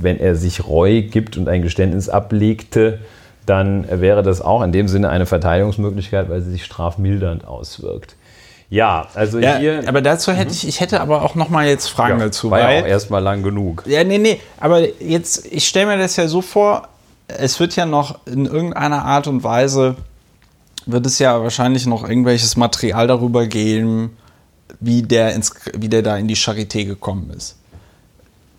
[0.00, 3.00] wenn er sich Reu gibt und ein Geständnis ablegte,
[3.46, 8.16] dann wäre das auch in dem Sinne eine Verteidigungsmöglichkeit, weil sie sich strafmildernd auswirkt.
[8.70, 9.84] Ja, also ja, hier.
[9.86, 12.50] Aber dazu hätte ich, ich hätte aber auch noch mal jetzt Fragen ja, dazu.
[12.50, 13.84] War weil, ja auch erstmal lang genug.
[13.86, 16.88] Ja, nee, nee, aber jetzt, ich stelle mir das ja so vor,
[17.28, 19.96] es wird ja noch in irgendeiner Art und Weise,
[20.86, 24.16] wird es ja wahrscheinlich noch irgendwelches Material darüber geben,
[24.80, 27.58] wie der, ins, wie der da in die Charité gekommen ist.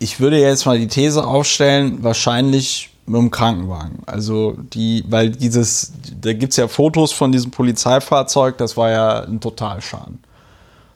[0.03, 3.99] Ich würde jetzt mal die These aufstellen, wahrscheinlich mit dem Krankenwagen.
[4.05, 9.21] Also die, weil dieses, da gibt es ja Fotos von diesem Polizeifahrzeug, das war ja
[9.21, 10.19] ein Totalschaden.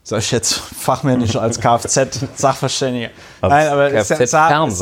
[0.08, 3.10] Sag ich jetzt fachmännisch als Kfz-Sachverständiger.
[3.42, 4.78] Nein, aber es, es, sah, es,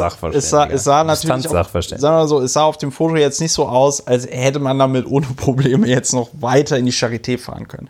[0.51, 3.51] sah, es sah natürlich auch, sagen wir so, es sah auf dem Foto jetzt nicht
[3.51, 7.66] so aus, als hätte man damit ohne Probleme jetzt noch weiter in die Charité fahren
[7.66, 7.89] können.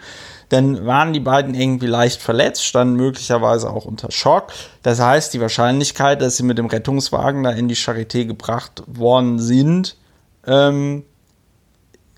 [0.48, 4.46] Dann waren die beiden irgendwie leicht verletzt, standen möglicherweise auch unter Schock.
[4.82, 9.40] Das heißt, die Wahrscheinlichkeit, dass sie mit dem Rettungswagen da in die Charité gebracht worden
[9.40, 9.98] sind,
[10.46, 11.04] ähm,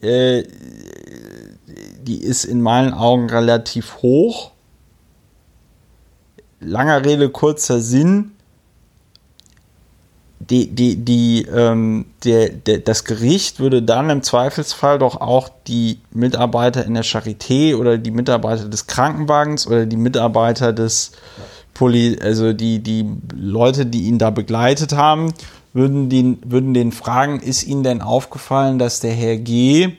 [0.01, 0.45] äh,
[2.03, 4.53] die ist in meinen Augen relativ hoch
[6.61, 8.33] langer Rede, kurzer Sinn.
[10.41, 15.99] Die, die, die, ähm, der, der, das Gericht würde dann im Zweifelsfall doch auch die
[16.13, 21.13] Mitarbeiter in der Charité oder die Mitarbeiter des Krankenwagens oder die Mitarbeiter des
[21.75, 23.05] Poli, also die, die
[23.37, 25.35] Leute, die ihn da begleitet haben,
[25.73, 29.93] würden den, würden den fragen, ist Ihnen denn aufgefallen, dass der Herr G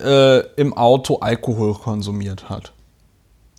[0.00, 2.72] äh, im Auto Alkohol konsumiert hat?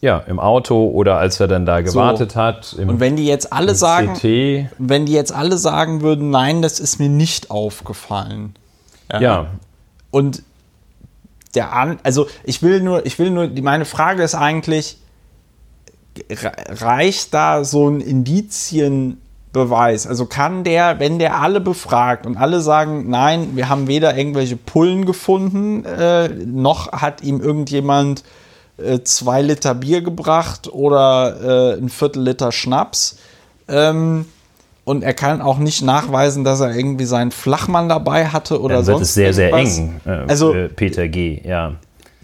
[0.02, 2.40] Ja, im Auto oder als er dann da gewartet so.
[2.40, 2.76] hat.
[2.78, 4.72] und wenn die jetzt alle sagen, CT.
[4.80, 8.56] wenn die jetzt alle sagen würden, nein, das ist mir nicht aufgefallen.
[9.12, 9.22] Ja.
[9.22, 9.48] ja.
[10.10, 10.42] Und
[11.54, 14.98] der an, also ich will nur, ich will nur, meine Frage ist eigentlich,
[16.40, 20.08] reicht da so ein Indizienbeweis?
[20.08, 24.58] Also kann der, wenn der alle befragt und alle sagen, nein, wir haben weder irgendwelche
[24.58, 28.24] Pullen gefunden, äh, noch hat ihm irgendjemand
[29.04, 33.18] zwei Liter Bier gebracht oder äh, ein Viertel Liter Schnaps.
[33.68, 34.26] Ähm,
[34.84, 38.88] und er kann auch nicht nachweisen, dass er irgendwie seinen Flachmann dabei hatte oder Dann
[38.88, 39.76] wird sonst es sehr, irgendwas.
[39.76, 40.02] sehr eng.
[40.06, 41.42] Äh, also Peter G.
[41.48, 41.76] Ja.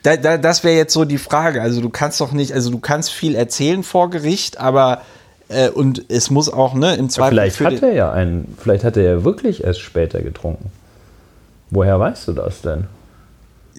[0.03, 1.61] Da, da, das wäre jetzt so die Frage.
[1.61, 5.01] Also du kannst doch nicht, also du kannst viel erzählen vor Gericht, aber
[5.49, 7.37] äh, und es muss auch ne im Zweifel.
[7.37, 10.71] Ja, vielleicht hat er ja einen, vielleicht hat er ja wirklich erst später getrunken.
[11.69, 12.85] Woher weißt du das denn?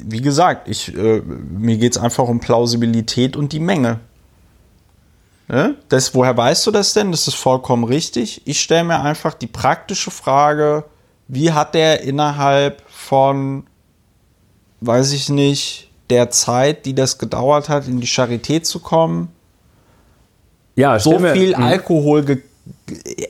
[0.04, 4.00] Wie gesagt, ich, äh, mir geht es einfach um Plausibilität und die Menge.
[5.48, 5.76] Ne?
[5.88, 7.10] Das, woher weißt du das denn?
[7.10, 8.42] Das ist vollkommen richtig.
[8.46, 10.84] Ich stelle mir einfach die praktische Frage,
[11.26, 13.66] wie hat der innerhalb von,
[14.80, 19.32] weiß ich nicht, der Zeit, die das gedauert hat, in die Charité zu kommen,
[20.76, 21.62] ja, so viel hm.
[21.62, 22.40] Alkohol,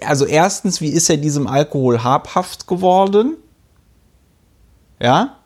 [0.02, 3.38] also erstens, wie ist er diesem Alkohol habhaft geworden?
[5.00, 5.38] Ja,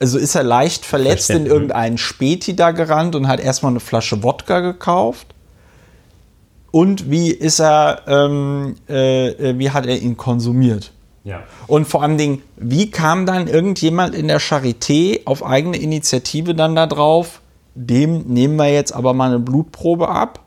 [0.00, 4.22] also ist er leicht verletzt in irgendeinen Späti da gerannt und hat erstmal eine Flasche
[4.22, 5.28] Wodka gekauft?
[6.70, 10.92] Und wie ist er, ähm, äh, äh, wie hat er ihn konsumiert?
[11.24, 11.42] Ja.
[11.66, 16.76] Und vor allen Dingen, wie kam dann irgendjemand in der Charité auf eigene Initiative dann
[16.76, 17.40] da drauf?
[17.74, 20.40] Dem nehmen wir jetzt aber mal eine Blutprobe ab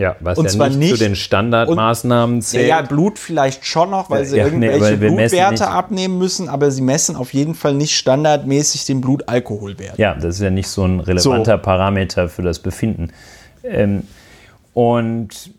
[0.00, 2.68] ja, was und ja zwar nicht, nicht, zu den Standardmaßnahmen zählt.
[2.68, 6.70] Ja, ja, Blut vielleicht schon noch, weil sie ja, irgendwelche nee, Blutwerte abnehmen müssen, aber
[6.70, 9.98] sie messen auf jeden Fall nicht standardmäßig den Blutalkoholwert.
[9.98, 11.62] Ja, das ist ja nicht so ein relevanter so.
[11.62, 13.12] Parameter für das Befinden.
[13.62, 14.04] Ähm,
[14.72, 15.52] und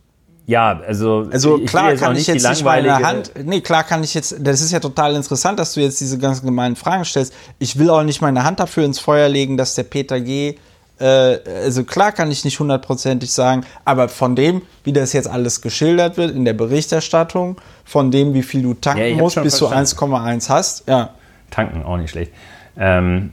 [0.48, 4.36] ja, also, also klar kann ich jetzt nicht meine Hand, nee, klar kann ich jetzt,
[4.40, 7.32] das ist ja total interessant, dass du jetzt diese ganzen gemeinen Fragen stellst.
[7.60, 10.56] Ich will auch nicht meine Hand dafür ins Feuer legen, dass der Peter G
[11.02, 15.62] äh, also klar kann ich nicht hundertprozentig sagen, aber von dem, wie das jetzt alles
[15.62, 19.68] geschildert wird in der Berichterstattung, von dem, wie viel du tanken Ja, musst, bis du
[19.68, 20.16] verstanden.
[20.16, 21.10] 1,1 hast, ja.
[21.50, 22.32] Tanken auch nicht schlecht.
[22.78, 23.32] Ähm,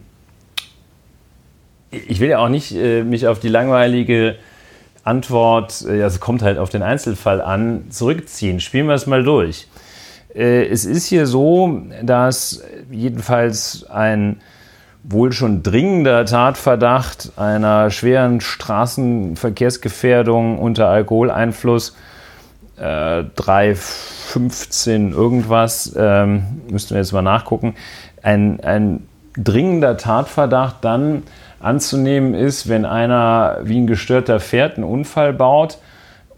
[1.91, 4.37] ich will ja auch nicht äh, mich auf die langweilige
[5.05, 8.61] Antwort, äh, also kommt halt auf den Einzelfall an, zurückziehen.
[8.61, 9.69] Spielen wir es mal durch.
[10.35, 14.41] Äh, es ist hier so, dass jedenfalls ein
[15.05, 21.95] wohl schon dringender Tatverdacht einer schweren Straßenverkehrsgefährdung unter Alkoholeinfluss
[22.77, 27.77] äh, 3,15 irgendwas, ähm, müssten wir jetzt mal nachgucken,
[28.23, 29.07] ein, ein
[29.37, 31.23] dringender Tatverdacht dann
[31.61, 35.79] anzunehmen ist, wenn einer wie ein gestörter Pferd einen Unfall baut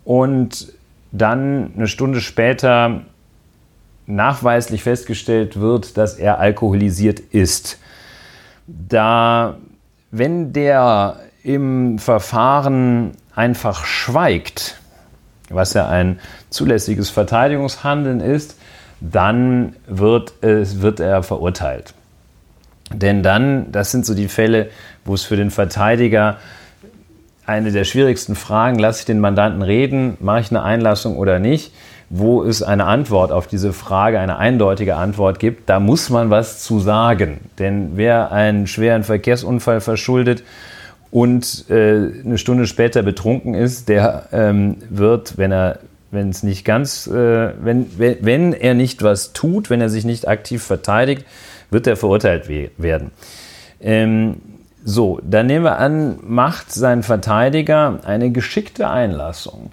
[0.05, 0.73] und
[1.13, 3.01] dann eine Stunde später
[4.07, 7.79] nachweislich festgestellt wird, dass er alkoholisiert ist.
[8.67, 9.57] Da,
[10.11, 14.79] wenn der im Verfahren einfach schweigt,
[15.49, 16.21] was ja ein
[16.51, 18.57] zulässiges Verteidigungshandeln ist,
[19.01, 21.95] dann wird, es, wird er verurteilt.
[22.93, 24.71] Denn dann, das sind so die Fälle,
[25.05, 26.37] wo es für den Verteidiger
[27.47, 31.73] eine der schwierigsten Fragen, lasse ich den Mandanten reden, mache ich eine Einlassung oder nicht,
[32.11, 36.61] wo es eine Antwort auf diese Frage, eine eindeutige Antwort gibt, da muss man was
[36.63, 37.39] zu sagen.
[37.61, 40.43] Denn wer einen schweren Verkehrsunfall verschuldet
[41.13, 45.79] und äh, eine Stunde später betrunken ist, der ähm, wird, wenn er
[46.13, 50.27] wenn es nicht ganz, äh, wenn, wenn, er nicht was tut, wenn er sich nicht
[50.27, 51.25] aktiv verteidigt,
[51.71, 53.13] wird er verurteilt we werden.
[53.81, 54.41] Ähm,
[54.85, 59.71] so, dann nehmen wir an, macht sein Verteidiger eine geschickte Einlassung,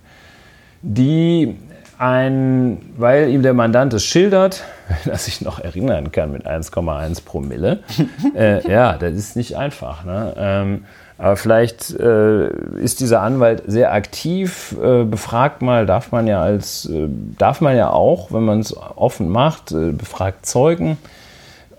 [0.84, 1.56] die
[1.98, 4.64] ein, weil ihm der Mandant es schildert,
[5.06, 7.80] dass ich noch erinnern kann mit 1,1 Promille,
[8.36, 10.03] äh, ja, das ist nicht einfach.
[10.03, 10.34] Ne?
[10.38, 10.86] Ähm,
[11.18, 12.48] aber vielleicht äh,
[12.78, 17.07] ist dieser Anwalt sehr aktiv, äh, befragt mal, darf man ja als, äh,
[17.38, 20.98] darf man ja auch, wenn man es offen macht, äh, befragt Zeugen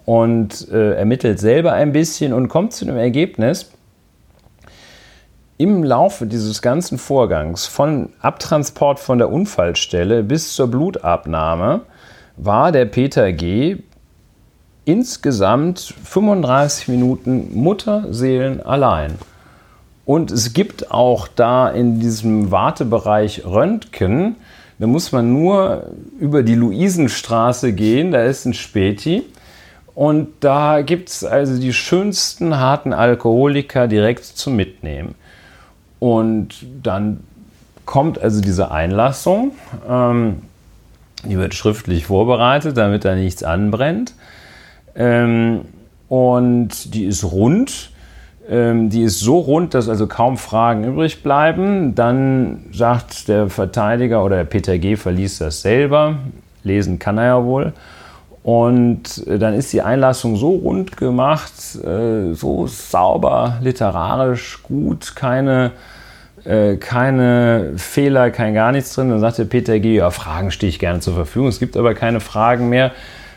[0.04, 3.70] und äh, ermittelt selber ein bisschen und kommt zu dem Ergebnis,
[5.58, 11.82] im Laufe dieses ganzen Vorgangs, von Abtransport von der Unfallstelle bis zur Blutabnahme,
[12.36, 13.78] war der Peter G.
[14.84, 19.16] insgesamt 35 Minuten Mutterseelen allein.
[20.04, 24.36] Und es gibt auch da in diesem Wartebereich Röntgen,
[24.78, 25.90] da muss man nur
[26.20, 29.24] über die Luisenstraße gehen, da ist ein Späti.
[29.96, 35.16] Und da gibt es also die schönsten harten Alkoholiker direkt zum Mitnehmen.
[35.98, 37.20] Und dann
[37.84, 39.52] kommt also diese Einlassung,
[39.88, 40.42] ähm,
[41.24, 44.14] die wird schriftlich vorbereitet, damit da nichts anbrennt.
[44.94, 45.62] Ähm,
[46.08, 47.90] und die ist rund.
[48.48, 51.94] Ähm, die ist so rund, dass also kaum Fragen übrig bleiben.
[51.94, 54.96] Dann sagt der Verteidiger oder der Peter G.
[54.96, 56.18] verliest das selber.
[56.64, 57.72] Lesen kann er ja wohl.
[58.42, 61.52] Und äh, dann ist die Einlassung so rund gemacht,
[61.84, 65.72] äh, so sauber, literarisch gut, keine,
[66.44, 69.10] äh, keine Fehler, kein gar nichts drin.
[69.10, 71.48] Dann sagt der Peter G., ja, Fragen stehe ich gerne zur Verfügung.
[71.48, 72.92] Es gibt aber keine Fragen mehr.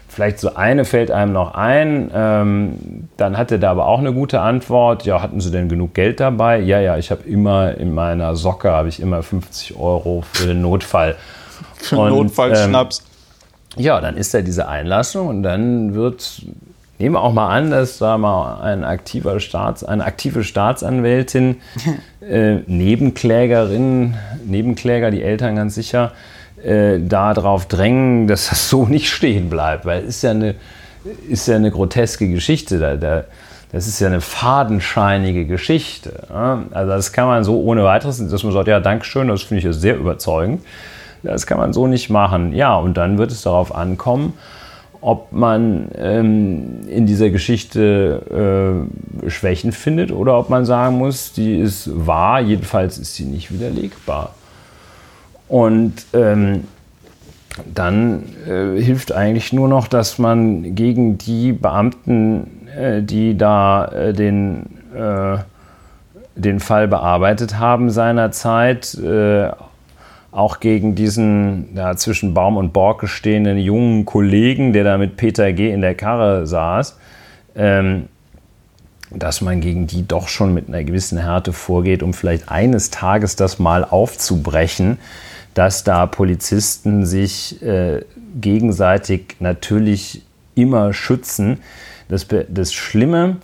[0.08, 2.12] Vielleicht so eine fällt einem noch ein.
[2.14, 5.06] Ähm, dann hat er da aber auch eine gute Antwort.
[5.06, 6.60] Ja, hatten Sie denn genug Geld dabei?
[6.60, 10.62] Ja, ja, ich habe immer in meiner Socke habe ich immer 50 Euro für den
[10.62, 11.16] Notfall.
[11.78, 13.04] Für Notfallschnaps.
[13.78, 16.42] Ja, dann ist da diese Einlassung und dann wird,
[17.00, 21.58] nehmen wir auch mal an, dass da mal ein aktiver Staats, eine aktive Staatsanwältin,
[22.22, 24.16] äh, Nebenklägerin,
[24.46, 26.12] Nebenkläger, die Eltern ganz sicher,
[26.64, 30.56] äh, darauf drängen, dass das so nicht stehen bleibt, weil es ist ja eine,
[31.30, 32.78] ist ja eine groteske Geschichte.
[32.78, 33.24] Da, da,
[33.72, 36.24] das ist ja eine fadenscheinige Geschichte.
[36.30, 39.66] Also das kann man so ohne weiteres, dass man sagt, ja, Dankeschön, das finde ich
[39.66, 40.62] ja sehr überzeugend.
[41.24, 42.54] Das kann man so nicht machen.
[42.54, 44.34] Ja, und dann wird es darauf ankommen,
[45.02, 48.88] ob man ähm, in dieser Geschichte
[49.26, 53.52] äh, Schwächen findet oder ob man sagen muss, die ist wahr, jedenfalls ist sie nicht
[53.52, 54.36] widerlegbar.
[55.48, 56.66] Und ähm,
[57.74, 64.14] dann äh, hilft eigentlich nur noch, dass man gegen die Beamten, äh, die da äh,
[64.14, 65.38] den, äh,
[66.36, 69.50] den Fall bearbeitet haben seinerzeit, äh,
[70.32, 75.52] auch gegen diesen ja, zwischen Baum und Borke stehenden jungen Kollegen, der da mit Peter
[75.52, 75.72] G.
[75.72, 76.98] in der Karre saß,
[77.56, 78.08] ähm,
[79.10, 83.36] dass man gegen die doch schon mit einer gewissen Härte vorgeht, um vielleicht eines Tages
[83.36, 85.00] das mal aufzubrechen,
[85.54, 88.06] dass da Polizisten sich äh,
[88.40, 90.24] gegenseitig natürlich
[90.56, 91.60] immer schützen.
[92.08, 93.38] Das, das Schlimme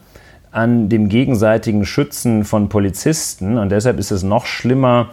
[0.52, 5.10] an dem gegenseitigen Schützen von Polizisten und deshalb ist es noch schlimmer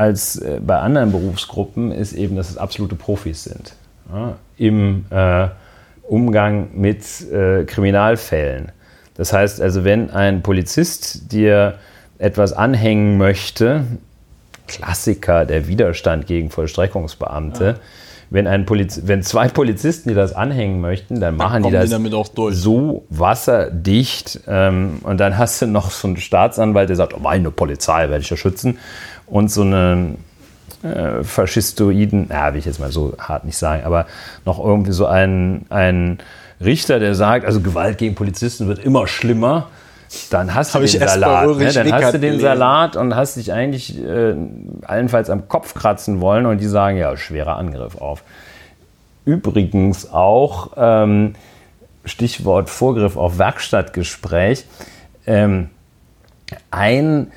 [0.00, 3.74] als äh, bei anderen Berufsgruppen, ist eben, dass es absolute Profis sind
[4.10, 5.48] ja, im äh,
[6.08, 8.72] Umgang mit äh, Kriminalfällen.
[9.14, 11.78] Das heißt also, wenn ein Polizist dir
[12.18, 13.84] etwas anhängen möchte,
[14.66, 17.74] Klassiker, der Widerstand gegen Vollstreckungsbeamte, ja
[18.30, 21.90] wenn, ein Poliz wenn zwei Polizisten die das anhängen möchten, dann machen dann die das
[21.90, 21.90] die
[22.52, 24.40] so wasserdicht.
[24.46, 28.22] Ähm, und dann hast du noch so einen Staatsanwalt, der sagt, oh, meine Polizei werde
[28.22, 28.78] ich ja schützen.
[29.30, 30.18] Und so einen
[30.82, 34.06] äh, faschistoiden, ja, will ich jetzt mal so hart nicht sagen, aber
[34.44, 36.18] noch irgendwie so einen, einen
[36.62, 39.68] Richter, der sagt, also Gewalt gegen Polizisten wird immer schlimmer
[40.30, 41.46] dann hast du den Salat.
[41.56, 41.72] Ne?
[41.72, 42.40] Dann hast du den gelesen.
[42.40, 44.34] Salat und hast dich eigentlich äh,
[44.82, 48.24] allenfalls am Kopf kratzen wollen und die sagen, ja, schwerer Angriff auf.
[49.24, 51.34] Übrigens auch ähm,
[52.04, 54.64] Stichwort Vorgriff auf Werkstattgespräch.
[55.26, 55.70] Ähm,
[56.72, 57.30] ein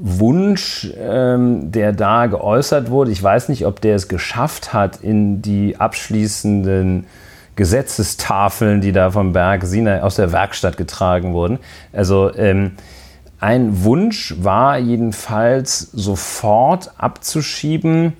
[0.00, 5.42] Wunsch, ähm, der da geäußert wurde, ich weiß nicht, ob der es geschafft hat, in
[5.42, 7.06] die abschließenden
[7.56, 11.58] Gesetzestafeln, die da vom Berg Sinai aus der Werkstatt getragen wurden.
[11.92, 12.72] Also ähm,
[13.38, 18.14] ein Wunsch war jedenfalls sofort abzuschieben,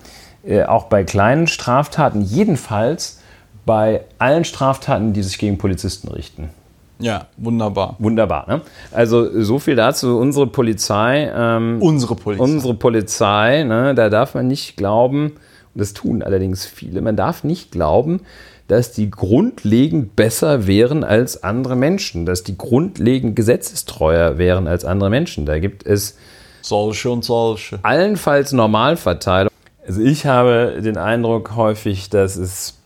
[0.47, 3.21] äh, auch bei kleinen Straftaten, jedenfalls
[3.67, 6.51] bei allen Straftaten, die sich gegen Polizisten richten.
[6.99, 7.97] Ja, wunderbar.
[7.99, 8.47] Wunderbar.
[8.49, 8.61] Ne?
[8.93, 10.19] Also so viel dazu.
[10.19, 11.31] Unsere Polizei.
[11.35, 12.45] Ähm, unsere Polizei.
[12.45, 13.65] Unsere Polizei.
[13.65, 15.33] Ne, da darf man nicht glauben,
[15.75, 18.21] und das tun allerdings viele, man darf nicht glauben,
[18.69, 25.11] dass die grundlegend besser wären als andere Menschen, dass die grundlegend gesetzestreuer wären als andere
[25.11, 25.45] Menschen.
[25.45, 26.16] Da gibt es
[26.62, 27.79] solche und solche.
[27.83, 29.51] Allenfalls Normalverteilung.
[29.87, 32.79] Also ich habe den Eindruck häufig, dass es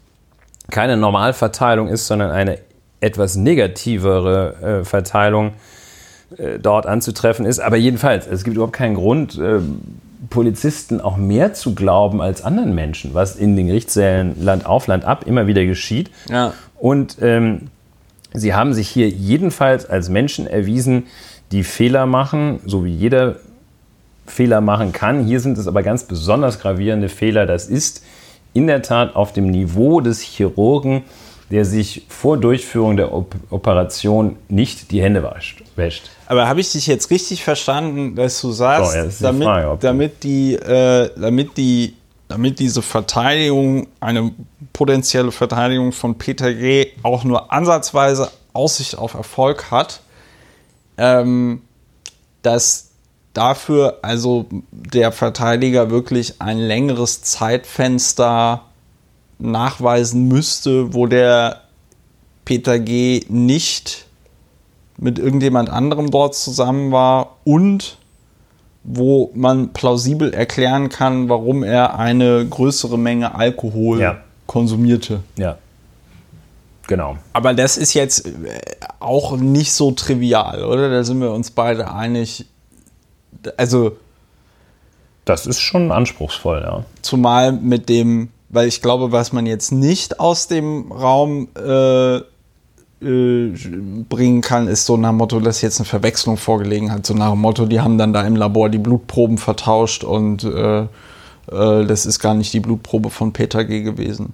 [0.70, 2.58] keine Normalverteilung ist, sondern eine
[3.00, 5.52] etwas negativere äh, Verteilung
[6.36, 7.60] äh, dort anzutreffen ist.
[7.60, 9.60] Aber jedenfalls, es gibt überhaupt keinen Grund, äh,
[10.30, 15.04] Polizisten auch mehr zu glauben als anderen Menschen, was in den Gerichtssälen Land auf Land
[15.04, 16.10] ab immer wieder geschieht.
[16.28, 16.52] Ja.
[16.76, 17.68] Und ähm,
[18.34, 21.06] sie haben sich hier jedenfalls als Menschen erwiesen,
[21.52, 23.36] die Fehler machen, so wie jeder
[24.26, 25.24] Fehler machen kann.
[25.24, 27.46] Hier sind es aber ganz besonders gravierende Fehler.
[27.46, 28.04] Das ist
[28.52, 31.04] in der Tat auf dem Niveau des Chirurgen,
[31.50, 35.22] der sich vor Durchführung der Operation nicht die Hände
[35.76, 36.10] wäscht.
[36.26, 40.24] Aber habe ich dich jetzt richtig verstanden, dass du sagst, so, die damit, Frage, damit,
[40.24, 41.94] die, äh, damit, die,
[42.28, 44.32] damit diese Verteidigung, eine
[44.74, 46.88] potenzielle Verteidigung von Peter G.
[47.02, 50.00] auch nur ansatzweise Aussicht auf Erfolg hat,
[50.98, 51.62] ähm,
[52.42, 52.90] dass
[53.32, 58.67] dafür also der Verteidiger wirklich ein längeres Zeitfenster
[59.38, 61.62] nachweisen müsste, wo der
[62.44, 63.24] Peter G.
[63.28, 64.06] nicht
[64.96, 67.98] mit irgendjemand anderem dort zusammen war und
[68.84, 74.18] wo man plausibel erklären kann, warum er eine größere Menge Alkohol ja.
[74.46, 75.20] konsumierte.
[75.36, 75.58] Ja.
[76.86, 77.18] Genau.
[77.34, 78.32] Aber das ist jetzt äh,
[78.98, 80.88] auch nicht so trivial, oder?
[80.88, 82.46] Da sind wir uns beide einig.
[83.56, 83.98] Also.
[85.26, 86.84] Das ist schon anspruchsvoll, ja.
[87.02, 92.16] Zumal mit dem, weil ich glaube, was man jetzt nicht aus dem Raum äh,
[93.00, 93.52] äh,
[94.08, 97.06] bringen kann, ist so nach dem Motto, dass jetzt eine Verwechslung vorgelegen hat.
[97.06, 100.80] So nach dem Motto, die haben dann da im Labor die Blutproben vertauscht und äh,
[100.80, 100.86] äh,
[101.46, 103.82] das ist gar nicht die Blutprobe von Peter G.
[103.82, 104.32] gewesen.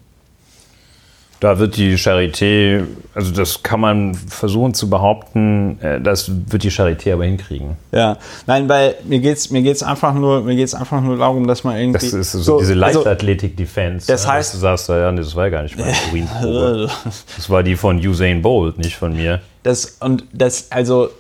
[1.41, 2.85] Da wird die Charité,
[3.15, 7.77] also das kann man versuchen zu behaupten, äh, das wird die Charité aber hinkriegen.
[7.93, 11.77] Ja, nein, weil mir geht es mir geht's einfach, nur, einfach nur darum, dass man
[11.77, 11.99] irgendwie.
[11.99, 14.07] Das ist so, so diese also Leichtathletik-Defense.
[14.07, 14.55] Das heißt.
[14.55, 16.91] du sagst, ja, nee, das war ja gar nicht meine Urinprobe.
[17.37, 19.41] das war die von Usain Bolt, nicht von mir.
[19.65, 21.11] Das, und das, also,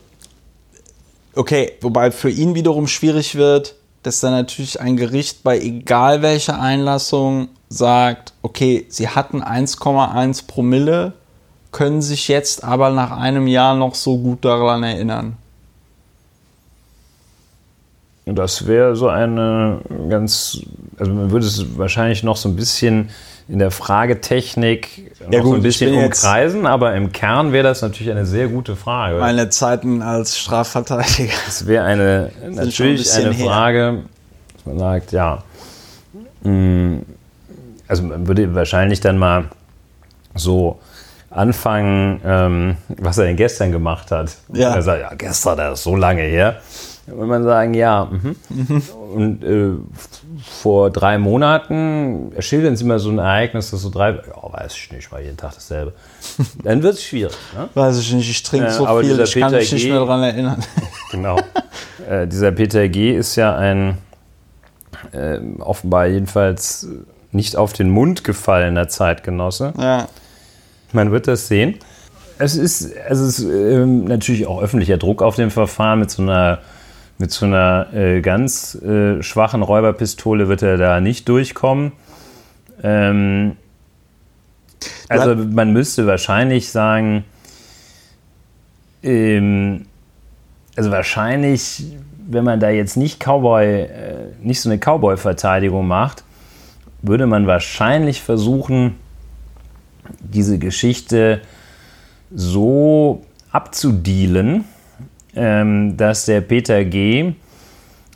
[1.35, 3.74] okay, wobei für ihn wiederum schwierig wird,
[4.05, 11.14] dass dann natürlich ein Gericht bei egal welcher Einlassung sagt, okay, sie hatten 1,1 Promille,
[11.72, 15.36] können sich jetzt aber nach einem Jahr noch so gut daran erinnern.
[18.26, 20.60] Das wäre so eine ganz,
[20.98, 23.10] also man würde es wahrscheinlich noch so ein bisschen
[23.48, 27.82] in der Fragetechnik ja, noch gut, so ein bisschen umkreisen, aber im Kern wäre das
[27.82, 29.18] natürlich eine sehr gute Frage.
[29.18, 31.34] Meine Zeiten als Strafverteidiger.
[31.44, 33.98] Das wäre eine natürlich ein eine Frage, her.
[34.54, 35.42] dass man sagt, ja,
[36.42, 37.02] mh, mm,
[37.86, 39.44] also man würde wahrscheinlich dann mal
[40.34, 40.78] so
[41.30, 44.36] anfangen, ähm, was er denn gestern gemacht hat.
[44.52, 44.74] Ja.
[44.74, 46.60] er sagt, ja, gestern, das ist so lange her.
[47.06, 48.08] Dann würde man sagen, ja.
[48.10, 48.36] Mhm.
[48.48, 48.82] Mhm.
[49.14, 49.72] Und äh,
[50.46, 54.92] vor drei Monaten, schildern Sie mal so ein Ereignis, das so drei, oh, weiß ich
[54.92, 55.94] nicht, mal jeden Tag dasselbe.
[56.62, 57.34] Dann wird es schwierig.
[57.56, 57.68] Ne?
[57.74, 59.90] Weiß ich nicht, ich trinke Äh, so aber viel, ich kann Peter mich nicht G.
[59.90, 60.62] mehr daran erinnern.
[61.10, 61.38] Genau.
[62.08, 63.16] äh, dieser Peter G.
[63.16, 63.98] ist ja ein
[65.12, 66.88] äh, offenbar jedenfalls
[67.30, 69.74] nicht auf den Mund gefallener Zeitgenosse.
[69.78, 70.08] Ja.
[70.92, 71.78] Man wird das sehen.
[72.38, 76.00] Es ist, es ist ähm, natürlich auch öffentlicher Druck auf dem Verfahren.
[76.00, 76.58] Mit so einer,
[77.19, 81.93] mit so einer äh, ganz äh, schwachen Räuberpistole wird er da nicht durchkommen.
[82.82, 83.57] Ähm,
[85.09, 87.24] also man müsste wahrscheinlich sagen,
[89.03, 89.86] ähm,
[90.77, 91.85] also wahrscheinlich,
[92.27, 93.89] wenn man da jetzt nicht Cowboy, äh,
[94.43, 96.24] nicht so eine Cowboy-Verteidigung macht,
[97.03, 98.97] würde man wahrscheinlich versuchen,
[100.20, 101.41] diese Geschichte
[102.35, 104.65] so abzudealen,
[105.35, 107.32] dass der Peter G.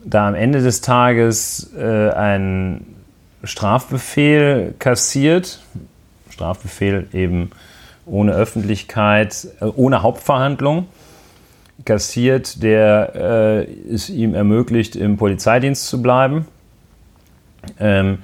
[0.04, 2.96] da am Ende des Tages äh, einen
[3.44, 5.60] Strafbefehl kassiert.
[6.30, 7.50] Strafbefehl eben
[8.06, 10.86] ohne Öffentlichkeit, äh, ohne Hauptverhandlung
[11.84, 16.46] kassiert, der äh, es ihm ermöglicht, im Polizeidienst zu bleiben.
[17.78, 18.18] Ähm,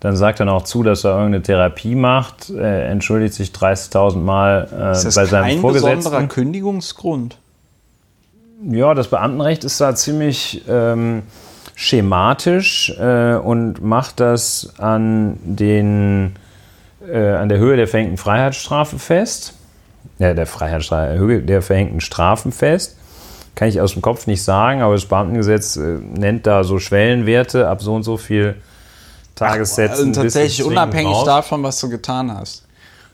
[0.00, 4.68] dann sagt er noch zu, dass er irgendeine Therapie macht, äh, entschuldigt sich 30.000 Mal
[4.70, 5.96] äh, Ist das bei seinem kein Vorgesetzten.
[5.96, 7.38] besonderer Kündigungsgrund?
[8.62, 11.22] Ja, das Beamtenrecht ist da ziemlich ähm,
[11.74, 16.36] schematisch äh, und macht das an, den,
[17.06, 19.54] äh, an der Höhe der verhängten Freiheitsstrafe fest.
[20.18, 22.96] Ja, der Freiheitsstrafe, Höhe der verhängten Strafen fest.
[23.54, 27.68] Kann ich aus dem Kopf nicht sagen, aber das Beamtengesetz äh, nennt da so Schwellenwerte
[27.68, 28.56] ab so und so viel
[29.34, 30.08] Tagessätzen.
[30.08, 31.24] Also bis tatsächlich unabhängig raus.
[31.24, 32.64] davon, was du getan hast.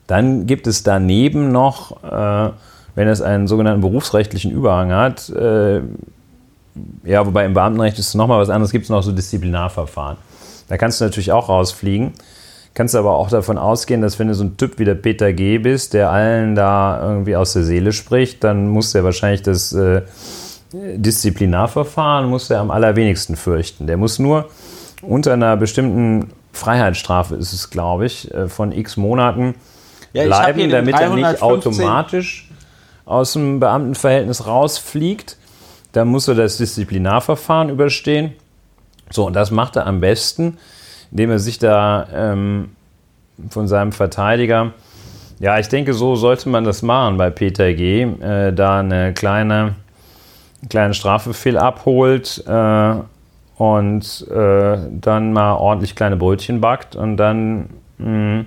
[0.06, 2.50] Dann gibt es daneben noch, äh,
[2.94, 5.80] wenn es einen sogenannten berufsrechtlichen Überhang hat, äh,
[7.04, 10.16] ja, wobei im Beamtenrecht ist es nochmal was anderes, gibt es noch so Disziplinarverfahren.
[10.68, 12.12] Da kannst du natürlich auch rausfliegen.
[12.72, 15.58] Kannst aber auch davon ausgehen, dass wenn du so ein Typ wie der Peter G.
[15.58, 20.02] bist, der allen da irgendwie aus der Seele spricht, dann muss der wahrscheinlich das äh,
[20.72, 23.88] Disziplinarverfahren muss er am allerwenigsten fürchten.
[23.88, 24.48] Der muss nur
[25.02, 29.56] unter einer bestimmten Freiheitsstrafe ist es, glaube ich, äh, von x Monaten
[30.12, 31.42] Ja, bleiben, damit er nicht 315.
[31.42, 32.49] automatisch
[33.10, 35.36] aus dem Beamtenverhältnis rausfliegt.
[35.92, 38.34] Dann muss er das Disziplinarverfahren überstehen.
[39.10, 40.58] So, und das macht er am besten,
[41.10, 42.70] indem er sich da ähm,
[43.48, 44.72] von seinem Verteidiger,
[45.40, 49.74] ja, ich denke, so sollte man das machen bei Peter G., äh, da eine kleine,
[50.60, 52.94] einen kleinen Strafbefehl abholt äh,
[53.56, 58.44] und äh, dann mal ordentlich kleine Brötchen backt und dann mh,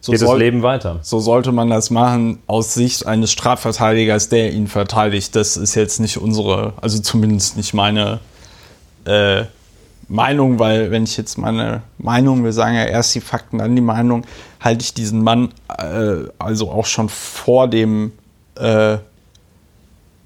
[0.00, 0.98] So, geht das soll, Leben weiter.
[1.02, 5.36] so sollte man das machen aus Sicht eines Strafverteidigers, der ihn verteidigt.
[5.36, 8.20] Das ist jetzt nicht unsere, also zumindest nicht meine
[9.04, 9.44] äh,
[10.08, 13.82] Meinung, weil wenn ich jetzt meine Meinung, wir sagen ja erst die Fakten, dann die
[13.82, 14.24] Meinung,
[14.58, 18.12] halte ich diesen Mann äh, also auch schon vor dem
[18.56, 18.98] äh,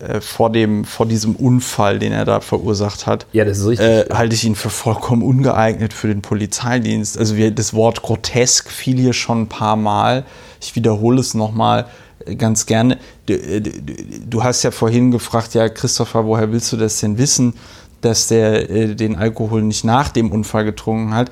[0.08, 3.86] äh, vor dem vor diesem Unfall, den er da verursacht hat, Ja, das ist richtig.
[3.86, 7.18] äh, halte ich ihn für vollkommen ungeeignet für den Polizeidienst.
[7.18, 10.24] Also wir, das Wort grotesk fiel hier schon ein paar Mal.
[10.60, 11.86] Ich wiederhole es nochmal
[12.38, 12.98] ganz gerne.
[13.26, 13.70] Du, du,
[14.28, 17.54] du hast ja vorhin gefragt, ja Christopher, woher willst du das denn wissen,
[18.00, 21.30] dass der äh, den Alkohol nicht nach dem Unfall getrunken hat?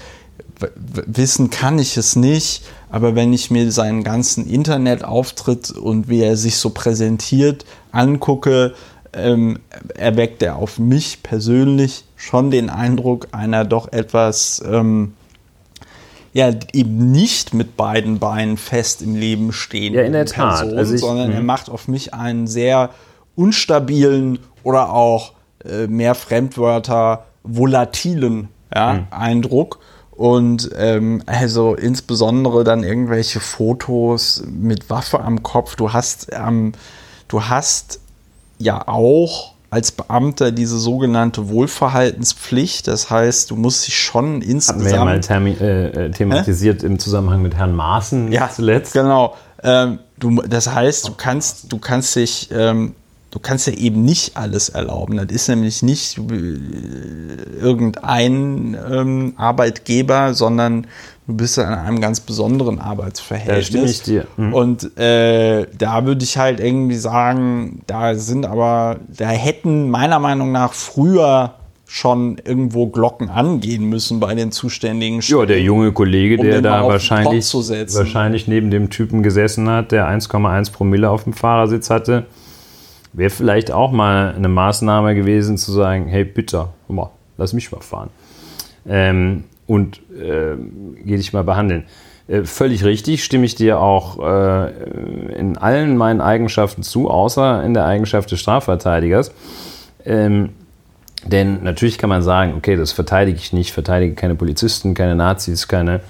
[0.59, 0.69] W-
[1.07, 6.37] wissen kann ich es nicht, aber wenn ich mir seinen ganzen Internetauftritt und wie er
[6.37, 8.75] sich so präsentiert angucke,
[9.15, 9.59] ähm,
[9.95, 15.13] erweckt er auf mich persönlich schon den Eindruck einer doch etwas, ähm,
[16.33, 20.61] ja, eben nicht mit beiden Beinen fest im Leben stehenden Ja, in der Tat.
[20.61, 21.35] Person, Also ich- sondern mhm.
[21.35, 22.89] er macht auf mich einen sehr
[23.37, 25.33] unstabilen oder auch
[25.65, 29.07] äh, mehr Fremdwörter volatilen ja, Mhm.
[29.11, 29.79] Eindruck.
[30.11, 35.77] Und ähm, also insbesondere dann irgendwelche Fotos mit Waffe am Kopf.
[35.77, 36.73] Du hast, ähm,
[37.33, 37.99] du hast
[38.59, 42.87] ja auch als Beamter diese sogenannte Wohlverhaltenspflicht.
[42.87, 46.99] Das heißt, du musst dich schon Hatten wir ja insgesamt mal äh, äh, thematisiert im
[46.99, 48.93] Zusammenhang mit Herrn Maaßen ja, zuletzt.
[48.93, 49.35] Genau.
[49.63, 52.95] Ähm, du, das heißt, du kannst, du kannst dich, ähm,
[53.31, 55.17] du kannst dir eben nicht alles erlauben.
[55.17, 56.59] Das ist nämlich nicht äh,
[57.59, 60.87] irgendein ähm, Arbeitgeber, sondern
[61.33, 63.57] du bist in einem ganz besonderen Arbeitsverhältnis.
[63.57, 64.27] Da stimme ich dir.
[64.37, 64.55] Mhm.
[64.55, 70.53] Und äh, da würde ich halt irgendwie sagen, da sind aber, da hätten meiner Meinung
[70.53, 71.55] nach früher
[71.87, 76.87] schon irgendwo Glocken angehen müssen bei den zuständigen Ja, der junge Kollege, Um der da
[76.87, 82.25] wahrscheinlich, wahrscheinlich neben dem Typen gesessen hat, der 1,1 Promille auf dem Fahrersitz hatte,
[83.13, 87.83] wäre vielleicht auch mal eine Maßnahme gewesen, zu sagen, hey, bitte, mal, lass mich mal
[87.83, 88.09] fahren.
[88.89, 90.57] ähm, und äh,
[91.05, 91.85] geh dich mal behandeln.
[92.29, 94.71] Äh, völlig richtig, stimme ich dir auch äh,
[95.35, 99.33] in allen meinen Eigenschaften zu, außer in der Eigenschaft des Strafverteidigers.
[100.05, 100.51] Ähm,
[101.25, 105.69] denn natürlich kann man sagen, okay, das verteidige ich nicht, verteidige keine Polizisten, keine Nazis,
[105.69, 106.01] keine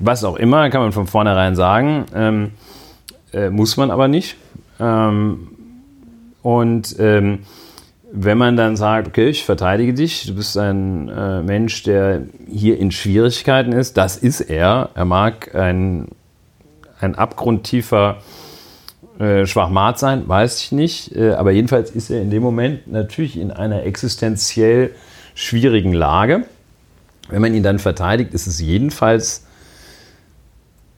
[0.00, 2.04] was auch immer, kann man von vornherein sagen.
[2.14, 2.50] Ähm,
[3.32, 4.36] äh, muss man aber nicht.
[4.78, 5.48] Ähm,
[6.42, 7.40] und ähm,
[8.18, 12.78] wenn man dann sagt, okay, ich verteidige dich, du bist ein äh, Mensch, der hier
[12.78, 14.88] in Schwierigkeiten ist, das ist er.
[14.94, 16.08] Er mag ein,
[16.98, 18.22] ein abgrundtiefer
[19.18, 21.14] äh, Schwachmat sein, weiß ich nicht.
[21.14, 24.92] Äh, aber jedenfalls ist er in dem Moment natürlich in einer existenziell
[25.34, 26.44] schwierigen Lage.
[27.28, 29.44] Wenn man ihn dann verteidigt, ist es jedenfalls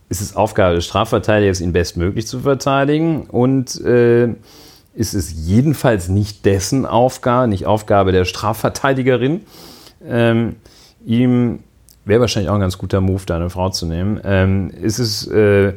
[0.08, 4.28] ist es Aufgabe des Strafverteidigers, ihn bestmöglich zu verteidigen und äh,
[4.98, 9.42] ist es jedenfalls nicht dessen Aufgabe, nicht Aufgabe der Strafverteidigerin,
[10.04, 10.56] ähm,
[11.06, 11.60] ihm
[12.04, 15.28] wäre wahrscheinlich auch ein ganz guter Move, da eine Frau zu nehmen, ähm, ist es
[15.28, 15.74] äh,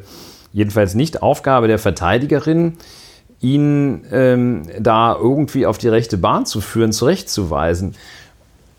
[0.53, 2.77] jedenfalls nicht Aufgabe der Verteidigerin,
[3.41, 7.93] ihn ähm, da irgendwie auf die rechte Bahn zu führen, zurechtzuweisen.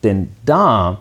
[0.02, 0.98] Denn da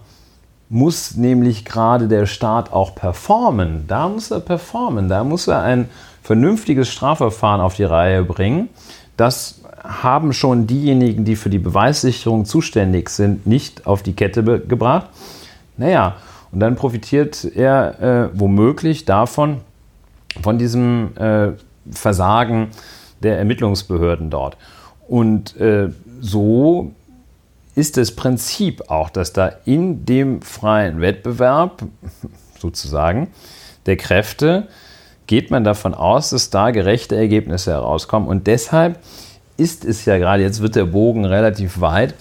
[0.70, 3.86] muss nämlich gerade der Staat auch performen.
[3.88, 5.10] Da muss er performen.
[5.10, 5.90] Da muss er ein
[6.22, 8.70] vernünftiges Strafverfahren auf die Reihe bringen.
[9.22, 15.10] Das haben schon diejenigen, die für die Beweissicherung zuständig sind, nicht auf die Kette gebracht.
[15.78, 16.16] Naja,
[16.52, 19.62] und dann profitiert er äh, womöglich davon,
[20.42, 21.50] von diesem äh,
[21.92, 22.70] Versagen
[23.22, 24.58] der Ermittlungsbehörden dort.
[25.08, 25.90] Und äh,
[26.20, 26.92] so
[27.76, 31.84] ist das Prinzip auch, dass da in dem freien Wettbewerb
[32.60, 33.28] sozusagen
[33.86, 34.68] der Kräfte
[35.32, 38.28] geht man davon aus, dass da gerechte Ergebnisse herauskommen.
[38.28, 39.00] Und deshalb
[39.56, 42.16] ist es ja gerade, jetzt wird der Bogen relativ weit,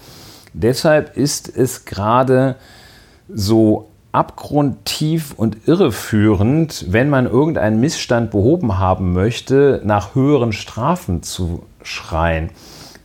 [0.53, 2.55] deshalb ist es gerade
[3.29, 11.65] so abgrundtief und irreführend, wenn man irgendeinen Missstand behoben haben möchte, nach höheren Strafen zu
[11.83, 12.51] schreien.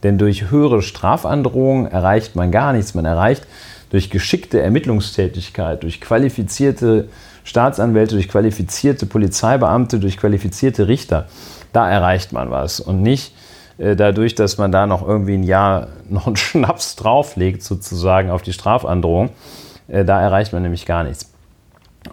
[0.03, 2.94] Denn durch höhere Strafandrohungen erreicht man gar nichts.
[2.94, 3.48] Man erreicht
[3.90, 7.07] durch geschickte Ermittlungstätigkeit, durch qualifizierte
[7.45, 11.27] Staatsanwälte, durch qualifizierte Polizeibeamte, durch qualifizierte Richter.
[11.72, 13.34] Da erreicht man was und nicht
[13.77, 18.41] äh, dadurch, dass man da noch irgendwie ein Jahr noch einen Schnaps drauflegt, sozusagen auf
[18.41, 19.30] die Strafandrohung.
[19.88, 21.31] Äh, da erreicht man nämlich gar nichts.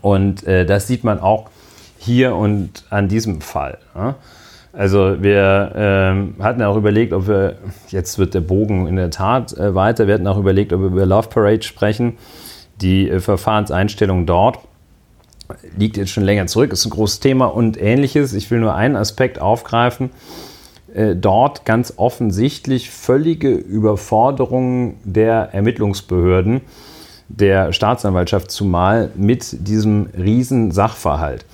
[0.01, 1.49] Und äh, das sieht man auch
[1.99, 3.79] hier und an diesem Fall.
[4.73, 9.55] Also wir ähm, hatten auch überlegt, ob wir, jetzt wird der Bogen in der Tat
[9.57, 12.19] weiter, wir hatten auch überlegt, ob wir über Love Parade sprechen.
[12.81, 14.59] Die Verfahrenseinstellung dort
[15.77, 18.33] liegt jetzt schon länger zurück, ist ein großes Thema und ähnliches.
[18.33, 20.11] Ich will nur einen Aspekt aufgreifen.
[20.95, 26.61] Äh, dort ganz offensichtlich völlige Überforderung der Ermittlungsbehörden,
[27.29, 31.47] der Staatsanwaltschaft zumal mit diesem riesen Sachverhalt.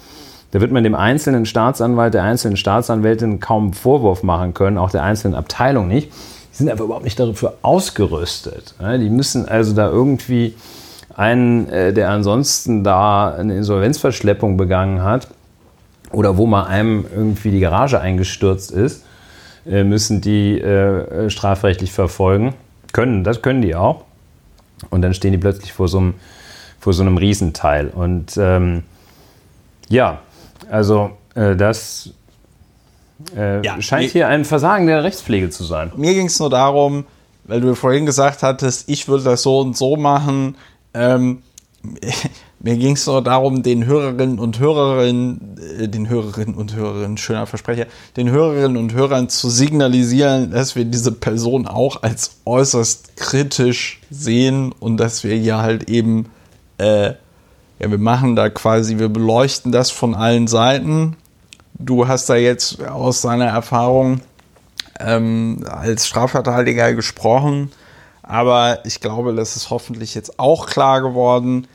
[0.50, 4.90] Da wird man dem einzelnen Staatsanwalt, der einzelnen Staatsanwältin kaum einen Vorwurf machen können, auch
[4.90, 6.10] der einzelnen Abteilung nicht.
[6.10, 8.74] Die sind einfach überhaupt nicht dafür ausgerüstet.
[8.80, 10.54] Die müssen also da irgendwie
[11.18, 15.26] einen, äh, der ansonsten da eine Insolvenzverschleppung begangen hat
[16.12, 19.04] oder wo mal einem irgendwie die Garage eingestürzt ist,
[19.66, 22.54] äh, müssen die äh, strafrechtlich verfolgen.
[22.92, 24.04] Können, das können die auch.
[24.90, 26.14] Und dann stehen die plötzlich vor so einem,
[26.78, 27.88] vor so einem Riesenteil.
[27.88, 28.84] Und ähm,
[29.88, 30.20] ja,
[30.70, 32.10] also äh, das
[33.36, 35.90] äh, ja, scheint hier ein Versagen der Rechtspflege zu sein.
[35.96, 37.06] Mir ging es nur darum,
[37.42, 40.54] weil du vorhin gesagt hattest, ich würde das so und so machen.
[40.98, 41.42] Ähm,
[42.60, 47.46] mir ging es nur darum, den Hörerinnen und Hörerinnen, äh, den Hörerinnen und Hörerinnen, schöner
[47.46, 54.00] Versprecher, den Hörerinnen und Hörern zu signalisieren, dass wir diese Person auch als äußerst kritisch
[54.10, 56.26] sehen und dass wir hier halt eben
[56.78, 57.14] äh,
[57.78, 61.16] ja, wir machen da quasi, wir beleuchten das von allen Seiten.
[61.74, 64.20] Du hast da jetzt aus deiner Erfahrung
[64.98, 67.70] ähm, als Strafverteidiger gesprochen,
[68.28, 71.66] aber ich glaube, das ist hoffentlich jetzt auch klar geworden.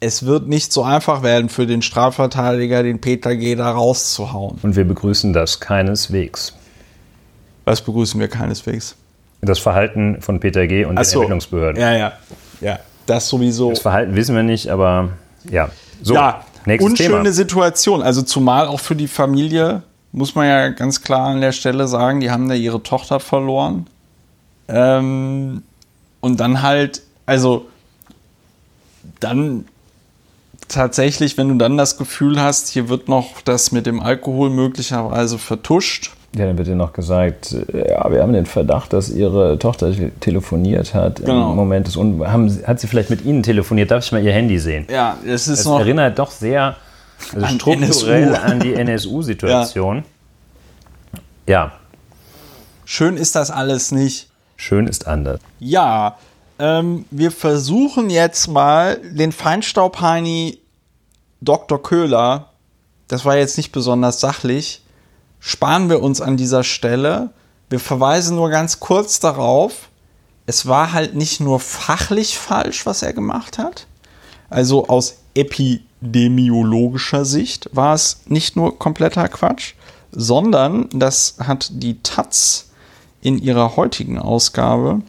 [0.00, 3.54] Es wird nicht so einfach werden für den Strafverteidiger, den Peter G.
[3.54, 4.58] da rauszuhauen.
[4.62, 6.54] Und wir begrüßen das keineswegs.
[7.64, 8.96] Was begrüßen wir keineswegs?
[9.42, 10.84] Das Verhalten von Peter G.
[10.84, 11.18] und Ach den so.
[11.18, 11.80] Ermittlungsbehörden.
[11.80, 12.12] Ja, ja,
[12.60, 13.70] ja das sowieso.
[13.70, 15.10] Das Verhalten wissen wir nicht, aber
[15.48, 15.70] ja.
[16.02, 17.32] So, ja, unschöne Thema.
[17.32, 18.02] Situation.
[18.02, 22.20] Also zumal auch für die Familie, muss man ja ganz klar an der Stelle sagen,
[22.20, 23.86] die haben da ihre Tochter verloren.
[24.70, 25.62] Ähm,
[26.20, 27.66] und dann halt, also
[29.20, 29.64] dann
[30.68, 35.38] tatsächlich, wenn du dann das Gefühl hast, hier wird noch das mit dem Alkohol möglicherweise
[35.38, 36.12] vertuscht.
[36.36, 39.92] Ja, dann wird dir noch gesagt, äh, ja, wir haben den Verdacht, dass ihre Tochter
[40.20, 41.16] telefoniert hat.
[41.16, 41.50] Genau.
[41.50, 43.90] Im Moment ist un haben, hat sie vielleicht mit Ihnen telefoniert?
[43.90, 44.86] Darf ich mal Ihr Handy sehen?
[44.88, 45.80] Ja, es ist Das noch.
[45.80, 46.76] erinnert doch sehr
[47.34, 48.42] also An strukturell NSU.
[48.42, 50.04] an die NSU-Situation.
[51.48, 51.72] ja,
[52.84, 54.29] Schön ist das alles nicht.
[54.60, 55.40] Schön ist anders.
[55.58, 56.18] Ja,
[56.58, 60.58] ähm, wir versuchen jetzt mal den Feinstaubheini
[61.40, 61.82] Dr.
[61.82, 62.50] Köhler,
[63.08, 64.82] das war jetzt nicht besonders sachlich,
[65.40, 67.30] sparen wir uns an dieser Stelle.
[67.70, 69.88] Wir verweisen nur ganz kurz darauf,
[70.46, 73.86] es war halt nicht nur fachlich falsch, was er gemacht hat,
[74.50, 79.74] also aus epidemiologischer Sicht war es nicht nur kompletter Quatsch,
[80.12, 82.69] sondern das hat die Taz
[83.22, 85.02] in ihrer heutigen Ausgabe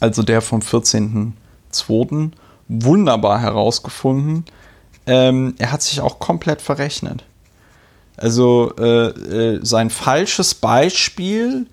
[0.00, 2.30] also der vom 14.02.,
[2.68, 4.44] wunderbar herausgefunden.
[5.06, 7.24] Ähm, er hat sich auch komplett verrechnet.
[8.16, 11.66] Also äh, äh, sein falsches Beispiel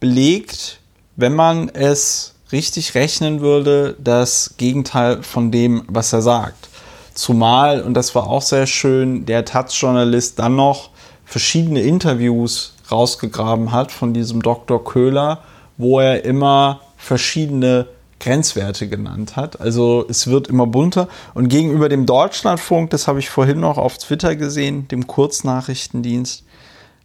[0.00, 0.80] belegt,
[1.16, 6.68] wenn man es richtig rechnen würde, das Gegenteil von dem, was er sagt.
[7.14, 10.90] Zumal, und das war auch sehr schön, der Taz-Journalist dann noch
[11.26, 14.84] verschiedene Interviews rausgegraben hat von diesem Dr.
[14.84, 15.42] Köhler,
[15.76, 17.86] wo er immer verschiedene
[18.20, 19.60] Grenzwerte genannt hat.
[19.60, 21.08] Also es wird immer bunter.
[21.34, 26.44] Und gegenüber dem Deutschlandfunk, das habe ich vorhin noch auf Twitter gesehen, dem Kurznachrichtendienst,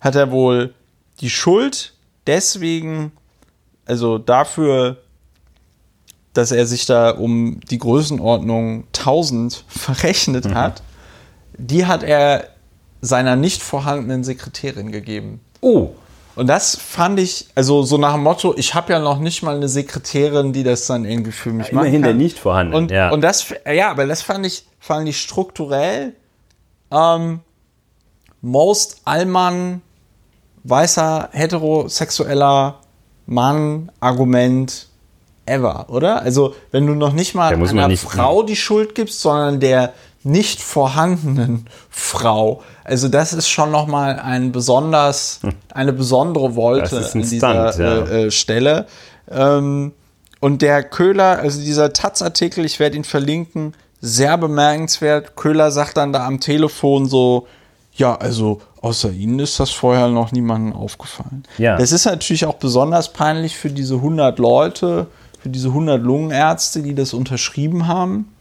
[0.02, 0.74] hat er wohl
[1.22, 1.94] die Schuld
[2.28, 3.14] deswegen,
[3.86, 4.98] also dafür,
[6.34, 10.84] dass er sich da um die Größenordnung 1000 verrechnet hat,
[11.58, 12.50] die hat er
[13.02, 15.40] seiner nicht vorhandenen Sekretärin gegeben.
[15.66, 15.90] Oh,
[16.36, 19.56] Und das fand ich, also so nach dem Motto, ich habe ja noch nicht mal
[19.56, 21.86] eine Sekretärin, die das dann irgendwie für mich macht.
[21.86, 22.76] immerhin der nicht vorhanden.
[22.76, 23.10] Und, ja.
[23.10, 26.14] und das, ja, aber das fand ich, fand ich strukturell
[26.92, 27.40] ähm,
[28.42, 29.82] most Allmann,
[30.64, 32.80] weißer, heterosexueller
[33.26, 34.88] Mann, Argument
[35.48, 36.22] ever, oder?
[36.22, 39.94] Also, wenn du noch nicht mal einer nicht- Frau die Schuld gibst, sondern der
[40.26, 42.64] nicht vorhandenen Frau.
[42.84, 45.40] Also das ist schon noch mal ein besonders,
[45.74, 46.98] eine besondere Wolte Hm.
[46.98, 47.98] Ein an dieser Stunt, ja.
[47.98, 48.88] äh, äh, Stelle.
[49.30, 49.94] Ähm,
[50.40, 55.36] und der Köhler, also dieser Taz-Artikel, ich werde ihn verlinken, sehr bemerkenswert.
[55.36, 57.48] Köhler sagt dann da am Telefon so,
[57.94, 61.44] ja, also außer Ihnen ist das vorher noch niemandem aufgefallen.
[61.58, 61.78] Ja.
[61.78, 65.08] Das ist natürlich auch besonders peinlich für diese 100 Leute,
[65.40, 68.34] für diese 100 Lungenärzte, die das unterschrieben haben,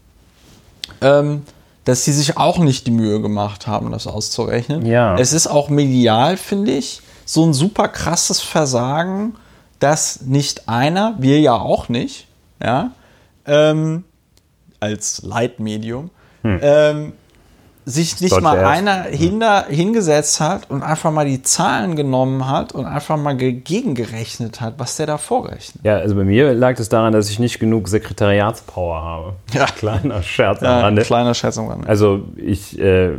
[1.01, 1.43] ähm,
[1.85, 4.87] dass sie sich auch nicht die Mühe gemacht haben, das auszurechnen.
[4.87, 5.17] Ja.
[5.19, 9.35] Es ist auch medial, finde ich, so ein super krasses Versagen,
[9.79, 12.27] dass nicht einer, wir ja auch nicht,
[12.63, 12.93] ja,
[13.47, 14.05] ähm,
[14.81, 16.11] als Leitmedium,
[16.45, 17.13] ähm,
[17.87, 18.67] sich nicht mal erst.
[18.79, 23.53] einer hinter, hingesetzt hat und einfach mal die Zahlen genommen hat und einfach mal ge-
[23.53, 25.85] gegengerechnet hat, was der da vorrechnet.
[25.85, 29.33] ja, also bei mir lag es daran, dass ich nicht genug Sekretariatspower habe.
[29.53, 29.67] Ja.
[29.79, 31.03] Kleiner Scherz am Ja, Rande.
[31.03, 31.87] kleiner Scherz am Rande.
[31.89, 33.11] Also ich, äh,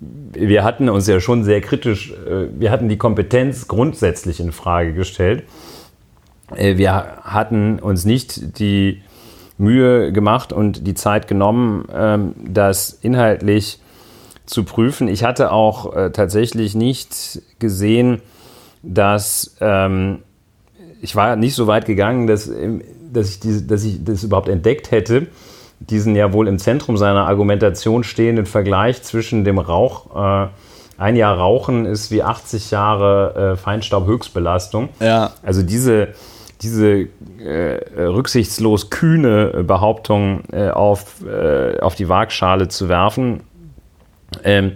[0.00, 4.92] wir hatten uns ja schon sehr kritisch, äh, wir hatten die Kompetenz grundsätzlich in Frage
[4.92, 5.44] gestellt.
[6.54, 9.02] Äh, wir hatten uns nicht die
[9.58, 13.80] Mühe gemacht und die Zeit genommen, ähm, das inhaltlich
[14.46, 15.08] zu prüfen.
[15.08, 18.22] Ich hatte auch äh, tatsächlich nicht gesehen,
[18.82, 20.20] dass ähm,
[21.02, 22.82] ich war nicht so weit gegangen, dass, ähm,
[23.12, 25.26] dass, ich diese, dass ich das überhaupt entdeckt hätte,
[25.80, 30.48] diesen ja wohl im Zentrum seiner Argumentation stehenden Vergleich zwischen dem Rauch, äh,
[30.98, 34.88] ein Jahr Rauchen ist wie 80 Jahre äh, Feinstaubhöchstbelastung.
[34.98, 35.30] Ja.
[35.44, 36.08] Also diese,
[36.62, 37.08] diese
[37.40, 43.40] äh, rücksichtslos kühne äh, Behauptung äh, auf, äh, auf die Waagschale zu werfen.
[44.44, 44.72] Ähm,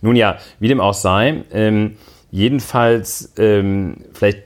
[0.00, 1.96] nun ja, wie dem auch sei, ähm,
[2.30, 4.42] jedenfalls, ähm, vielleicht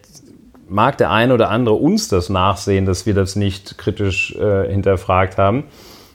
[0.68, 5.36] mag der eine oder andere uns das nachsehen, dass wir das nicht kritisch äh, hinterfragt
[5.38, 5.64] haben.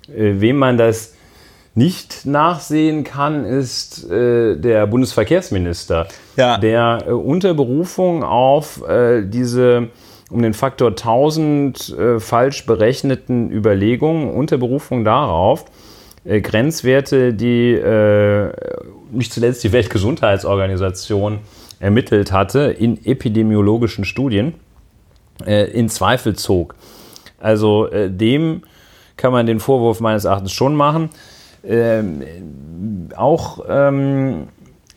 [0.09, 1.13] Äh, wem man das
[1.75, 6.57] nicht nachsehen kann, ist äh, der Bundesverkehrsminister, Ja.
[6.57, 9.89] der äh, unter Berufung auf äh, diese
[10.29, 15.65] um den Faktor 1000 äh, falsch berechneten Überlegungen, unter Berufung darauf,
[16.25, 18.51] äh, Grenzwerte, die äh,
[19.11, 21.39] nicht zuletzt die Weltgesundheitsorganisation
[21.79, 24.53] ermittelt hatte in epidemiologischen Studien,
[25.45, 26.75] äh, in Zweifel zog.
[27.39, 28.63] Also äh, dem
[29.15, 31.09] kann man den Vorwurf meines Erachtens schon machen.
[31.63, 32.23] Ähm,
[33.15, 34.47] auch ähm,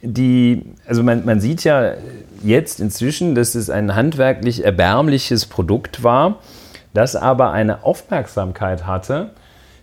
[0.02, 1.94] die, also man, man sieht ja
[2.42, 6.36] jetzt inzwischen, dass es ein handwerklich erbärmliches Produkt war,
[6.94, 9.30] das aber eine Aufmerksamkeit hatte,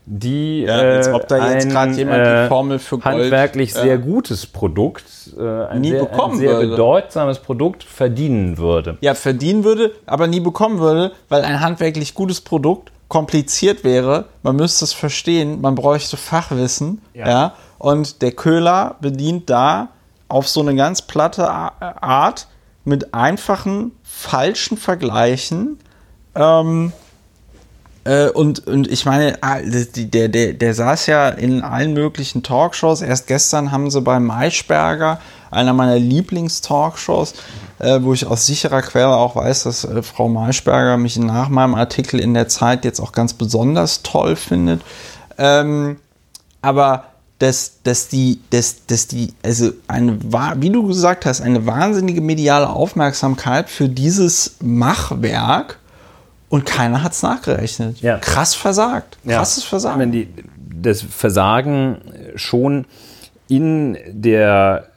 [0.06, 3.06] die Ja, als äh, ob da jetzt ein, gerade jemand die äh, Formel für Gold,
[3.06, 5.04] handwerklich äh, sehr gutes Produkt,
[5.38, 6.68] äh, ein, nie sehr, bekommen ein sehr würde.
[6.70, 8.98] bedeutsames Produkt verdienen würde.
[9.02, 14.26] ja, verdienen würde, aber nie bekommen würde, weil ein handwerklich gutes Produkt kompliziert wäre.
[14.44, 17.02] Man müsste es verstehen, man bräuchte Fachwissen.
[17.14, 17.28] Ja.
[17.28, 17.54] Ja.
[17.78, 19.90] und der Köhler bedient da
[20.28, 22.48] auf so eine ganz platte A- Art
[22.86, 25.80] mit einfachen, falschen Vergleichen.
[26.36, 26.94] Ähm,
[28.04, 33.02] äh, und, und ich meine, ah, der, der, der saß ja in allen möglichen Talkshows.
[33.02, 35.20] Erst gestern haben sie bei Maischberger,
[35.52, 37.34] einer meiner Lieblingstalkshows,
[37.80, 41.76] äh, wo ich aus sicherer Quelle auch weiß, dass äh, Frau Maischberger mich nach meinem
[41.76, 44.82] Artikel in der Zeit jetzt auch ganz besonders toll findet.
[45.38, 45.99] Ähm,
[46.62, 47.06] aber
[47.40, 50.20] dass, dass die, dass, dass die, also eine,
[50.58, 55.78] wie du gesagt hast, eine wahnsinnige mediale Aufmerksamkeit für dieses Machwerk
[56.50, 58.02] und keiner hat es nachgerechnet.
[58.02, 58.18] Ja.
[58.18, 59.18] Krass versagt.
[59.28, 59.70] Krasses Ja.
[59.70, 60.00] Versagen.
[60.00, 60.30] Wenn die,
[60.82, 62.02] das Versagen
[62.36, 62.86] schon
[63.48, 64.88] in der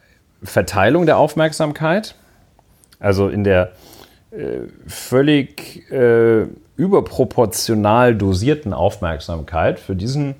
[0.43, 2.15] Verteilung der Aufmerksamkeit,
[2.99, 3.73] also in der
[4.31, 6.47] äh, völlig äh,
[6.77, 10.37] überproportional dosierten Aufmerksamkeit für diesen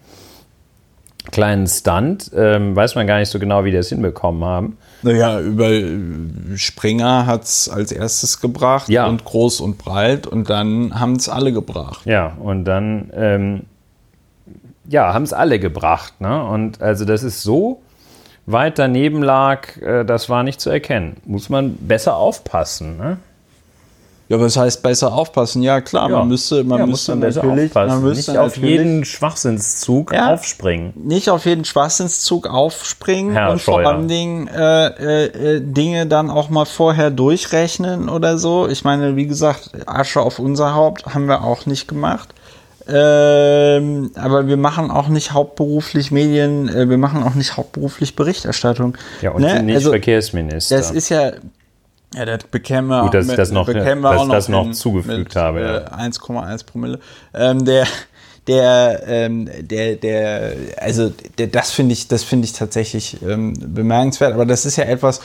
[1.33, 4.77] kleinen Stunt, ähm, weiß man gar nicht so genau, wie die das hinbekommen haben.
[5.03, 5.99] Naja, über äh,
[6.57, 9.07] Springer hat es als erstes gebracht Ja.
[9.07, 12.05] und groß und breit und dann haben es alle gebracht.
[12.05, 13.61] Ja, und dann, ähm,
[14.89, 16.21] ja, haben es alle gebracht.
[16.21, 16.43] Ne?
[16.45, 17.81] Und also das ist so
[18.47, 21.17] weit daneben lag, äh, das war nicht zu erkennen.
[21.25, 22.97] Muss man besser aufpassen.
[22.99, 23.19] Ne?
[24.31, 25.61] Ja, was heißt besser aufpassen?
[25.63, 27.89] Ja, klar, man müsste, man ja, müsste man natürlich, aufpassen.
[27.95, 30.33] man müsste nicht auf jeden Schwachsinnszug Ja.
[30.35, 30.93] aufspringen.
[30.95, 33.89] nicht auf jeden Schwachsinnszug aufspringen Herr und vor Scheuer.
[33.89, 38.69] allen Dingen äh, äh, äh, Dinge dann auch mal vorher durchrechnen oder so.
[38.69, 42.29] Ich meine, wie gesagt, Asche auf unser Haupt haben wir auch nicht gemacht.
[42.89, 48.97] Ähm, aber wir machen auch nicht hauptberuflich Medien, äh, wir machen auch nicht hauptberuflich Berichterstattung.
[49.23, 49.63] Ja, und Ne?
[49.63, 50.77] nicht Also, Verkehrsminister.
[50.77, 51.33] das ist ja,
[52.15, 54.49] ja, das bekämen wir, Gut, dass ich das noch- bekämen wir dass auch ich das
[54.49, 55.77] noch hin zugefügt habe, ja.
[55.79, 56.99] Äh, 1,1 Promille.
[57.35, 57.87] Ähm, der,
[58.47, 64.33] der, ähm, der, der, also der, das finde ich, das finde ich tatsächlich ähm, bemerkenswert.
[64.35, 65.21] Aber das ist ja etwas,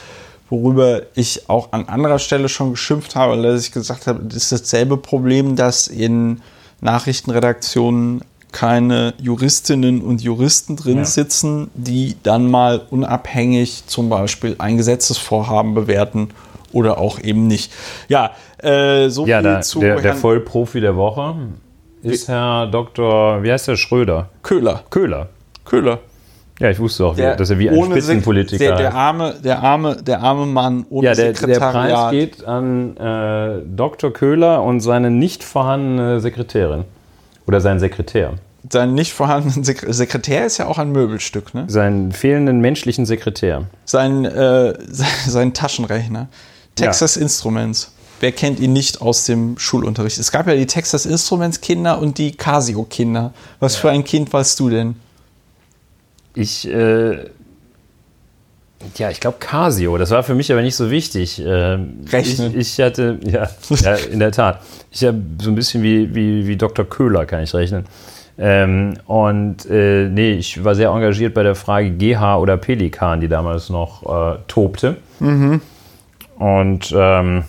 [0.49, 4.51] worüber ich auch an anderer Stelle schon geschimpft habe, dass ich gesagt habe, das ist
[4.51, 6.41] dasselbe Problem, dass in
[6.81, 8.21] Nachrichtenredaktionen
[8.51, 11.05] keine Juristinnen und Juristen drin Ja.
[11.05, 16.29] sitzen, die dann mal unabhängig zum Beispiel ein Gesetzesvorhaben bewerten
[16.75, 17.71] oder auch eben nicht.
[18.07, 21.35] Ja, äh, so ja, viel da, zu der, der Vollprofi der Woche
[22.03, 23.41] ist Herr Dr.
[23.41, 23.77] Wie heißt der?
[23.77, 24.29] Schröder.
[24.43, 24.83] Köhler.
[24.89, 25.29] Köhler.
[25.63, 25.99] Köhler.
[26.59, 29.97] Ja, ich wusste auch, Der dass er wie ein Spitzenpolitiker der, der arme, der arme,
[30.01, 31.89] der arme Mann ohne Ja, der, der Sekretariat.
[31.89, 34.13] Preis geht an äh, Dr.
[34.13, 36.85] Köhler und seine nicht vorhandene Sekretärin.
[37.45, 38.33] Oder sein Sekretär.
[38.69, 41.65] Sein nicht vorhandenen Sek Sekretär ist ja auch ein Möbelstück, ne?
[41.67, 43.65] Seinen fehlenden menschlichen Sekretär.
[43.83, 44.73] Sein, äh,
[45.27, 46.27] sein Taschenrechner.
[46.75, 47.91] Texas Instruments.
[48.19, 50.17] Wer kennt ihn nicht aus dem Schulunterricht?
[50.17, 53.33] Es gab ja die Texas Instruments Kinder und die Casio Kinder.
[53.59, 54.95] Was für ein Kind warst du denn?
[56.33, 57.29] Ich, äh,
[58.97, 59.97] ja, ich glaube Casio.
[59.97, 61.41] Das war für mich aber nicht so wichtig.
[61.45, 62.51] Ähm, Rechnen.
[62.51, 64.61] Ich, ich hatte, ja, ja, in der Tat.
[64.91, 66.85] Ich habe so ein bisschen wie, wie, wie Dr.
[66.85, 67.85] Köhler kann ich rechnen.
[68.37, 73.29] Ähm, und äh, nee, ich war sehr engagiert bei der Frage GH oder Pelikan, die
[73.29, 74.97] damals noch äh, tobte.
[76.37, 77.45] Und ähm,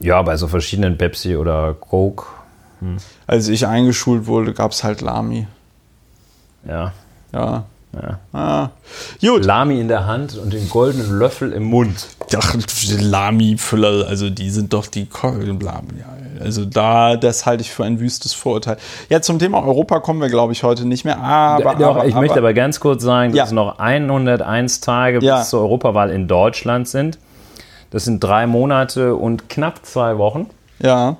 [0.00, 2.24] ja, bei so verschiedenen Pepsi oder Coke,
[3.26, 5.46] Als ich eingeschult wurde, gab es halt Lami.
[6.66, 6.92] ja.
[7.32, 7.62] Ja.
[7.92, 8.18] ja.
[8.32, 8.70] Ah.
[9.20, 9.44] Gut.
[9.44, 12.08] Lami in der Hand und den goldenen Löffel im Mund.
[12.36, 12.56] Ach,
[12.98, 15.60] Lami-Füller, also die sind doch die Lami.
[15.98, 16.06] ja.
[16.40, 18.78] Also da, das halte ich für ein wüstes Vorurteil.
[19.10, 21.18] Ja, zum Thema Europa kommen wir, glaube ich, heute nicht mehr.
[21.18, 23.44] Aber, Doch, aber ich möchte aber ganz kurz sagen, dass Ja.
[23.44, 25.38] es noch 101 Tage Ja.
[25.40, 27.18] bis zur Europawahl in Deutschland sind.
[27.90, 30.48] Das sind drei Monate und knapp zwei Wochen.
[30.80, 31.16] ja,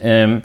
[0.00, 0.42] Ähm,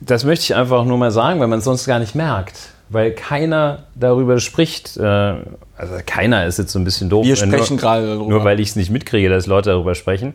[0.00, 2.58] das möchte ich einfach nur mal sagen, weil man es sonst gar nicht merkt.
[2.88, 4.96] Weil keiner darüber spricht.
[4.96, 7.24] Äh, also keiner ist jetzt so ein bisschen doof.
[7.24, 8.28] wir äh, sprechen nur, gerade darüber.
[8.28, 10.34] Nur weil ich es nicht mitkriege, dass Leute darüber sprechen.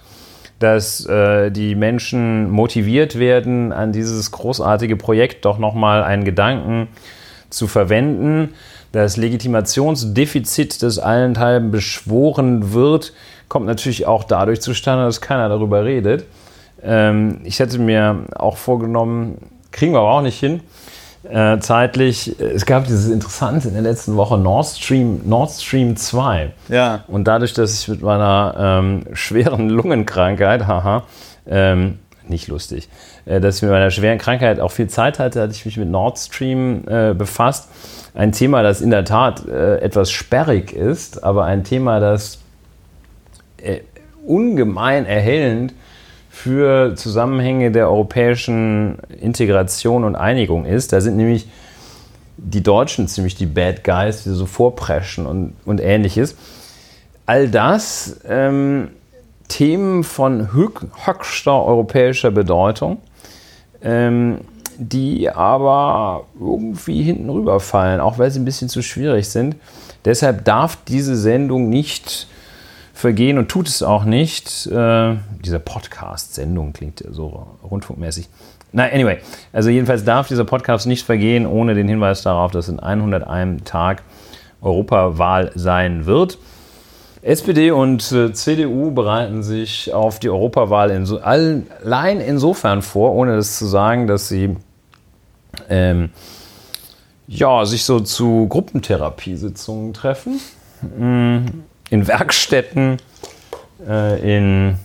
[0.59, 6.87] dass äh, die Menschen motiviert werden, an dieses großartige Projekt doch nochmal einen Gedanken
[7.49, 8.53] zu verwenden.
[8.91, 13.13] Das Legitimationsdefizit, das allenthalben beschworen wird,
[13.49, 16.25] kommt natürlich auch dadurch zustande, dass keiner darüber redet.
[16.81, 19.37] Ähm, ich hätte mir auch vorgenommen,
[19.71, 20.61] kriegen wir aber auch nicht hin,
[21.29, 22.39] äh, zeitlich.
[22.39, 26.51] Es gab dieses Interessante in der letzten Woche Nord Stream, Nord Stream 2.
[26.69, 27.03] Ja.
[27.07, 31.03] Und dadurch, dass ich mit meiner ähm, schweren Lungenkrankheit, haha,
[31.47, 32.89] ähm, nicht lustig,
[33.25, 35.89] äh, dass ich mit meiner schweren Krankheit auch viel Zeit hatte, hatte ich mich mit
[35.89, 37.69] Nord Stream äh, befasst.
[38.13, 42.39] Ein Thema, das in der Tat äh, etwas sperrig ist, aber ein Thema, das
[43.57, 43.81] äh,
[44.25, 45.73] ungemein erhellend
[46.37, 50.93] für Zusammenhänge der europäischen Integration und Einigung ist.
[50.93, 51.47] Da sind nämlich
[52.37, 56.35] die Deutschen ziemlich die Bad Guys, die so vorpreschen und, und ähnliches.
[57.25, 58.89] All das ähm,
[59.47, 62.99] Themen von höchster europäischer Bedeutung,
[63.81, 64.41] ähm,
[64.77, 69.55] die aber irgendwie hinten rüberfallen, auch weil sie ein bisschen zu schwierig sind.
[70.05, 72.27] Deshalb darf diese Sendung nicht
[72.97, 74.67] vergehen und tut es auch nicht.
[74.67, 78.27] Äh, diese Podcast-Sendung klingt so rundfunkmäßig.
[78.73, 79.19] Na, anyway,
[79.53, 84.03] also jedenfalls darf dieser Podcast nicht vergehen ohne den Hinweis darauf, dass in 101 Tag
[84.61, 86.37] Europawahl sein wird.
[87.21, 93.57] SPD und äh, CDU bereiten sich auf die Europawahl inso, allein insofern vor, ohne das
[93.57, 94.55] zu sagen, dass sie
[95.69, 96.09] ähm,
[97.27, 100.39] ja, sich so zu Gruppentherapiesitzungen treffen.
[100.97, 101.45] Mm,
[101.89, 102.97] in Werkstätten,
[103.87, 104.77] äh, in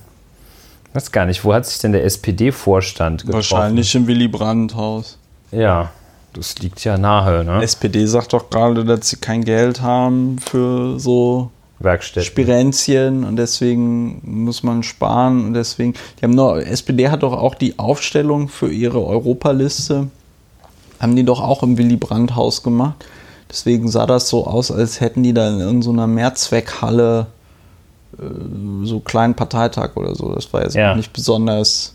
[0.94, 3.34] weiß gar nicht, wo hat sich denn der SPD-Vorstand getroffen?
[3.34, 5.18] Wahrscheinlich im Willy Brandt-Haus.
[5.50, 5.90] Ja,
[6.32, 7.44] das liegt ja nahe.
[7.44, 7.62] Ne?
[7.62, 12.26] SPD sagt doch gerade, dass sie kein Geld haben für so Werkstätten.
[12.26, 15.94] Spirenzien und deswegen muss man sparen und deswegen.
[16.18, 20.08] Die haben noch, SPD hat doch auch die Aufstellung für ihre Europaliste,
[21.00, 23.04] haben die doch auch im Willy Brandt-Haus gemacht.
[23.52, 27.26] Deswegen sah das so aus, als hätten die da in irgendeiner Mehrzweckhalle
[28.18, 28.24] äh,
[28.84, 30.34] so kleinen Parteitag oder so.
[30.34, 30.94] Das war jetzt ja.
[30.94, 31.94] nicht besonders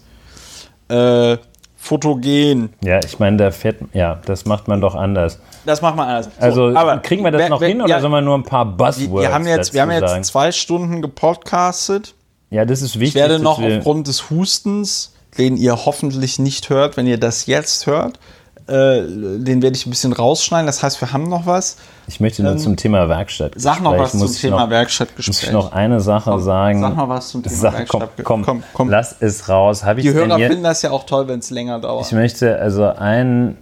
[0.88, 1.38] äh,
[1.76, 2.70] fotogen.
[2.84, 5.40] Ja, ich meine, da fährt, ja, das macht man doch anders.
[5.66, 6.26] Das macht man anders.
[6.26, 8.38] So, also aber kriegen wir das wer, noch wer, hin oder ja, sollen wir nur
[8.38, 10.24] ein paar Buzzwords wir haben jetzt, Wir haben jetzt sagen?
[10.24, 12.14] zwei Stunden gepodcastet.
[12.52, 13.16] Ja, das ist wichtig.
[13.16, 17.88] Ich werde noch aufgrund des Hustens, den ihr hoffentlich nicht hört, wenn ihr das jetzt
[17.88, 18.20] hört,
[18.68, 20.66] äh, den werde ich ein bisschen rausschneiden.
[20.66, 21.78] Das heißt, wir haben noch was.
[22.08, 23.54] Ich möchte nur ähm, zum Thema Werkstatt.
[23.56, 25.28] Sag noch was zum Thema noch, Werkstattgespräch.
[25.28, 26.82] Muss ich noch eine Sache komm, sagen?
[26.82, 28.10] Sag noch was zum Thema sag, Werkstatt.
[28.24, 29.86] Komm, komm, komm, lass es raus.
[29.86, 32.06] Hab Die Hörer finden das ja auch toll, wenn es länger dauert.
[32.08, 33.58] Ich möchte also einen,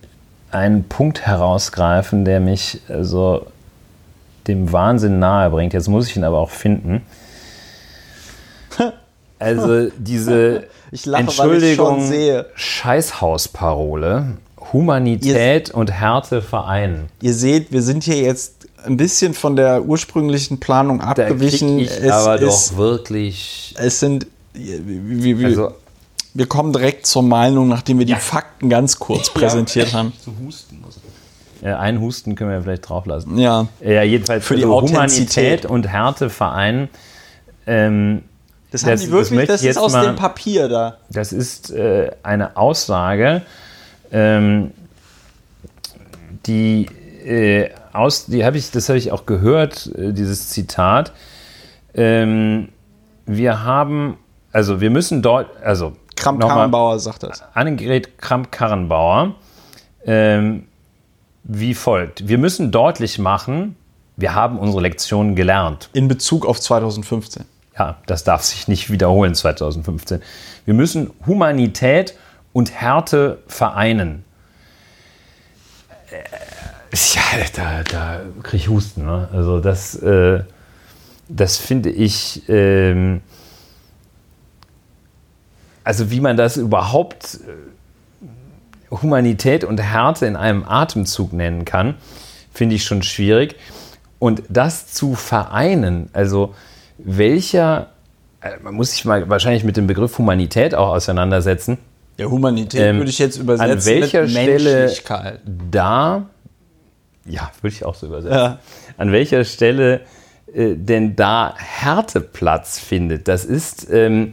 [0.50, 3.46] einen Punkt herausgreifen, der mich also
[4.48, 5.74] dem Wahnsinn nahe bringt.
[5.74, 7.04] Jetzt muss ich ihn aber auch finden.
[9.38, 12.10] Also diese ich lache, Entschuldigung,
[12.56, 14.38] Scheißhausparole
[14.76, 17.08] Humanität ihr, und Härte vereinen.
[17.22, 21.78] Ihr seht, wir sind hier jetzt ein bisschen von der ursprünglichen Planung abgewichen.
[21.78, 23.74] Da ich es aber ist, doch wirklich.
[23.78, 24.28] Es sind.
[24.54, 25.72] Wir, wir, also,
[26.34, 28.16] wir, kommen direkt zur Meinung, nachdem wir ja.
[28.16, 30.14] die Fakten ganz kurz präsentiert haben.
[30.24, 31.00] Zu husten muss
[31.62, 33.40] ja, einen Husten können wir vielleicht drauf lassen.
[33.40, 33.68] Ja.
[33.82, 36.90] Ja, jedenfalls für die also Humanität und Härte vereinen.
[37.66, 38.22] Ähm,
[38.70, 40.98] das, das haben die wirklich, das, das ist aus mal, dem Papier da.
[41.10, 43.42] Das ist äh, eine Aussage,
[44.12, 44.72] ähm,
[46.46, 46.88] die
[47.26, 51.12] äh, aus, die habe ich, das habe ich auch gehört, äh, dieses Zitat.
[51.94, 52.70] Ähm,
[53.26, 54.18] wir haben,
[54.52, 57.44] also wir müssen dort, also Kramp-Karrenbauer sagt das.
[57.54, 59.36] Annegret Kramp-Karrenbauer
[60.06, 60.66] ähm,
[61.44, 63.76] wie folgt: Wir müssen deutlich machen,
[64.18, 65.90] wir haben unsere Lektionen gelernt.
[65.94, 67.46] In Bezug auf 2015.
[67.78, 70.22] Ja, das darf sich nicht wiederholen 2015.
[70.64, 72.16] Wir müssen Humanität
[72.56, 74.24] und Härte vereinen.
[76.10, 77.22] Äh, ja,
[77.54, 79.04] da, da kriege ich Husten.
[79.04, 79.28] Ne?
[79.34, 80.42] Also das, äh,
[81.28, 83.20] das finde ich, ähm,
[85.84, 91.96] also wie man das überhaupt äh, Humanität und Härte in einem Atemzug nennen kann,
[92.54, 93.58] finde ich schon schwierig.
[94.18, 96.56] Und das zu vereinen, also
[97.00, 97.90] welcher,
[98.40, 101.80] äh, man muss sich mal wahrscheinlich mit dem Begriff Humanität auch auseinandersetzen.
[102.18, 103.72] Ja, Humanität ähm, würde ich jetzt übersetzen.
[103.72, 104.92] An welcher Stelle
[105.72, 106.26] da,
[107.26, 108.38] ja, würde ich auch so übersetzen.
[108.38, 108.60] Ja.
[108.98, 110.02] An welcher Stelle
[110.54, 114.32] äh, denn da Härteplatz findet, das ist ähm,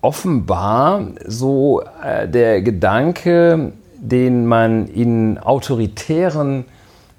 [0.00, 6.64] offenbar so äh, der Gedanke, den man in autoritären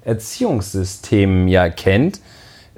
[0.04, 2.20] Erziehungssystemen ja kennt.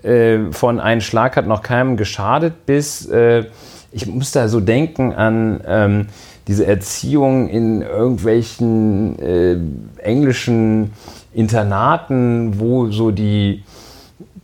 [0.03, 3.47] Äh, von ein Schlag hat noch keinem geschadet bis, äh,
[3.91, 6.07] ich muss da so denken an ähm,
[6.47, 9.59] diese Erziehung in irgendwelchen äh,
[9.99, 10.93] englischen
[11.33, 13.65] Internaten, wo so die,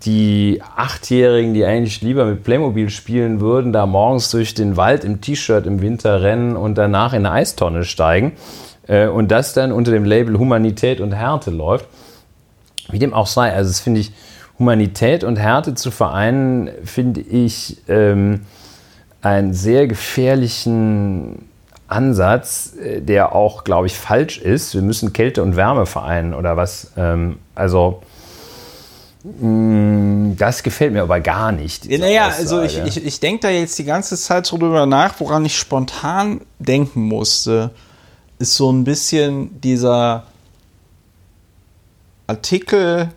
[0.04, 5.20] die Achtjährigen, die eigentlich lieber mit Playmobil spielen würden, da morgens durch den Wald im
[5.20, 8.32] T-Shirt im Winter rennen und danach in eine Eistonne steigen.
[8.88, 11.86] äh, und das dann unter dem Label Humanität und Härte läuft.
[12.90, 14.12] Wie dem auch sei, also das finde ich,
[14.58, 18.40] Humanität und Härte zu vereinen, finde ich ähm,
[19.22, 21.48] einen sehr gefährlichen
[21.92, 24.74] Ansatz, äh, der auch, glaube ich, falsch ist.
[24.74, 26.92] Wir müssen Kälte und Wärme vereinen oder was.
[26.96, 28.02] Ähm, also
[29.24, 31.88] mm, das gefällt mir aber gar nicht.
[31.88, 35.44] Naja, also ich, ich, ich denke da jetzt die ganze Zeit so drüber nach, woran
[35.44, 37.70] ich spontan denken musste,
[38.38, 40.24] ist so ein bisschen dieser
[42.26, 43.10] Artikel,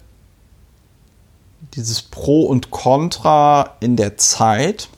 [1.74, 4.90] dieses Pro und Contra in der Zeit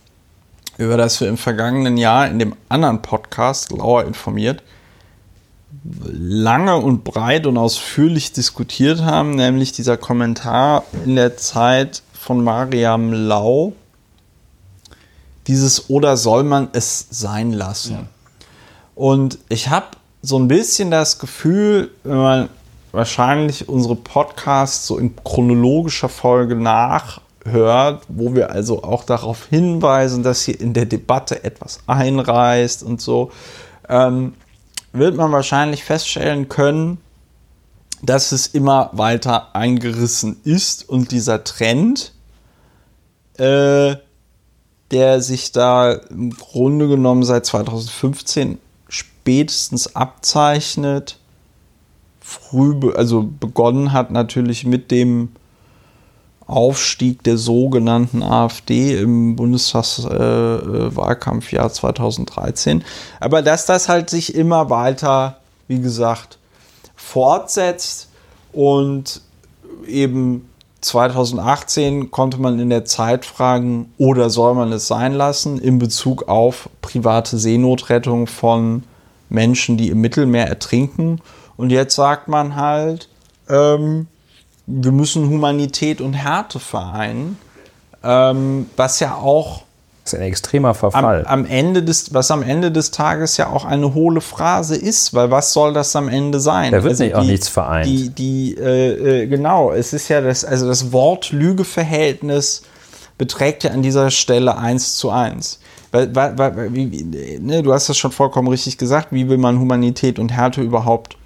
[0.78, 4.62] über das wir im vergangenen Jahr in dem anderen Podcast, Lauer informiert,
[6.04, 13.12] lange und breit und ausführlich diskutiert haben, nämlich dieser Kommentar in der Zeit von Mariam
[13.14, 13.74] Lau,
[15.48, 17.94] dieses oder soll man es sein lassen.
[17.94, 18.06] Ja.
[18.96, 19.88] Und ich habe
[20.22, 22.50] so ein bisschen das Gefühl, wenn man
[22.92, 27.22] wahrscheinlich unsere Podcasts so in chronologischer Folge nach
[27.52, 33.02] hört, wo wir also auch darauf hinweisen, dass hier in der Debatte etwas einreißt und
[33.02, 33.32] so,
[33.90, 34.34] ähm,
[34.94, 37.00] wird man wahrscheinlich feststellen können,
[38.02, 42.14] dass es immer weiter eingerissen ist und dieser Trend,
[43.38, 43.96] äh,
[44.92, 51.20] der sich da im Grunde genommen seit 2015 spätestens abzeichnet,
[52.22, 55.30] früh, also begonnen hat natürlich mit dem
[56.48, 62.86] Aufstieg der sogenannten AfD im Bundestagswahlkampfjahr äh, 2013.
[63.20, 66.38] Aber dass das halt sich immer weiter, wie gesagt,
[66.96, 68.08] fortsetzt
[68.54, 69.20] und
[69.86, 70.48] eben
[70.82, 76.30] 2018 konnte man in der Zeit fragen, oder soll man es sein lassen, in Bezug
[76.30, 78.84] auf private Seenotrettung von
[79.30, 81.20] Menschen, die im Mittelmeer ertrinken.
[81.58, 83.10] Und jetzt sagt man halt,
[83.50, 84.08] ähm,
[84.68, 87.38] wir müssen Humanität und Härte vereinen,
[88.04, 89.64] ähm, was ja auch
[90.04, 91.26] das ist ein extremer Verfall.
[91.26, 95.14] Am, am, Ende des, was am Ende des Tages ja auch eine hohle Phrase ist,
[95.14, 96.72] weil was soll das am Ende sein?
[96.72, 97.88] Da wird also nicht die, auch nichts vereint.
[97.88, 102.62] Die, die, äh, äh, genau, es ist ja das, also das Wort-Lüge-Verhältnis
[103.18, 105.60] beträgt ja an dieser Stelle eins zu eins.
[105.92, 107.04] Weil, weil, weil, wie,
[107.42, 111.18] ne, du hast das schon vollkommen richtig gesagt, wie will man Humanität und Härte überhaupt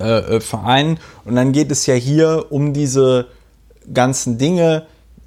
[0.00, 0.98] äh, äh, vereinen.
[1.24, 3.26] Und dann geht es ja hier um diese
[3.92, 4.86] ganzen Dinge,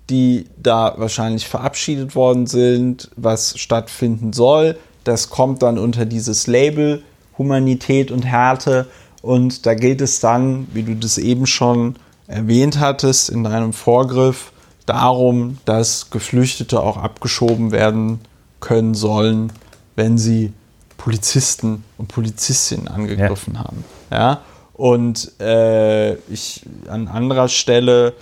[0.09, 4.77] die da wahrscheinlich verabschiedet worden sind, was stattfinden soll.
[5.03, 7.03] Das kommt dann unter dieses Label
[7.37, 8.87] Humanität und Härte.
[9.21, 11.95] Und da geht es dann, wie du das eben schon
[12.27, 14.51] erwähnt hattest in deinem Vorgriff,
[14.85, 18.19] darum, dass Geflüchtete auch abgeschoben werden
[18.59, 19.53] können sollen,
[19.95, 20.51] wenn sie
[20.97, 23.59] Polizisten und Polizistinnen angegriffen ja.
[23.59, 23.83] haben.
[24.11, 24.41] Ja?
[24.73, 28.13] Und äh, ich an anderer Stelle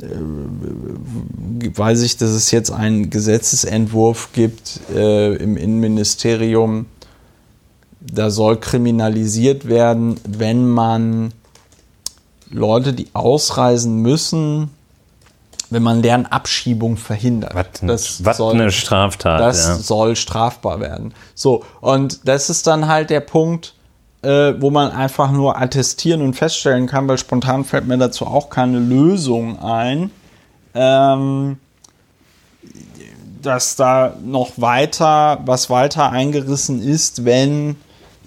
[0.00, 0.06] äh,
[1.74, 6.86] weiß ich, dass es jetzt einen Gesetzesentwurf gibt äh, im Innenministerium.
[8.00, 11.32] Da soll kriminalisiert werden, wenn man
[12.50, 14.70] Leute, die ausreisen müssen,
[15.70, 17.54] wenn man deren Abschiebung verhindert.
[17.54, 19.40] Was, das was soll, eine Straftat.
[19.40, 19.74] Das ja.
[19.76, 21.12] soll strafbar werden.
[21.34, 23.74] So, und das ist dann halt der Punkt,
[24.26, 28.50] äh, wo man einfach nur attestieren und feststellen kann, weil spontan fällt mir dazu auch
[28.50, 30.10] keine Lösung ein,
[30.74, 31.58] ähm,
[33.40, 37.76] dass da noch weiter, was weiter eingerissen ist, wenn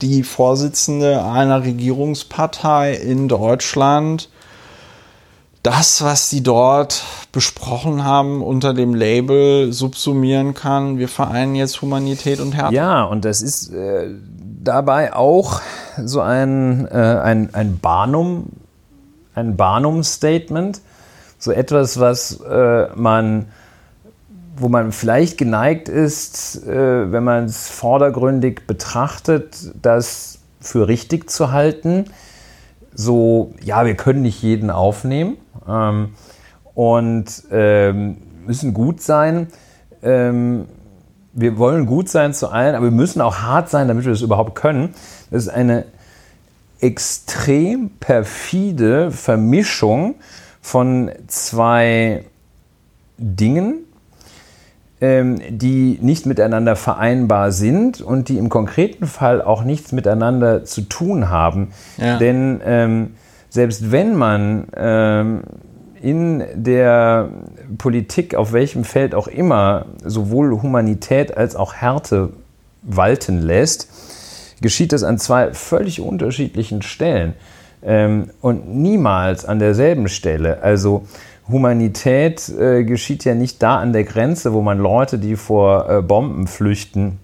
[0.01, 4.29] die Vorsitzende einer Regierungspartei in Deutschland
[5.63, 12.39] das, was sie dort besprochen haben, unter dem Label subsumieren kann, wir vereinen jetzt Humanität
[12.39, 12.75] und Härte.
[12.75, 14.09] Ja, und das ist äh,
[14.63, 15.61] dabei auch
[15.97, 18.47] so ein, äh, ein, ein Barnum,
[19.35, 20.81] ein Barnum-Statement,
[21.37, 23.47] so etwas, was äh, man,
[24.55, 31.51] wo man vielleicht geneigt ist, äh, wenn man es vordergründig betrachtet, das für richtig zu
[31.51, 32.05] halten.
[32.93, 35.37] So, ja, wir können nicht jeden aufnehmen
[35.69, 36.13] ähm,
[36.73, 39.47] und ähm, müssen gut sein.
[40.01, 40.65] Ähm,
[41.33, 44.21] wir wollen gut sein zu allen, aber wir müssen auch hart sein, damit wir das
[44.21, 44.95] überhaupt können.
[45.29, 45.85] Das ist eine
[46.81, 50.15] extrem perfide Vermischung
[50.61, 52.25] von zwei
[53.17, 53.79] Dingen,
[55.01, 60.81] ähm, die nicht miteinander vereinbar sind und die im konkreten Fall auch nichts miteinander zu
[60.81, 61.71] tun haben.
[61.97, 62.17] Ja.
[62.17, 63.15] Denn ähm,
[63.49, 65.43] selbst wenn man ähm,
[66.01, 67.29] in der
[67.77, 72.29] Politik, auf welchem Feld auch immer, sowohl Humanität als auch Härte
[72.81, 73.89] walten lässt,
[74.61, 77.33] geschieht das an zwei völlig unterschiedlichen Stellen
[77.81, 80.61] ähm, und niemals an derselben Stelle.
[80.61, 81.05] Also
[81.47, 86.01] Humanität äh, geschieht ja nicht da an der Grenze, wo man Leute, die vor äh,
[86.01, 87.19] Bomben flüchten,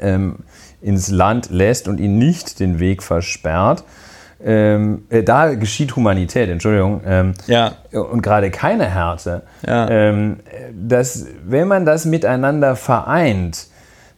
[0.00, 0.36] ähm,
[0.80, 3.84] ins Land lässt und ihnen nicht den Weg versperrt.
[4.46, 7.00] Ähm, äh, da geschieht Humanität, Entschuldigung.
[7.06, 7.72] Ähm, Ja.
[7.92, 9.42] Und gerade keine Härte.
[9.66, 9.88] Ja.
[9.88, 10.40] Ähm,
[10.74, 13.68] dass, wenn man das miteinander vereint,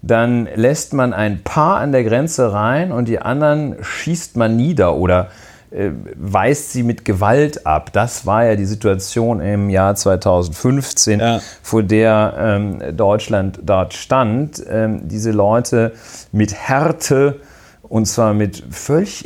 [0.03, 4.94] dann lässt man ein Paar an der Grenze rein und die anderen schießt man nieder
[4.97, 5.28] oder
[5.70, 7.93] äh, weist sie mit Gewalt ab.
[7.93, 11.40] Das war ja die Situation im Jahr 2015, Ja.
[11.62, 14.62] vor der ähm, Deutschland dort stand.
[14.69, 15.93] Ähm, diese Leute
[16.32, 17.40] mit Härte
[17.82, 19.24] und zwar mit völlig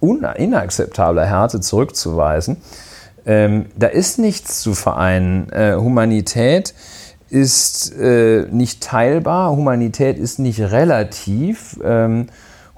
[0.00, 2.58] inakzeptabler Härte zurückzuweisen.
[3.24, 5.50] Ähm, da ist nichts zu vereinen.
[5.50, 6.74] Äh, Humanität
[7.28, 12.28] ist äh, nicht teilbar, Humanität ist nicht relativ, ähm,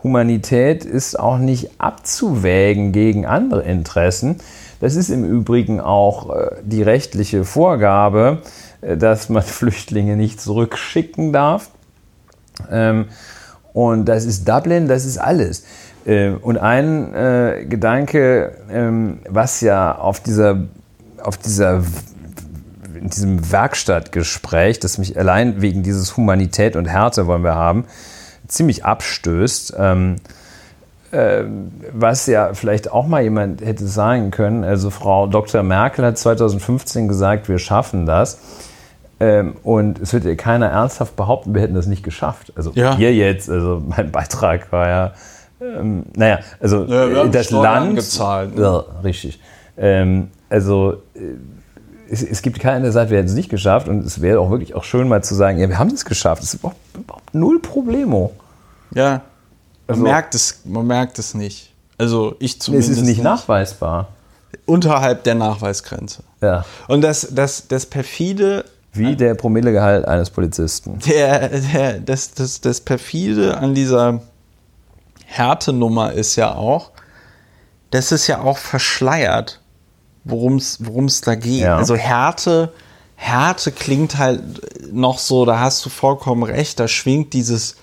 [0.03, 4.36] Humanität ist auch nicht abzuwägen gegen andere Interessen.
[4.81, 8.43] Das ist im Übrigen auch äh, die rechtliche Vorgabe,
[8.81, 11.70] äh, dass man Flüchtlinge nicht zurückschicken darf.
[12.70, 13.07] Ähm,
[13.73, 15.65] und das ist Dublin, das ist alles.
[16.09, 20.63] Äh, und ein äh, Gedanke, ähm, was ja auf dieser,
[21.23, 21.83] auf dieser,
[22.99, 27.85] in diesem Werkstattgespräch, das mich allein wegen dieses Humanität und Härte wollen wir haben,
[28.49, 30.17] ziemlich abstößt, ähm,
[31.11, 31.45] äh,
[31.93, 34.65] was ja vielleicht auch mal jemand hätte sagen können.
[34.65, 35.63] Also Frau Dr.
[35.63, 38.39] Merkel hat 2015 gesagt, wir schaffen das.
[39.21, 42.53] Ähm, und es wird ja keiner ernsthaft behaupten, wir hätten das nicht geschafft.
[42.57, 42.97] Also Ja.
[42.99, 45.13] wir jetzt, also mein Beitrag war ja,
[45.61, 47.97] ähm, naja, also Ja, das Land.
[47.97, 48.63] gezahlt, ne?
[48.63, 49.41] Ja, richtig.
[49.77, 51.21] Ähm, also äh,
[52.11, 53.89] es, es gibt der sagt, wir hätten es nicht geschafft.
[53.89, 56.43] Und es wäre auch wirklich auch schön, mal zu sagen, ja, wir haben es geschafft.
[56.43, 58.33] Es ist überhaupt, überhaupt null Problemo.
[58.95, 59.11] Ja.
[59.11, 59.23] Man,
[59.89, 61.73] Also- merkt es, man merkt es nicht.
[61.99, 64.09] Also ich Es zumindest ist nicht nachweisbar.
[64.67, 66.23] Unterhalb der Nachweisgrenze.
[66.41, 66.65] Ja.
[66.87, 70.99] Und das, das, das perfide, Wie der Promillegehalt eines Polizisten.
[71.07, 74.21] der, der, das, das, das perfide an dieser
[75.31, 76.91] Härtenummer ist ja auch,
[77.91, 79.61] das ist ja auch verschleiert,
[80.25, 81.61] worum es da geht.
[81.61, 81.77] Ja.
[81.77, 82.73] Also Härte,
[83.15, 84.43] Härte klingt halt
[84.93, 87.77] noch so, da hast du vollkommen recht, da schwingt dieses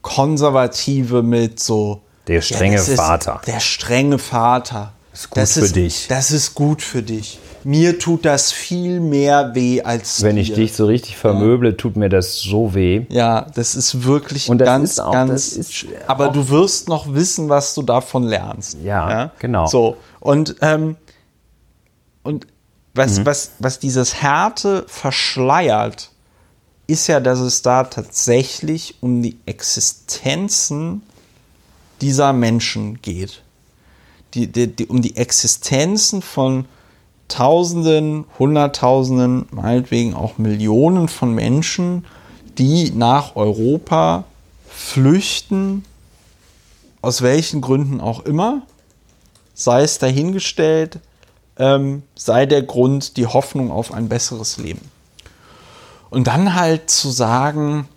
[0.00, 2.02] Konservative mit so.
[2.28, 3.40] Der strenge das ist Vater.
[3.46, 4.92] Der strenge Vater.
[5.12, 6.06] Ist gut für dich.
[6.08, 7.38] Das ist gut für dich.
[7.68, 10.54] Mir tut das viel mehr weh als Wenn ich dir.
[10.54, 13.06] dich so richtig vermöble, tut mir das so weh.
[13.08, 15.48] Ja, das ist wirklich Und das ganz, ist auch- ganz.
[15.48, 18.76] ist aber du wirst noch wissen, was du davon lernst.
[18.84, 19.66] Ja, genau.
[19.66, 20.94] So und ähm,
[22.22, 22.46] und
[22.94, 23.26] was Mhm.
[23.26, 26.10] was was dieses Härte verschleiert,
[26.86, 31.02] ist ja, dass es da tatsächlich um die Existenzen
[32.00, 33.42] dieser Menschen geht.
[34.34, 36.66] Die, die, die, um die Existenzen von
[37.28, 42.04] Tausenden, Hunderttausenden, meinetwegen auch Millionen von Menschen,
[42.58, 44.24] die nach Europa
[44.68, 45.84] flüchten,
[47.02, 48.62] aus welchen Gründen auch immer,
[49.54, 51.00] sei es dahingestellt,
[51.58, 54.90] ähm, sei der Grund die Hoffnung auf ein besseres Leben.
[56.10, 57.88] Und dann halt zu sagen,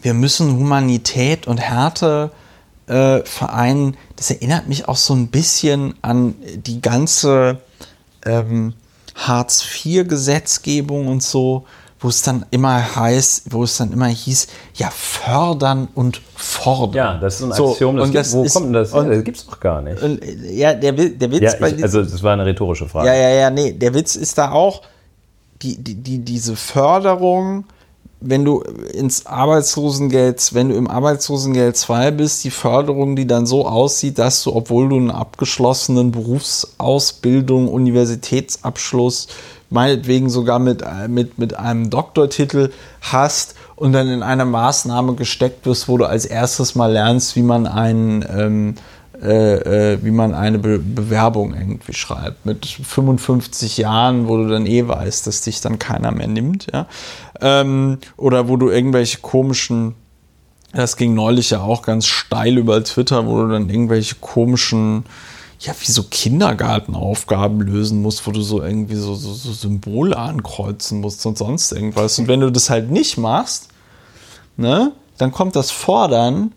[0.00, 2.30] wir müssen Humanität und Härte
[2.86, 7.60] äh, vereinen, das erinnert mich auch so ein bisschen an die ganze
[8.26, 8.74] ähm,
[9.14, 11.64] Hartz-IV-Gesetzgebung und so,
[12.00, 16.96] wo es dann immer heißt, wo es dann immer hieß, ja, fördern und fordern.
[16.96, 17.96] Ja, das ist ein So, Axiom.
[17.96, 20.02] Das und gibt, das wo ist- kommt denn das und- Das gibt's doch gar nicht.
[20.02, 23.06] Und, äh, ja, der, der Witz Ja, ich, also das war eine rhetorische Frage.
[23.08, 24.82] ja, ja, ja, nee, der Witz ist da auch,
[25.62, 27.64] die, die, die, diese Förderung,
[28.24, 33.66] wenn du ins Arbeitslosengeld, wenn du im Arbeitslosengeld 2 bist, die Förderung, die dann so
[33.66, 39.28] aussieht, dass du, obwohl du einen abgeschlossenen Berufsausbildung, Universitätsabschluss,
[39.70, 42.70] meinetwegen sogar mit, äh, mit, mit einem Doktortitel
[43.00, 47.42] hast und dann in eine Maßnahme gesteckt wirst, wo du als erstes mal lernst, wie
[47.42, 48.74] man einen ähm,
[49.22, 52.44] äh, äh, wie man eine Be Bewerbung irgendwie schreibt.
[52.44, 56.88] Mit 55 Jahren, wo du dann eh weißt, dass dich dann keiner mehr nimmt, ja.
[57.40, 59.94] Ähm, oder wo du irgendwelche komischen,
[60.72, 65.04] das ging neulich ja auch ganz steil über Twitter, wo du dann irgendwelche komischen,
[65.60, 71.00] ja, wie so Kindergartenaufgaben lösen musst, wo du so irgendwie so, so, so Symbole ankreuzen
[71.00, 72.18] musst und sonst irgendwas.
[72.18, 73.68] Und wenn du das halt nicht machst,
[74.56, 76.50] ne, dann kommt das Fordern,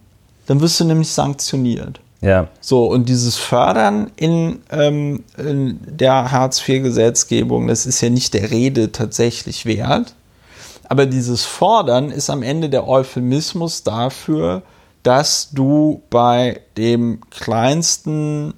[0.48, 2.00] dann wirst du nämlich sanktioniert.
[2.26, 2.48] Ja.
[2.60, 8.92] So, und dieses Fördern in, ähm, in der Hartz-IV-Gesetzgebung, das ist ja nicht der Rede
[8.92, 10.16] tatsächlich wert.
[10.90, 14.64] Aber dieses Fordern ist am Ende der Euphemismus dafür,
[15.04, 18.56] dass du bei dem kleinsten,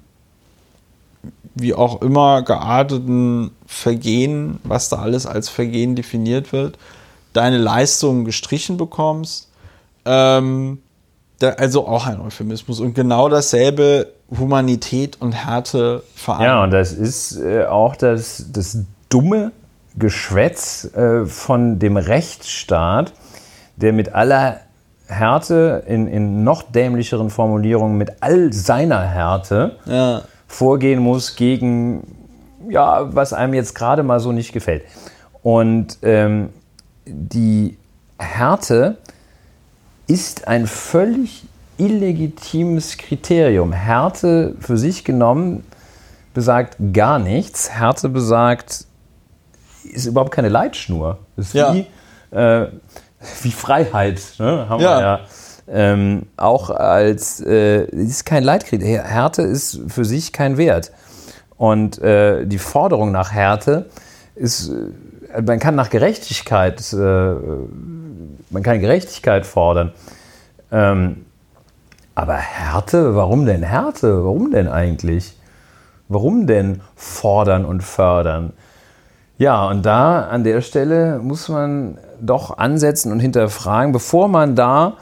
[1.54, 6.78] wie auch immer gearteten Vergehen, was da alles als Vergehen definiert wird,
[7.34, 9.50] deine Leistungen gestrichen bekommst.
[10.06, 10.78] Ähm,
[11.38, 12.80] da, also auch ein Euphemismus.
[12.80, 16.44] Und genau dasselbe Humanität und Härte vereint.
[16.44, 18.78] Ja, und das ist äh, auch das, das
[19.08, 19.52] dumme
[19.96, 23.12] Geschwätz äh, von dem Rechtsstaat,
[23.76, 24.60] der mit aller
[25.06, 30.22] Härte, in, in noch dämlicheren Formulierungen, mit all seiner Härte Ja.
[30.46, 32.02] vorgehen muss gegen,
[32.68, 34.82] ja, was einem jetzt gerade mal so nicht gefällt.
[35.42, 36.50] Und ähm,
[37.06, 37.78] die
[38.18, 38.98] Härte
[40.08, 41.44] ist ein völlig
[41.76, 43.72] illegitimes Kriterium.
[43.72, 45.64] Härte für sich genommen
[46.34, 47.70] besagt gar nichts.
[47.70, 48.86] Härte besagt,
[49.84, 51.18] ist überhaupt keine Leitschnur.
[51.36, 51.74] Ist Ja.
[51.74, 51.86] wie,
[52.36, 52.66] äh,
[53.42, 54.20] wie Freiheit.
[54.38, 54.68] Ne?
[54.68, 54.96] Haben Ja.
[54.98, 55.20] wir ja
[55.70, 59.04] ähm, auch als, äh, ist kein Leitkriterium.
[59.04, 60.92] Härte ist für sich kein Wert.
[61.58, 63.86] Und äh, die Forderung nach Härte
[64.34, 67.34] ist, äh, man kann nach Gerechtigkeit, äh,
[68.50, 69.92] man kann Gerechtigkeit fordern.
[70.70, 71.26] Ähm,
[72.14, 74.24] aber Härte, warum denn Härte?
[74.24, 75.36] Warum denn eigentlich?
[76.08, 78.52] Warum denn fordern und fördern?
[79.36, 84.94] Ja, und da an der Stelle muss man doch ansetzen und hinterfragen, bevor man da,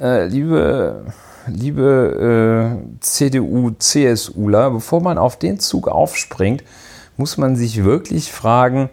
[0.00, 1.06] äh, liebe,
[1.48, 6.62] liebe äh, CDU, CSUler, bevor man auf den Zug aufspringt,
[7.16, 8.90] muss man sich wirklich fragen,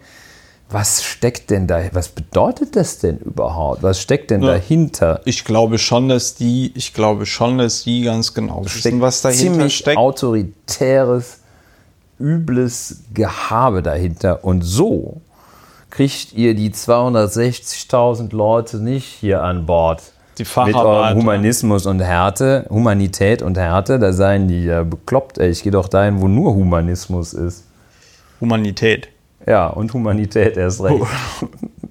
[0.71, 3.83] was steckt denn da, was bedeutet das denn überhaupt?
[3.83, 4.53] Was steckt denn Ja.
[4.53, 5.21] dahinter?
[5.25, 9.43] Ich glaube schon, dass die, ich glaube schon, dass die ganz genau wissen, was dahinter
[9.43, 9.97] ziemlich steckt.
[9.97, 11.39] autoritäres,
[12.19, 14.43] übles Gehabe dahinter.
[14.43, 15.21] Und so
[15.89, 20.01] kriegt ihr die 260.000 Leute nicht hier an Bord.
[20.37, 21.17] Die Mit eurem.
[21.17, 25.37] Humanismus und Härte, Humanität und Härte, da seien die ja bekloppt.
[25.37, 25.49] Ey.
[25.49, 27.65] Ich gehe doch dahin, wo nur Humanismus ist.
[28.39, 29.09] Humanität.
[29.47, 31.03] Ja, und Humanität erst recht.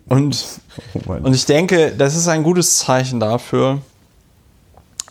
[0.09, 0.61] Und,
[1.07, 3.79] und ich denke, das ist ein gutes Zeichen dafür,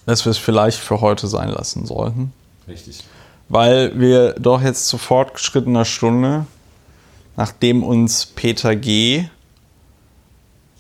[0.06, 2.34] dass wir es vielleicht für heute sein lassen sollten.
[2.68, 3.04] Richtig.
[3.48, 6.46] Weil wir doch jetzt zu fortgeschrittener Stunde,
[7.38, 9.26] nachdem uns Peter G.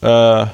[0.01, 0.45] Äh,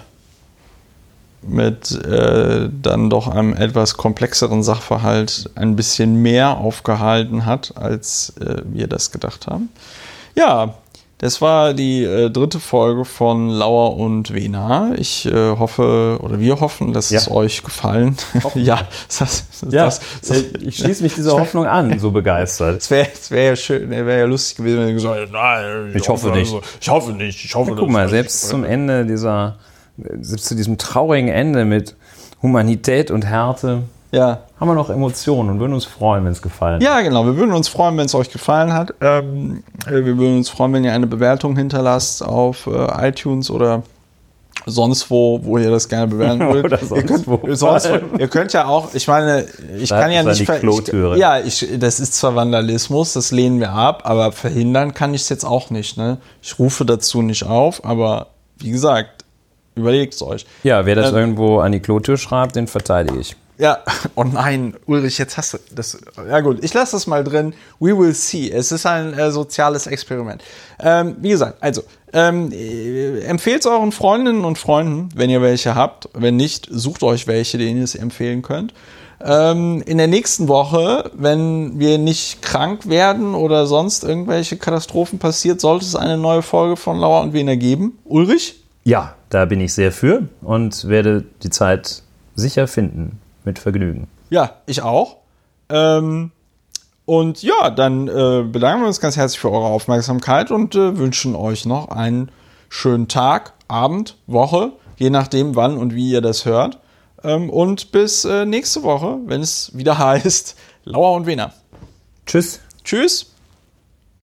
[1.48, 8.62] mit äh, dann doch einem etwas komplexeren Sachverhalt ein bisschen mehr aufgehalten hat, als äh,
[8.66, 9.70] wir das gedacht haben.
[10.36, 10.76] Ja,
[11.18, 14.92] das war die äh, dritte Folge von Lauer und Wena.
[14.98, 17.32] Ich äh, hoffe, oder wir hoffen, dass es Ja.
[17.32, 18.18] euch gefallen.
[18.56, 22.82] ja, das, das, Ja, das, äh, ich schließe mich dieser Hoffnung an, so begeistert.
[22.82, 26.10] es wäre wär ja schön, wäre ja lustig gewesen, wenn ihr gesagt hättet, nein, Ich
[26.10, 26.40] hoffe nicht.
[26.54, 27.46] also, ich hoffe nicht.
[27.46, 29.56] Ich hoffe, Guck das mal, selbst zum Ende dieser,
[30.20, 31.96] selbst zu diesem traurigen Ende mit
[32.42, 33.84] Humanität und Härte
[34.16, 34.40] Ja.
[34.60, 36.84] haben wir noch Emotionen und würden uns freuen, wenn es gefallen hat.
[36.84, 37.26] ja, genau.
[37.26, 38.94] Wir würden uns freuen, wenn es euch gefallen hat.
[39.02, 43.84] Ähm, äh, wir würden uns freuen, wenn ihr eine Bewertung hinterlasst auf äh, iTunes oder
[44.66, 46.66] sonst wo, wo ihr das gerne bewerten würdet.
[46.66, 47.56] Oder sonst ihr, könnt, wo.
[47.56, 48.18] sonst wo.
[48.20, 49.46] ihr könnt ja auch, ich meine,
[49.78, 50.42] ich Bleibt kann ja nicht.
[50.42, 55.22] Ich, ja, ich, das ist zwar Vandalismus, das lehnen wir ab, aber verhindern kann ich
[55.22, 55.98] es jetzt auch nicht.
[55.98, 56.18] Ne?
[56.42, 58.28] Ich rufe dazu nicht auf, aber
[58.58, 59.26] wie gesagt,
[59.76, 60.46] überlegt es euch.
[60.64, 63.36] Ja, wer das Ähm, irgendwo an die Klotür schreibt, den verteidige ich.
[63.58, 63.80] Ja,
[64.16, 65.98] oh nein, Ulrich, jetzt hast du das.
[66.28, 67.54] Ja gut, ich lasse das mal drin.
[67.80, 68.52] We will see.
[68.52, 70.44] Es ist ein äh, soziales Experiment.
[70.80, 75.76] Ähm, wie gesagt, also ähm, äh, empfehlt es euren Freundinnen und Freunden, wenn ihr welche
[75.76, 76.10] habt.
[76.14, 78.74] Wenn nicht, sucht euch welche, denen ihr es empfehlen könnt.
[79.24, 85.62] Ähm, in der nächsten Woche, wenn wir nicht krank werden oder sonst irgendwelche Katastrophen passiert,
[85.62, 87.98] sollte es eine neue Folge von Lauer und Wiener geben.
[88.04, 88.64] Ulrich?
[88.84, 92.04] Ja, da bin ich sehr für und werde die Zeit
[92.36, 93.20] sicher finden.
[93.46, 94.08] Mit Vergnügen.
[94.30, 95.18] Ja, ich auch.
[95.70, 96.32] Ähm,
[97.06, 101.36] und ja, dann äh, bedanken wir uns ganz herzlich für eure Aufmerksamkeit und äh, wünschen
[101.36, 102.32] euch noch einen
[102.70, 106.80] schönen Tag, Abend, Woche, je nachdem, wann und wie ihr das hört.
[107.24, 111.54] Ähm, und bis äh, nächste Woche, wenn es wieder heißt Lauer und Wiener.
[112.26, 112.60] Tschüss.
[112.84, 113.35] Tschüss.